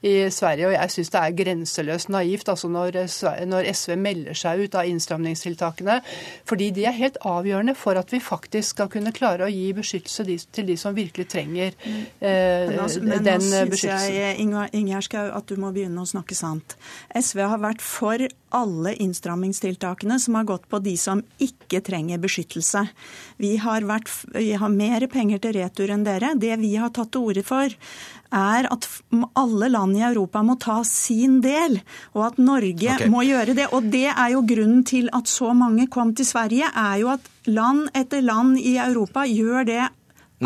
i 0.08 0.14
Sverige. 0.32 0.70
Og 0.70 0.76
jeg 0.76 0.94
syns 0.94 1.12
det 1.12 1.20
er 1.20 1.36
grenseløst 1.42 2.12
naivt 2.12 2.48
altså 2.52 2.70
når, 2.72 3.02
når, 3.50 3.68
SV 3.72 3.96
melder 4.00 4.38
seg 4.38 4.64
ut 4.64 4.78
av 4.78 4.88
innstramningstiltakene. 4.88 5.98
Fordi 6.48 6.70
de 6.74 6.86
er 6.88 6.96
helt 6.96 7.20
avgjørende 7.28 7.76
for 7.78 8.00
at 8.00 8.12
vi 8.12 8.22
faktisk 8.24 8.76
skal 8.76 8.90
kunne 8.92 9.12
klare 9.14 9.46
å 9.46 9.52
gi 9.52 9.68
beskyttelse 9.76 10.26
til 10.52 10.68
de 10.70 10.78
som 10.80 10.96
virkelig 10.96 11.28
trenger 11.32 11.74
eh, 11.84 12.72
altså, 12.72 13.02
men 13.04 13.24
den 13.26 13.44
beskyttelsen. 13.70 14.16
Jeg, 14.16 14.70
Ingjerd 14.72 15.08
Schou, 15.08 15.28
at 15.28 15.48
du 15.48 15.58
må 15.60 15.72
begynne 15.74 16.02
å 16.02 16.08
snakke 16.08 16.36
sant. 16.36 16.76
SV 17.12 17.42
har 17.44 17.60
vært 17.60 17.84
for 17.84 18.22
alle 18.52 18.94
innstrammingstiltakene 19.00 20.18
som 20.20 20.36
har 20.38 20.48
gått 20.48 20.68
på 20.70 20.80
de 20.84 20.94
som 21.00 21.22
ikke 21.42 21.80
trenger 21.84 22.20
beskyttelse. 22.22 22.84
Vi 23.42 23.56
har, 23.58 23.82
vært, 23.88 24.10
vi 24.36 24.52
har 24.54 24.70
mer 24.70 25.06
penger 25.10 25.40
til 25.42 25.56
retur 25.58 25.90
enn 25.90 26.04
dere. 26.06 26.34
Det 26.38 26.54
vi 26.60 26.76
har 26.78 26.92
tatt 26.94 27.10
til 27.14 27.26
orde 27.32 27.42
for, 27.46 27.74
er 28.32 28.68
at 28.70 28.86
alle 29.38 29.68
land 29.72 29.98
i 29.98 30.04
Europa 30.06 30.44
må 30.46 30.56
ta 30.62 30.78
sin 30.86 31.40
del, 31.44 31.80
og 32.14 32.26
at 32.30 32.38
Norge 32.40 32.94
okay. 32.94 33.10
må 33.12 33.24
gjøre 33.26 33.56
det. 33.58 33.68
Og 33.74 33.90
det 33.92 34.08
er 34.12 34.34
jo 34.36 34.44
grunnen 34.46 34.84
til 34.88 35.10
at 35.12 35.30
så 35.30 35.52
mange 35.58 35.88
kom 35.92 36.14
til 36.16 36.28
Sverige, 36.28 36.70
er 36.70 37.02
jo 37.02 37.10
at 37.16 37.26
land 37.50 37.88
etter 37.98 38.22
land 38.24 38.60
i 38.62 38.76
Europa 38.78 39.26
gjør 39.28 39.66
det. 39.68 39.82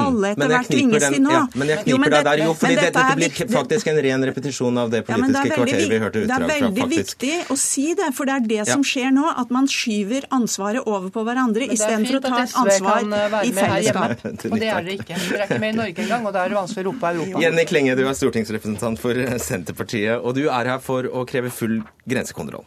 Alle 0.05 0.30
etter 0.34 0.51
hvert 0.53 0.70
tvinges 0.70 1.07
til 1.07 1.22
nå. 1.24 1.32
Ja, 1.32 1.42
men 1.55 1.70
jeg 1.72 1.84
kniper 1.86 2.12
deg 2.14 2.26
der, 2.28 2.42
jo, 2.44 2.55
fordi 2.61 2.76
dette, 2.78 3.03
dette 3.03 3.16
blir 3.20 3.55
faktisk 3.57 3.90
en 3.92 4.01
ren 4.07 4.26
repetisjon 4.30 4.80
av 4.82 4.92
det 4.92 5.03
politiske 5.09 5.49
ja, 5.49 5.57
kvarteret 5.57 5.92
vi 5.92 6.01
hørte 6.03 6.22
utdrag 6.24 6.44
fra. 6.44 6.47
Det 6.47 6.57
er 6.57 6.66
veldig 6.66 6.88
viktig 6.92 7.32
å 7.55 7.59
si 7.61 7.86
det, 7.99 8.11
for 8.16 8.28
det 8.28 8.36
er 8.36 8.47
det 8.53 8.68
som 8.70 8.84
skjer 8.86 9.11
nå. 9.16 9.26
At 9.36 9.53
man 9.55 9.70
skyver 9.70 10.28
ansvaret 10.36 10.86
over 10.86 11.11
på 11.14 11.24
hverandre 11.26 11.70
istedenfor 11.76 12.20
å 12.20 12.22
ta 12.26 12.44
et 12.44 12.57
ansvar 12.62 13.03
eh, 13.07 13.38
i 13.49 13.57
fellesskap. 13.57 14.26
Og 14.51 14.57
det 14.61 14.70
er 14.70 14.86
dere 14.86 14.97
ikke. 14.99 15.18
Dere 15.26 15.42
er 15.42 15.49
ikke 15.49 15.61
med 15.62 15.74
i 15.74 15.80
Norge 15.80 16.07
engang, 16.07 16.28
og 16.28 16.36
da 16.36 16.44
er 16.44 16.55
det 16.55 16.61
vanskelig 16.61 16.84
å 16.84 16.88
rope 16.90 17.12
Europa. 17.16 17.42
Jenny 17.47 17.66
Klenge, 17.68 17.99
du 17.99 18.05
er 18.07 18.16
stortingsrepresentant 18.20 19.03
for 19.03 19.26
Senterpartiet, 19.42 20.16
og 20.20 20.36
du 20.38 20.47
er 20.47 20.72
her 20.76 20.80
for 20.82 21.09
å 21.09 21.26
kreve 21.28 21.53
full 21.55 21.80
grensekontroll. 22.09 22.66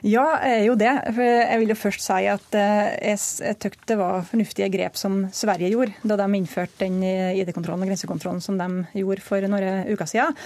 Ja, 0.00 0.24
jeg 0.40 0.62
er 0.62 0.64
jo 0.64 0.74
det. 0.80 0.92
Jeg 1.20 1.60
vil 1.60 1.72
jo 1.74 1.76
først 1.76 2.04
si 2.06 2.26
at 2.32 2.56
eh, 2.56 2.90
jeg, 3.10 3.20
jeg 3.44 3.72
det 3.90 3.98
var 4.00 4.24
fornuftige 4.24 4.70
grep 4.72 4.96
som 4.96 5.26
Sverige 5.34 5.68
gjorde 5.74 5.92
da 6.08 6.16
de 6.22 6.38
innførte 6.38 6.86
den 6.86 7.02
ID-kontrollen 7.04 7.84
og 7.84 7.92
grensekontrollen 7.92 8.40
som 8.44 8.56
de 8.60 8.68
gjorde 8.96 9.24
for 9.24 9.44
noen 9.50 9.90
uker 9.92 10.08
siden. 10.08 10.38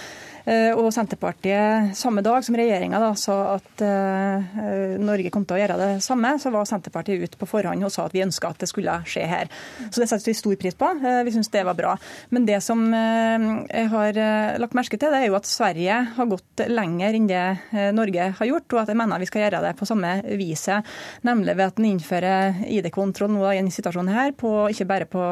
Eh, 0.45 0.77
og 0.77 0.91
Senterpartiet, 0.93 1.95
samme 1.97 2.21
dag 2.25 2.45
som 2.45 2.57
regjeringa 2.59 3.01
sa 3.17 3.37
at 3.55 3.81
uh, 3.81 4.99
Norge 5.01 5.31
kom 5.33 5.47
til 5.49 5.57
å 5.57 5.61
gjøre 5.63 5.79
det 5.81 5.89
samme, 6.05 6.35
så 6.41 6.53
var 6.53 6.69
Senterpartiet 6.69 7.23
ute 7.23 7.41
på 7.41 7.49
forhånd 7.49 7.87
og 7.87 7.93
sa 7.93 8.05
at 8.05 8.13
vi 8.13 8.21
ønska 8.25 8.51
at 8.53 8.61
det 8.61 8.69
skulle 8.69 8.99
skje 9.09 9.25
her. 9.29 9.49
Så 9.89 10.03
det 10.03 10.11
setter 10.11 10.29
vi 10.29 10.37
stor 10.37 10.59
pris 10.61 10.77
på. 10.77 10.91
Uh, 11.01 11.23
vi 11.25 11.33
syns 11.33 11.49
det 11.55 11.65
var 11.65 11.79
bra. 11.79 11.95
Men 12.35 12.45
det 12.49 12.61
som 12.65 12.83
uh, 12.93 13.47
jeg 13.71 13.89
har 13.95 14.21
lagt 14.61 14.77
merke 14.77 15.01
til, 15.01 15.15
det 15.15 15.23
er 15.23 15.31
jo 15.31 15.39
at 15.39 15.49
Sverige 15.49 15.97
har 16.19 16.29
gått 16.29 16.65
lenger 16.69 17.17
enn 17.17 17.31
det 17.31 17.45
Norge 17.97 18.29
har 18.37 18.49
gjort, 18.49 18.69
og 18.75 18.83
at 18.83 18.93
jeg 18.93 18.99
mener 18.99 19.23
vi 19.23 19.29
skal 19.31 19.44
gjøre 19.45 19.63
det 19.65 19.75
på 19.79 19.89
samme 19.89 20.13
viset, 20.41 20.91
nemlig 21.27 21.57
ved 21.59 21.73
at 21.73 21.81
en 21.81 21.89
innfører 21.89 22.63
ID-kontroll 22.69 23.33
nå 23.35 23.45
i 23.53 23.61
en 23.61 23.71
situasjon 23.73 24.11
her, 24.13 24.33
på, 24.39 24.53
ikke 24.73 24.89
bare 24.89 25.09
på 25.11 25.25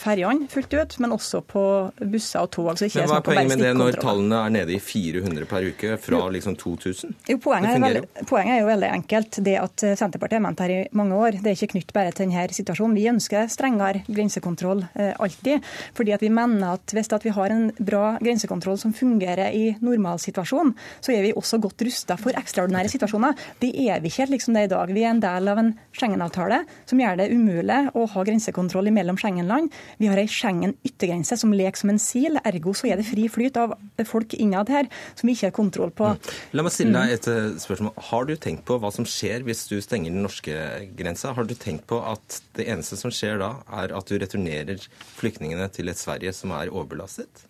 ferjene 0.00 0.48
fullt 0.52 0.74
ut, 0.78 0.98
men 1.02 1.14
også 1.16 1.42
på 1.48 1.64
busser 2.00 2.44
og 2.44 2.52
tog. 2.54 2.70
Altså 2.72 2.88
men 2.88 3.08
Hva 3.10 3.20
er 3.20 3.26
poenget 3.26 3.52
med 3.54 3.64
det 3.64 3.74
når 3.78 4.00
tallene 4.02 4.42
er 4.46 4.54
nede 4.58 4.76
i 4.76 4.80
400 4.82 5.48
per 5.50 5.68
uke 5.68 5.98
fra 6.02 6.22
liksom 6.34 6.56
2000? 6.58 7.16
Jo, 7.30 7.38
poenget, 7.42 7.76
er 7.76 7.84
veldig, 7.86 8.26
poenget 8.28 8.56
er 8.56 8.62
jo 8.62 8.70
veldig 8.70 8.92
enkelt. 8.98 9.40
Det 9.44 9.56
at 9.60 9.86
Senterpartiet 9.98 10.38
har 10.38 10.44
ment 10.44 10.62
her 10.64 10.74
i 10.74 10.80
mange 10.98 11.18
år, 11.18 11.40
det 11.42 11.52
er 11.52 11.58
ikke 11.58 11.72
knytt 11.76 11.94
bare 11.96 12.12
til 12.12 12.26
denne 12.28 12.46
situasjonen. 12.58 12.96
Vi 12.98 13.08
ønsker 13.10 13.48
strengere 13.52 14.04
grensekontroll 14.08 14.84
eh, 14.94 15.14
alltid. 15.18 15.64
fordi 15.94 16.12
at 16.14 16.22
vi 16.22 16.30
mener 16.32 16.76
at 16.76 16.94
hvis 16.94 17.10
at 17.12 17.24
vi 17.24 17.32
har 17.34 17.52
en 17.52 17.68
bra 17.78 18.16
grensekontroll 18.22 18.78
som 18.80 18.94
fungerer 18.94 19.52
i 19.54 19.76
normalsituasjonen, 19.84 20.74
så 21.00 21.14
er 21.14 21.24
vi 21.26 21.34
også 21.36 21.60
godt 21.62 21.82
rusta 21.86 22.16
for 22.20 22.36
ekstraordinære 22.38 22.92
situasjoner. 22.92 23.36
Det 23.58 23.70
er 23.88 24.02
vi 24.02 24.10
ikke 24.12 24.28
liksom 24.30 24.54
det 24.54 24.66
i 24.68 24.70
dag. 24.70 24.90
Vi 24.94 25.02
er 25.02 25.10
en 25.10 25.22
del 25.22 25.50
av 25.50 25.58
en 25.60 25.72
Schengen-avtale 25.96 26.60
som 26.86 27.00
gjør 27.02 27.18
det 27.18 27.28
umulig 27.32 27.78
å 27.98 28.04
ha 28.12 28.24
grensekontroll 28.26 28.90
mellom 28.94 29.18
Schengen-land. 29.18 29.72
Vi 29.98 30.10
har 30.10 30.20
ei 30.20 30.28
Schengen-yttergrense 30.30 31.38
som 31.40 31.54
leker 31.54 31.82
som 31.82 31.92
en 31.92 32.00
sil, 32.02 32.38
ergo 32.46 32.74
så 32.76 32.92
er 32.92 33.00
det 33.00 33.08
fri 33.08 33.26
flyt 33.32 33.58
av 33.60 33.74
folk 34.06 34.36
innad 34.38 34.70
her 34.72 34.86
som 35.18 35.28
vi 35.28 35.34
ikke 35.34 35.50
har 35.50 35.56
kontroll 35.56 35.92
på. 35.94 36.12
Mm. 36.14 36.30
La 36.58 36.64
meg 36.66 36.74
stille 36.74 37.02
deg 37.02 37.16
et 37.16 37.30
eh, 37.32 37.50
spørsmål. 37.64 37.94
Har 38.10 38.28
du 38.28 38.34
tenkt 38.38 38.64
på 38.68 38.78
hva 38.80 38.92
som 38.94 39.06
skjer 39.08 39.46
hvis 39.46 39.66
du 39.70 39.78
stenger 39.84 40.14
den 40.14 40.24
norske 40.26 40.54
grensa? 40.98 41.34
Har 41.36 41.48
du 41.48 41.56
tenkt 41.58 41.88
på 41.90 42.00
at 42.06 42.40
det 42.58 42.68
eneste 42.70 42.98
som 43.00 43.12
skjer 43.14 43.42
da, 43.42 43.52
er 43.82 43.94
at 43.98 44.10
du 44.10 44.18
returnerer 44.18 44.82
flyktningene 45.18 45.66
til 45.74 45.90
et 45.90 45.98
Sverige 46.00 46.34
som 46.36 46.54
er 46.56 46.70
overbelastet? 46.70 47.46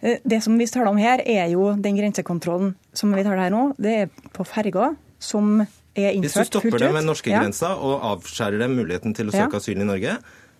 Eh, 0.00 0.18
det 0.22 0.42
som 0.44 0.58
vi 0.58 0.66
taler 0.70 0.92
om 0.92 1.00
her, 1.00 1.22
er 1.26 1.48
jo 1.52 1.72
den 1.78 1.98
grensekontrollen 1.98 2.76
som 2.94 3.14
vi 3.14 3.24
taler 3.24 3.46
her 3.46 3.54
nå. 3.54 3.70
Det 3.78 3.96
er 4.04 4.30
på 4.34 4.46
ferga 4.46 4.92
som 5.22 5.62
er 5.62 6.12
innført 6.12 6.22
fullt 6.22 6.22
ut. 6.22 6.22
Hvis 6.24 6.38
du 6.38 6.52
stopper 6.52 6.86
dem 6.86 6.96
ved 6.98 7.08
norskegrensa 7.08 7.74
ja. 7.74 7.80
og 7.80 8.06
avskjærer 8.16 8.64
dem 8.64 8.78
muligheten 8.78 9.16
til 9.16 9.30
å 9.30 9.34
søke 9.34 9.58
ja. 9.58 9.62
asyl 9.62 9.84
i 9.84 9.88
Norge, 9.88 10.16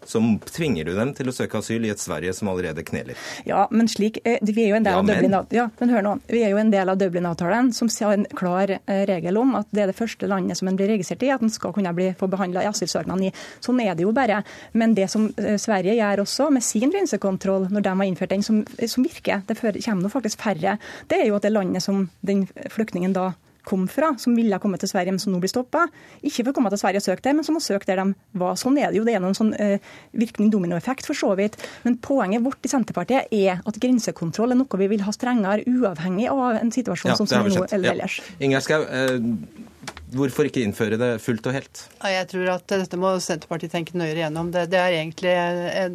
så 0.07 0.21
tvinger 0.51 0.85
du 0.85 0.95
dem 0.97 1.13
til 1.15 1.31
å 1.31 1.35
søke 1.35 1.61
asyl 1.61 1.85
i 1.87 1.93
et 1.93 2.01
Sverige 2.03 2.33
som 2.35 2.51
allerede 2.51 2.85
kneler. 2.87 3.19
Ja, 3.47 3.67
men 3.71 3.89
slik, 3.91 4.19
eh, 4.25 4.41
vi 4.43 4.65
er 4.65 4.73
jo 4.73 4.79
en 4.79 4.87
del 4.87 4.97
ja, 4.97 5.01
av 5.01 5.07
Dublin, 5.07 5.37
ja, 5.55 5.69
men 5.79 5.93
hør 5.95 6.07
nå, 6.07 6.15
vi 6.31 6.43
er 6.43 6.55
jo 6.55 6.61
en 6.61 6.73
del 6.73 6.93
av 6.93 6.99
Dublin-avtalen 7.01 7.73
som 7.77 7.91
har 8.01 8.17
en 8.17 8.27
klar 8.39 8.75
eh, 8.75 9.05
regel 9.09 9.39
om 9.39 9.55
at 9.59 9.69
det 9.71 9.85
er 9.85 9.93
det 9.93 9.99
første 9.99 10.27
landet 10.31 10.59
som 10.59 10.71
en 10.71 10.79
blir 10.79 10.91
registrert 10.91 11.23
i, 11.23 11.31
at 11.35 11.45
en 11.45 11.53
skal 11.53 11.75
kunne 11.77 11.95
bli, 11.97 12.11
få 12.19 12.29
behandla 12.33 12.67
asylsøknaden 12.71 13.29
i. 13.29 13.33
Sånn 13.65 13.81
er 13.85 13.95
det 13.99 14.07
jo 14.07 14.15
bare. 14.17 14.43
Men 14.75 14.97
det 14.99 15.09
som 15.13 15.29
eh, 15.37 15.59
Sverige 15.61 15.97
gjør 15.99 16.25
også 16.25 16.51
med 16.51 16.67
sin 16.67 16.91
grensekontroll, 16.91 17.69
når 17.73 17.87
de 17.87 17.95
har 17.95 18.11
innført 18.11 18.35
den, 18.35 18.43
som, 18.43 18.63
som 18.87 19.07
virker, 19.07 19.47
det 19.47 19.59
kommer 19.61 20.03
nå 20.03 20.13
faktisk 20.13 20.43
færre, 20.43 20.79
det 21.11 21.21
er 21.21 21.31
jo 21.31 21.39
at 21.39 21.47
det 21.47 21.55
landet 21.55 21.85
som 21.85 22.09
den 22.27 22.47
flyktningen 22.73 23.15
da 23.15 23.33
kom 23.69 23.87
fra, 23.91 24.13
som 24.19 24.37
ville 24.37 24.59
komme 24.63 24.79
til 24.81 24.91
Sverige, 24.91 25.15
men 25.15 25.23
som 25.23 25.35
nå 25.35 25.41
blir 25.43 25.53
stoppa. 25.53 25.87
Ikke 26.21 26.43
for 26.43 26.53
å 26.53 26.57
komme 26.57 26.73
til 26.73 26.81
Sverige 26.83 27.03
og 27.03 27.07
søke 27.07 27.25
der, 27.27 27.37
men 27.39 27.47
som 27.47 27.59
har 27.59 27.65
søkt 27.65 27.91
der 27.91 28.03
de 28.03 28.07
var. 28.39 28.57
Sånn 28.61 28.79
er 28.81 28.91
det 28.91 29.01
jo. 29.01 29.07
Det 29.07 29.17
er 29.17 29.23
noen 29.25 29.39
sånn 29.39 29.53
eh, 29.61 29.93
virkning 30.19 30.53
dominoeffekt, 30.53 31.07
for 31.09 31.19
så 31.19 31.33
vidt. 31.39 31.59
Men 31.87 31.99
poenget 32.03 32.45
vårt 32.45 32.65
i 32.67 32.73
Senterpartiet 32.73 33.33
er 33.35 33.61
at 33.61 33.83
grensekontroll 33.83 34.55
er 34.55 34.61
noe 34.61 34.81
vi 34.83 34.91
vil 34.95 35.05
ha 35.07 35.15
strengere, 35.15 35.67
uavhengig 35.69 36.31
av 36.33 36.59
en 36.61 36.75
situasjon 36.75 37.13
ja, 37.13 37.19
som, 37.19 37.31
som 37.31 37.47
nå 37.47 37.67
eller 37.71 37.95
ellers. 37.95 38.19
Ja. 38.23 38.41
Ingjerd 38.49 38.67
Schou, 38.67 38.83
eh, 38.83 39.71
Hvorfor 40.13 40.49
ikke 40.49 40.61
innføre 40.61 40.99
det 41.01 41.11
fullt 41.25 41.47
og 41.49 41.55
helt? 41.57 41.83
Jeg 42.13 42.27
tror 42.29 42.51
at 42.55 42.67
dette 42.69 42.99
må 43.01 43.15
Senterpartiet 43.23 43.73
tenke 43.73 43.97
nøyere 43.97 44.21
igjennom. 44.21 44.51
Det, 44.53 44.67
det 44.73 44.81
er 44.81 44.97
egentlig 44.99 45.33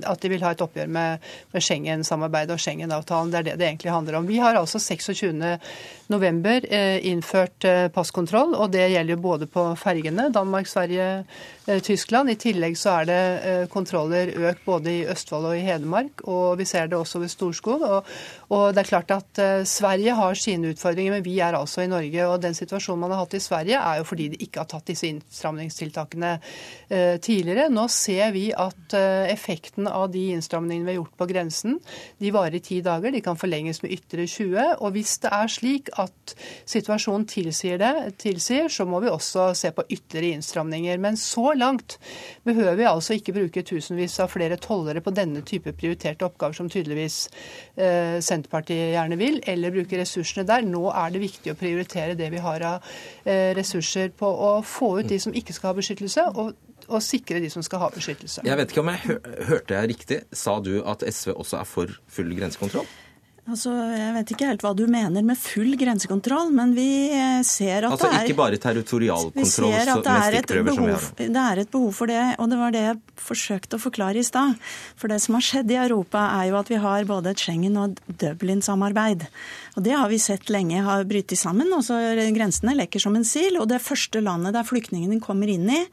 at 0.10 0.24
de 0.24 0.32
vil 0.32 0.46
ha 0.46 0.54
et 0.56 0.64
oppgjør 0.66 0.90
med, 0.90 1.28
med 1.54 1.66
Schengen-samarbeidet 1.66 2.56
og 2.56 2.64
Schengen-avtalen. 2.64 3.34
Det 3.34 3.40
er 3.42 3.48
det 3.52 3.58
det 3.62 3.68
egentlig 3.70 3.94
handler 3.94 4.18
om. 4.20 4.30
Vi 4.30 4.40
har 4.42 4.58
altså 4.58 4.82
26 4.82 5.38
november 6.14 6.66
eh, 6.74 6.98
innført 7.12 7.68
eh, 7.68 7.88
passkontroll, 7.94 8.56
og 8.58 8.72
det 8.74 8.88
gjelder 8.90 9.16
jo 9.16 9.22
både 9.22 9.50
på 9.52 9.68
fergene, 9.80 10.30
Danmark, 10.34 10.70
Sverige, 10.72 11.08
eh, 11.22 11.46
Tyskland. 11.84 12.32
I 12.32 12.38
tillegg 12.40 12.78
så 12.80 13.02
er 13.02 13.08
det 13.10 13.70
kontroller 13.74 14.32
økt 14.50 14.64
både 14.66 14.94
i 14.94 15.06
Østfold 15.12 15.50
og 15.50 15.58
i 15.58 15.66
Hedmark, 15.66 16.24
og 16.24 16.58
vi 16.62 16.68
ser 16.70 16.88
det 16.88 16.96
også 16.98 17.20
ved 17.20 17.32
Storskog. 17.34 17.84
Og, 17.84 18.12
og 18.56 18.64
det 18.76 18.84
er 18.84 18.90
klart 18.92 19.12
at 19.12 19.42
Sverige 19.68 20.16
har 20.16 20.40
sine 20.40 20.72
utfordringer, 20.72 21.18
men 21.18 21.26
vi 21.26 21.38
er 21.44 21.58
altså 21.58 21.84
i 21.84 21.92
Norge. 21.92 22.28
Og 22.28 22.42
den 22.44 22.56
situasjonen 22.56 23.04
man 23.04 23.16
har 23.16 23.26
hatt 23.26 23.36
i 23.36 23.44
Sverige, 23.44 23.82
er 23.82 24.00
jo 24.00 24.08
fordi 24.08 24.30
de 24.32 24.42
ikke 24.46 24.64
har 24.64 24.70
tatt 24.72 24.88
disse 24.88 25.10
innstramningstiltakene 25.10 26.38
tidligere. 27.24 27.68
Nå 27.74 27.88
ser 27.92 28.32
vi 28.36 28.48
at 28.56 28.96
effekten 29.28 29.90
av 29.92 30.08
de 30.14 30.24
innstramningene 30.38 30.88
vi 30.88 30.96
har 30.96 31.02
gjort 31.02 31.20
på 31.20 31.30
grensen, 31.34 31.78
de 32.22 32.32
varer 32.34 32.58
i 32.60 32.64
ti 32.64 32.80
dager. 32.86 33.12
De 33.12 33.24
kan 33.26 33.40
forlenges 33.40 33.84
med 33.84 33.98
ytterligere 33.98 34.32
20. 34.38 34.86
Og 34.86 34.96
hvis 34.96 35.18
det 35.24 35.34
er 35.36 35.52
slik 35.52 35.92
at 36.00 36.36
situasjonen 36.70 37.28
tilsier 37.30 37.82
det, 37.82 37.94
tilsier, 38.22 38.72
så 38.72 38.88
må 38.88 39.02
vi 39.04 39.12
også 39.12 39.52
se 39.58 39.74
på 39.76 39.86
ytterligere 39.90 40.40
innstramninger. 40.40 41.04
Men 41.04 41.20
så 41.20 41.57
langt 41.60 41.98
behøver 42.48 42.78
vi 42.80 42.88
altså 42.90 43.18
ikke 43.18 43.36
bruke 43.36 43.64
tusenvis 43.68 44.20
av 44.24 44.32
flere 44.34 44.60
tollere 44.62 45.04
på 45.04 45.14
denne 45.16 45.44
type 45.48 45.74
prioriterte 45.78 46.28
oppgaver, 46.28 46.58
som 46.58 46.70
tydeligvis 46.72 47.20
eh, 47.76 48.18
Senterpartiet 48.24 48.94
gjerne 48.96 49.20
vil, 49.20 49.42
eller 49.48 49.76
bruke 49.76 50.00
ressursene 50.00 50.48
der. 50.48 50.66
Nå 50.68 50.88
er 50.94 51.14
det 51.14 51.24
viktig 51.26 51.54
å 51.54 51.60
prioritere 51.60 52.18
det 52.20 52.32
vi 52.34 52.44
har 52.44 52.68
av 52.76 52.94
eh, 53.26 53.52
ressurser 53.58 54.14
på 54.18 54.30
å 54.30 54.54
få 54.66 54.98
ut 55.02 55.12
de 55.12 55.20
som 55.22 55.36
ikke 55.36 55.56
skal 55.56 55.74
ha 55.74 55.82
beskyttelse. 55.82 56.32
og 56.36 56.56
og 56.88 57.02
sikre 57.04 57.42
de 57.44 57.50
som 57.52 57.64
skal 57.66 57.82
ha 57.82 57.88
beskyttelse. 57.92 58.46
Jeg 58.48 58.58
vet 58.60 58.72
ikke 58.72 58.80
om 58.80 58.92
jeg 58.94 59.18
hørte 59.50 59.76
jeg 59.76 59.90
riktig. 59.92 60.20
Sa 60.32 60.54
du 60.64 60.78
at 60.88 61.04
SV 61.04 61.34
også 61.34 61.60
er 61.60 61.68
for 61.68 61.92
full 62.08 62.32
grensekontroll? 62.38 62.88
Altså, 63.48 63.72
Jeg 63.72 64.12
vet 64.18 64.32
ikke 64.34 64.48
helt 64.50 64.64
hva 64.66 64.74
du 64.76 64.84
mener 64.92 65.24
med 65.24 65.40
full 65.40 65.78
grensekontroll, 65.80 66.50
men 66.56 66.74
vi 66.76 67.08
eh, 67.16 67.40
ser 67.48 67.86
at 67.88 67.94
altså, 67.94 68.10
det 68.12 68.18
er 68.18 68.28
ikke 68.28 68.40
bare 68.42 68.60
territorialkontroll 68.60 69.38
med 69.38 69.48
stikkprøver 69.48 70.76
som 70.76 70.88
vi 70.88 70.92
har 70.92 71.06
nå? 71.06 71.30
Det 71.38 71.44
er 71.44 71.62
et 71.64 71.72
behov 71.72 71.94
for 71.96 72.12
det, 72.12 72.24
og 72.44 72.52
det 72.52 72.60
var 72.60 72.76
det 72.76 72.82
jeg 72.84 73.00
forsøkte 73.30 73.80
å 73.80 73.84
forklare 73.86 74.20
i 74.20 74.26
stad. 74.28 74.60
For 75.00 75.14
det 75.14 75.22
som 75.24 75.38
har 75.40 75.48
skjedd 75.48 75.72
i 75.72 75.80
Europa, 75.80 76.26
er 76.42 76.50
jo 76.52 76.60
at 76.60 76.74
vi 76.74 76.82
har 76.84 77.08
både 77.08 77.32
et 77.32 77.46
Schengen- 77.46 77.80
og 77.80 78.04
Dublin-samarbeid. 78.20 79.24
Og 79.80 79.88
det 79.88 79.96
har 79.96 80.12
vi 80.12 80.20
sett 80.20 80.52
lenge 80.52 80.84
har 80.84 81.08
brytt 81.08 81.32
sammen. 81.40 81.72
og 81.72 81.86
så 81.88 82.02
grensene 82.36 82.76
leker 82.76 83.00
som 83.00 83.16
en 83.16 83.28
sil. 83.28 83.62
Og 83.62 83.72
det 83.72 83.80
første 83.84 84.20
landet 84.20 84.60
der 84.60 84.68
flyktningene 84.68 85.24
kommer 85.24 85.48
inn 85.48 85.70
i, 85.72 85.86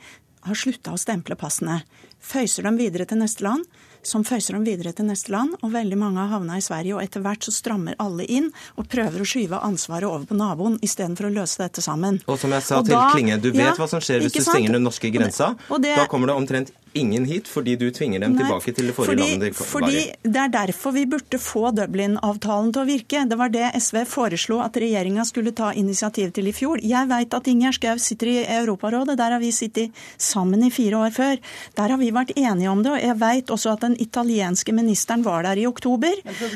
har 0.42 0.59
slutta 0.59 0.92
å 0.92 1.00
stemple 1.00 1.38
passene. 1.38 1.84
Føyser 2.18 2.66
dem 2.66 2.82
videre 2.82 3.07
til 3.07 3.22
neste 3.22 3.46
land 3.46 3.64
som 4.07 4.24
føyser 4.26 4.57
dem 4.57 4.66
videre 4.66 4.92
til 4.96 5.09
neste 5.09 5.32
land. 5.34 5.57
Og 5.62 5.72
veldig 5.74 5.98
mange 6.00 6.22
har 6.22 6.32
havna 6.36 6.59
i 6.61 6.64
Sverige. 6.64 6.96
Og 6.96 7.02
etter 7.05 7.24
hvert 7.24 7.46
så 7.46 7.55
strammer 7.55 7.98
alle 8.02 8.26
inn 8.28 8.50
og 8.78 8.88
prøver 8.90 9.24
å 9.24 9.28
skyve 9.28 9.61
ansvaret 9.64 10.09
over 10.09 10.28
på 10.28 10.38
naboen 10.38 10.78
istedenfor 10.84 11.30
å 11.30 11.34
løse 11.40 11.62
dette 11.62 11.84
sammen. 11.84 12.20
Og 12.28 12.40
som 12.40 12.55
jeg 12.55 12.66
sa 12.66 12.80
og 12.80 12.88
til 12.88 12.96
da, 12.96 13.09
Klinge, 13.14 13.40
du 13.42 13.50
vet 13.52 13.70
ja, 13.70 13.76
hva 13.78 13.90
som 13.90 14.02
skjer 14.05 14.24
hvis 14.24 14.36
du 14.36 14.42
stenger 14.44 14.78
den 14.78 14.86
norske 14.86 15.11
grensa. 15.14 15.55
Og 15.55 15.61
det, 15.61 15.74
og 15.74 15.86
det, 15.88 15.94
da 16.02 16.09
kommer 16.11 16.32
det 16.32 16.38
omtrent 16.38 16.74
ingen 16.95 17.24
hit 17.28 17.49
fordi 17.51 17.74
du 17.80 17.88
tvinger 17.95 18.22
dem 18.22 18.34
Nei, 18.34 18.42
tilbake 18.42 18.74
til 18.74 18.90
det 18.90 18.95
forrige 18.97 19.14
fordi, 19.14 19.28
landet 19.30 19.53
de 19.53 19.59
var 19.59 19.66
i. 19.66 19.70
Fordi 19.70 20.32
Det 20.34 20.42
er 20.45 20.53
derfor 20.55 20.95
vi 20.95 21.05
burde 21.11 21.40
få 21.42 21.70
Dublin-avtalen 21.76 22.70
til 22.74 22.84
å 22.84 22.86
virke. 22.88 23.24
Det 23.30 23.38
var 23.40 23.53
det 23.55 23.70
SV 23.80 24.05
foreslo 24.11 24.61
at 24.64 24.78
regjeringa 24.80 25.24
skulle 25.28 25.55
ta 25.57 25.72
initiativ 25.72 26.32
til 26.36 26.51
i 26.51 26.55
fjor. 26.57 26.82
Jeg 26.82 27.11
veit 27.11 27.34
at 27.34 27.51
Ingjerd 27.51 27.78
Schou 27.78 27.99
sitter 28.03 28.32
i 28.32 28.36
Europarådet. 28.61 29.18
Der 29.20 29.36
har 29.36 29.42
vi 29.42 29.51
sittet 29.55 30.05
sammen 30.18 30.62
i 30.66 30.70
fire 30.74 31.03
år 31.07 31.14
før. 31.16 31.42
Der 31.76 31.95
har 31.95 32.01
vi 32.01 32.12
vært 32.14 32.34
enige 32.36 32.70
om 32.70 32.84
det. 32.86 32.95
Og 32.95 33.03
jeg 33.03 33.18
veit 33.20 33.53
også 33.55 33.74
at 33.74 33.84
den 33.88 33.99
italienske 34.01 34.74
ministeren 34.76 35.26
var 35.26 35.45
der 35.47 35.61
i 35.61 35.66
oktober 35.66 36.14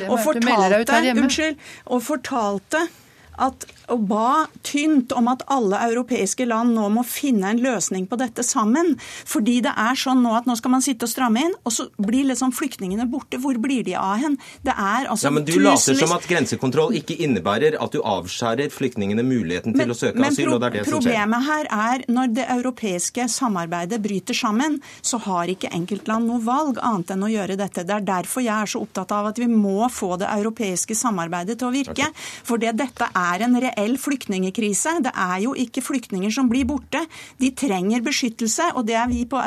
og 0.08 0.16
fortalte, 0.22 0.96
unnskyld, 1.18 1.60
og 1.86 2.02
fortalte 2.04 2.86
at, 3.38 3.66
og 3.92 4.04
ba 4.10 4.46
tynt 4.66 5.12
om 5.16 5.30
at 5.30 5.44
alle 5.52 5.80
europeiske 5.88 6.46
land 6.48 6.74
nå 6.76 6.88
må 6.92 7.04
finne 7.06 7.52
en 7.52 7.62
løsning 7.62 8.06
på 8.10 8.18
dette 8.20 8.44
sammen. 8.46 8.94
Fordi 9.28 9.58
det 9.64 9.72
er 9.78 9.98
sånn 9.98 10.22
nå 10.24 10.34
at 10.38 10.48
nå 10.48 10.56
skal 10.58 10.74
man 10.74 10.84
sitte 10.84 11.06
og 11.06 11.12
stramme 11.12 11.44
inn, 11.46 11.54
og 11.64 11.74
så 11.74 11.88
blir 12.02 12.28
liksom 12.28 12.52
flyktningene 12.56 13.08
borte. 13.10 13.40
Hvor 13.42 13.58
blir 13.62 13.84
de 13.86 13.96
av 13.98 14.18
hen? 14.22 14.38
Det 14.66 14.74
er 14.74 15.08
altså 15.08 15.28
ja, 15.28 15.34
Men 15.34 15.46
du 15.48 15.56
later 15.62 15.98
som 15.98 16.14
at 16.16 16.26
grensekontroll 16.28 16.96
ikke 16.98 17.16
innebærer 17.24 17.78
at 17.80 17.94
du 17.94 18.02
avskjærer 18.02 18.72
flyktningene 18.74 19.24
muligheten 19.26 19.76
til 19.76 19.84
men, 19.84 19.94
å 19.94 19.98
søke 19.98 20.24
asyl, 20.28 20.52
og 20.54 20.62
det 20.62 20.70
er 20.70 20.78
det 20.78 20.84
som 20.84 20.90
skjer. 20.90 20.98
Problemet 20.98 21.46
her 21.48 21.70
er 21.78 22.06
når 22.10 22.34
det 22.38 22.48
europeiske 22.58 23.28
samarbeidet 23.32 24.00
bryter 24.02 24.36
sammen, 24.36 24.80
så 25.02 25.20
har 25.28 25.50
ikke 25.52 25.72
enkeltland 25.74 26.28
noe 26.28 26.42
valg 26.44 26.80
annet 26.82 27.14
enn 27.14 27.26
å 27.26 27.32
gjøre 27.32 27.58
dette. 27.60 27.86
Det 27.88 27.96
er 27.96 28.06
derfor 28.08 28.44
jeg 28.44 28.54
er 28.56 28.72
så 28.74 28.82
opptatt 28.82 29.14
av 29.14 29.30
at 29.30 29.40
vi 29.40 29.48
må 29.50 29.88
få 29.92 30.16
det 30.20 30.28
europeiske 30.32 30.96
samarbeidet 30.98 31.58
til 31.60 31.70
å 31.70 31.74
virke. 31.74 32.08
Okay. 32.08 32.26
For 32.48 32.60
det 32.60 32.74
dette 32.78 33.08
er 33.08 33.27
er 33.28 33.44
en 33.46 33.58
reell 33.62 33.96
flyktningekrise. 34.00 34.98
Det 35.04 35.12
er 35.12 35.38
jo 35.44 35.54
ikke 35.58 35.84
flyktninger 35.84 36.32
som 36.34 36.50
blir 36.50 36.66
borte. 36.68 37.04
De 37.40 37.50
trenger 37.56 38.04
beskyttelse, 38.04 38.72
og 38.78 38.86
det 38.88 38.96
er 38.98 39.08
vi 39.10 39.24
på 39.28 39.40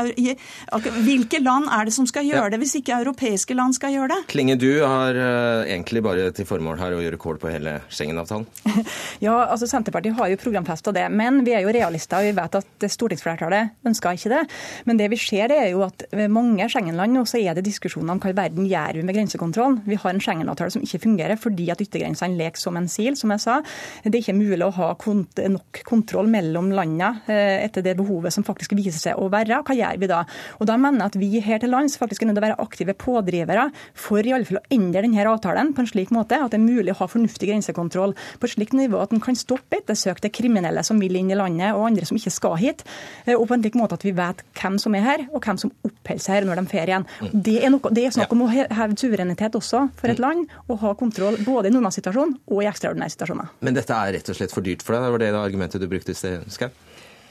Hvilke 1.02 1.42
land 1.42 1.68
er 1.72 1.88
det 1.88 1.94
som 1.96 2.08
skal 2.10 2.26
gjøre 2.28 2.48
ja. 2.48 2.52
det, 2.54 2.60
hvis 2.62 2.76
ikke 2.80 2.96
europeiske 3.02 3.56
land 3.58 3.76
skal 3.76 3.94
gjøre 3.96 4.14
det? 4.14 4.20
Klinge, 4.32 4.56
du 4.60 4.84
har 4.84 5.18
uh, 5.18 5.64
egentlig 5.66 6.04
bare 6.06 6.30
til 6.36 6.48
formål 6.48 6.80
her 6.82 6.96
å 6.96 7.02
gjøre 7.04 7.20
kål 7.22 7.40
på 7.42 7.52
hele 7.52 7.78
Schengen-avtalen? 7.92 8.48
ja, 9.26 9.36
altså 9.46 9.70
Senterpartiet 9.70 10.18
har 10.18 10.32
jo 10.32 10.40
programfesta 10.42 10.94
det, 10.96 11.08
men 11.12 11.42
vi 11.48 11.56
er 11.58 11.66
jo 11.66 11.74
realister. 11.76 12.22
og 12.22 12.30
Vi 12.30 12.38
vet 12.38 12.60
at 12.62 12.88
stortingsflertallet 12.96 13.88
ønsker 13.88 14.18
ikke 14.18 14.34
det. 14.34 14.42
Men 14.90 15.00
det 15.00 15.10
vi 15.14 15.20
ser 15.22 15.54
er 15.56 15.70
jo 15.72 15.84
at 15.86 16.06
ved 16.12 16.32
mange 16.34 16.68
Schengen-land 16.72 17.16
nå 17.16 17.26
så 17.30 17.42
er 17.42 17.58
det 17.58 17.66
diskusjoner 17.68 18.16
om 18.16 18.22
hva 18.22 18.32
i 18.32 18.38
verden 18.38 18.68
gjør 18.70 19.00
vi 19.00 19.06
med 19.08 19.18
grensekontrollen. 19.18 19.82
Vi 19.88 20.00
har 20.00 20.14
en 20.14 20.24
Schengen-avtale 20.24 20.74
som 20.74 20.86
ikke 20.86 21.04
fungerer 21.06 21.40
fordi 21.40 21.70
at 21.74 21.82
yttergrensene 21.84 22.40
leker 22.40 22.62
som 22.62 22.78
en 22.80 22.90
sil, 22.92 23.18
som 23.20 23.34
jeg 23.34 23.44
sa. 23.44 23.60
Det 24.04 24.14
er 24.14 24.22
ikke 24.22 24.38
mulig 24.38 24.66
å 24.66 24.72
ha 24.78 24.92
kont 25.00 25.40
nok 25.52 25.82
kontroll 25.88 26.30
mellom 26.32 26.72
landene 26.76 27.22
eh, 27.32 27.64
etter 27.66 27.84
det 27.86 27.96
behovet 28.00 28.34
som 28.34 28.46
faktisk 28.48 28.74
viser 28.78 29.00
seg 29.00 29.20
å 29.22 29.30
være. 29.32 29.62
Hva 29.68 29.76
gjør 29.78 30.00
vi 30.02 30.10
da? 30.12 30.22
Og 30.60 30.68
da 30.70 30.78
mener 30.82 31.04
jeg 31.04 31.12
at 31.12 31.20
vi 31.22 31.42
her 31.44 31.62
til 31.64 31.74
lands 31.74 31.98
faktisk 32.00 32.24
er 32.24 32.30
nødt 32.32 32.40
til 32.40 32.44
å 32.44 32.48
være 32.50 32.60
aktive 32.64 32.96
pådrivere 32.98 33.68
for 33.98 34.26
i 34.26 34.34
alle 34.36 34.48
fall 34.48 34.62
å 34.62 34.66
endre 34.74 35.04
denne 35.06 35.28
avtalen 35.32 35.74
på 35.76 35.84
en 35.84 35.92
slik 35.92 36.12
måte 36.16 36.40
at 36.42 36.54
det 36.54 36.60
er 36.60 36.66
mulig 36.66 36.96
å 36.96 37.00
ha 37.02 37.10
fornuftig 37.12 37.50
grensekontroll 37.52 38.16
på 38.40 38.48
et 38.50 38.56
slikt 38.56 38.76
nivå 38.78 39.02
at 39.04 39.14
en 39.16 39.24
kan 39.24 39.38
stoppe 39.38 39.80
ettersøkte 39.82 40.32
kriminelle 40.34 40.84
som 40.88 41.00
vil 41.02 41.16
inn 41.20 41.32
i 41.32 41.38
landet, 41.38 41.76
og 41.76 41.88
andre 41.90 42.08
som 42.10 42.18
ikke 42.20 42.34
skal 42.34 42.58
hit. 42.62 42.84
Eh, 43.26 43.36
og 43.36 43.48
på 43.50 43.58
en 43.58 43.66
slik 43.66 43.78
måte 43.80 43.98
at 44.00 44.06
vi 44.08 44.16
vet 44.18 44.44
hvem 44.60 44.80
som 44.82 44.96
er 44.98 45.06
her, 45.06 45.26
og 45.32 45.44
hvem 45.46 45.60
som 45.62 45.74
oppholder 45.86 46.24
seg 46.26 46.38
her 46.40 46.48
når 46.50 46.62
de 46.62 46.66
drar 46.72 46.94
igjen. 46.96 47.08
Det 47.32 47.58
er, 47.62 47.70
noe, 47.74 47.94
det 47.94 48.08
er 48.08 48.16
snakk 48.16 48.34
om 48.36 48.46
å 48.48 48.52
heve 48.52 48.98
suverenitet 48.98 49.58
også 49.60 49.86
for 50.00 50.10
et 50.12 50.20
Mm. 50.22 50.26
land, 50.26 50.48
og 50.70 50.80
ha 50.84 50.94
kontroll 50.94 51.38
både 51.46 51.70
i 51.70 51.74
normalsituasjon 51.74 52.36
og 52.52 52.64
i 52.64 52.68
ekstraordinære 52.70 53.16
situasjoner. 53.16 53.51
Men 53.60 53.78
dette 53.78 53.94
er 53.94 54.16
rett 54.18 54.32
og 54.32 54.38
slett 54.38 54.56
for 54.56 54.66
dyrt 54.66 54.86
for 54.86 54.96
deg? 54.96 55.06
Det 55.06 55.12
var 55.16 55.24
det 55.26 55.34
argumentet 55.38 55.84
du 55.84 55.90
brukte 55.92 56.16
i 56.16 56.18
sted, 56.18 56.48
Skau? 56.54 56.72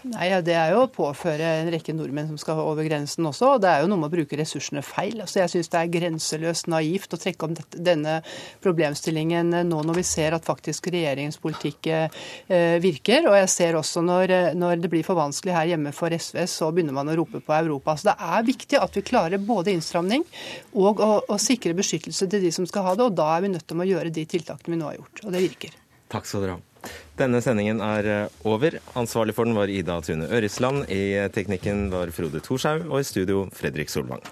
Nei, 0.08 0.30
Det 0.40 0.54
er 0.56 0.72
jo 0.72 0.86
å 0.86 0.90
påføre 0.92 1.44
en 1.60 1.68
rekke 1.72 1.92
nordmenn 1.92 2.30
som 2.30 2.38
skal 2.40 2.60
over 2.62 2.86
grensen 2.86 3.26
også. 3.26 3.54
og 3.54 3.60
Det 3.60 3.68
er 3.68 3.82
jo 3.82 3.90
noe 3.90 4.00
med 4.00 4.08
å 4.08 4.14
bruke 4.14 4.38
ressursene 4.38 4.82
feil. 4.84 5.20
Altså, 5.20 5.40
jeg 5.42 5.52
syns 5.52 5.68
det 5.68 5.80
er 5.80 5.92
grenseløst 5.92 6.70
naivt 6.72 7.12
å 7.12 7.20
trekke 7.20 7.44
om 7.44 7.56
dette, 7.58 7.76
denne 7.76 8.20
problemstillingen 8.64 9.52
nå 9.68 9.82
når 9.84 10.00
vi 10.00 10.04
ser 10.08 10.36
at 10.36 10.46
faktisk 10.46 10.88
regjeringens 10.94 11.36
politikk 11.42 11.90
eh, 11.92 12.78
virker. 12.80 13.28
Og 13.28 13.36
jeg 13.42 13.52
ser 13.52 13.76
også 13.76 14.00
når, 14.06 14.32
eh, 14.36 14.48
når 14.56 14.80
det 14.80 14.92
blir 14.92 15.04
for 15.04 15.20
vanskelig 15.20 15.56
her 15.56 15.74
hjemme 15.74 15.92
for 15.92 16.08
SV, 16.16 16.46
så 16.48 16.70
begynner 16.72 16.96
man 16.96 17.12
å 17.12 17.18
rope 17.20 17.42
på 17.44 17.56
Europa. 17.58 17.98
Så 18.00 18.08
det 18.08 18.16
er 18.16 18.48
viktig 18.48 18.80
at 18.80 18.96
vi 18.96 19.04
klarer 19.04 19.44
både 19.52 19.74
innstramning 19.74 20.24
og 20.72 21.04
å, 21.04 21.12
å 21.28 21.40
sikre 21.40 21.76
beskyttelse 21.76 22.30
til 22.30 22.48
de 22.48 22.54
som 22.56 22.64
skal 22.68 22.88
ha 22.88 22.96
det. 22.96 23.10
Og 23.10 23.20
da 23.20 23.34
er 23.36 23.44
vi 23.44 23.52
nødt 23.52 23.68
til 23.68 23.84
å 23.84 23.90
gjøre 23.92 24.16
de 24.16 24.24
tiltakene 24.24 24.78
vi 24.78 24.80
nå 24.80 24.88
har 24.88 25.00
gjort. 25.02 25.26
Og 25.26 25.36
det 25.36 25.44
virker. 25.50 25.76
Takk 26.10 26.28
skal 26.28 26.44
dere 26.44 26.58
ha. 26.58 26.92
Denne 27.20 27.42
sendingen 27.44 27.82
er 27.84 28.08
eh, 28.08 28.38
over. 28.48 28.78
Ansvarlig 28.98 29.36
for 29.36 29.48
den 29.48 29.58
var 29.58 29.70
Ida 29.70 30.00
Tune 30.04 30.30
Ørisland. 30.30 30.88
I 30.90 31.28
teknikken 31.34 31.88
var 31.92 32.12
Frode 32.16 32.42
Thorshaug, 32.44 32.88
og 32.88 33.02
i 33.02 33.10
studio 33.10 33.44
Fredrik 33.54 33.92
Solvang. 33.92 34.24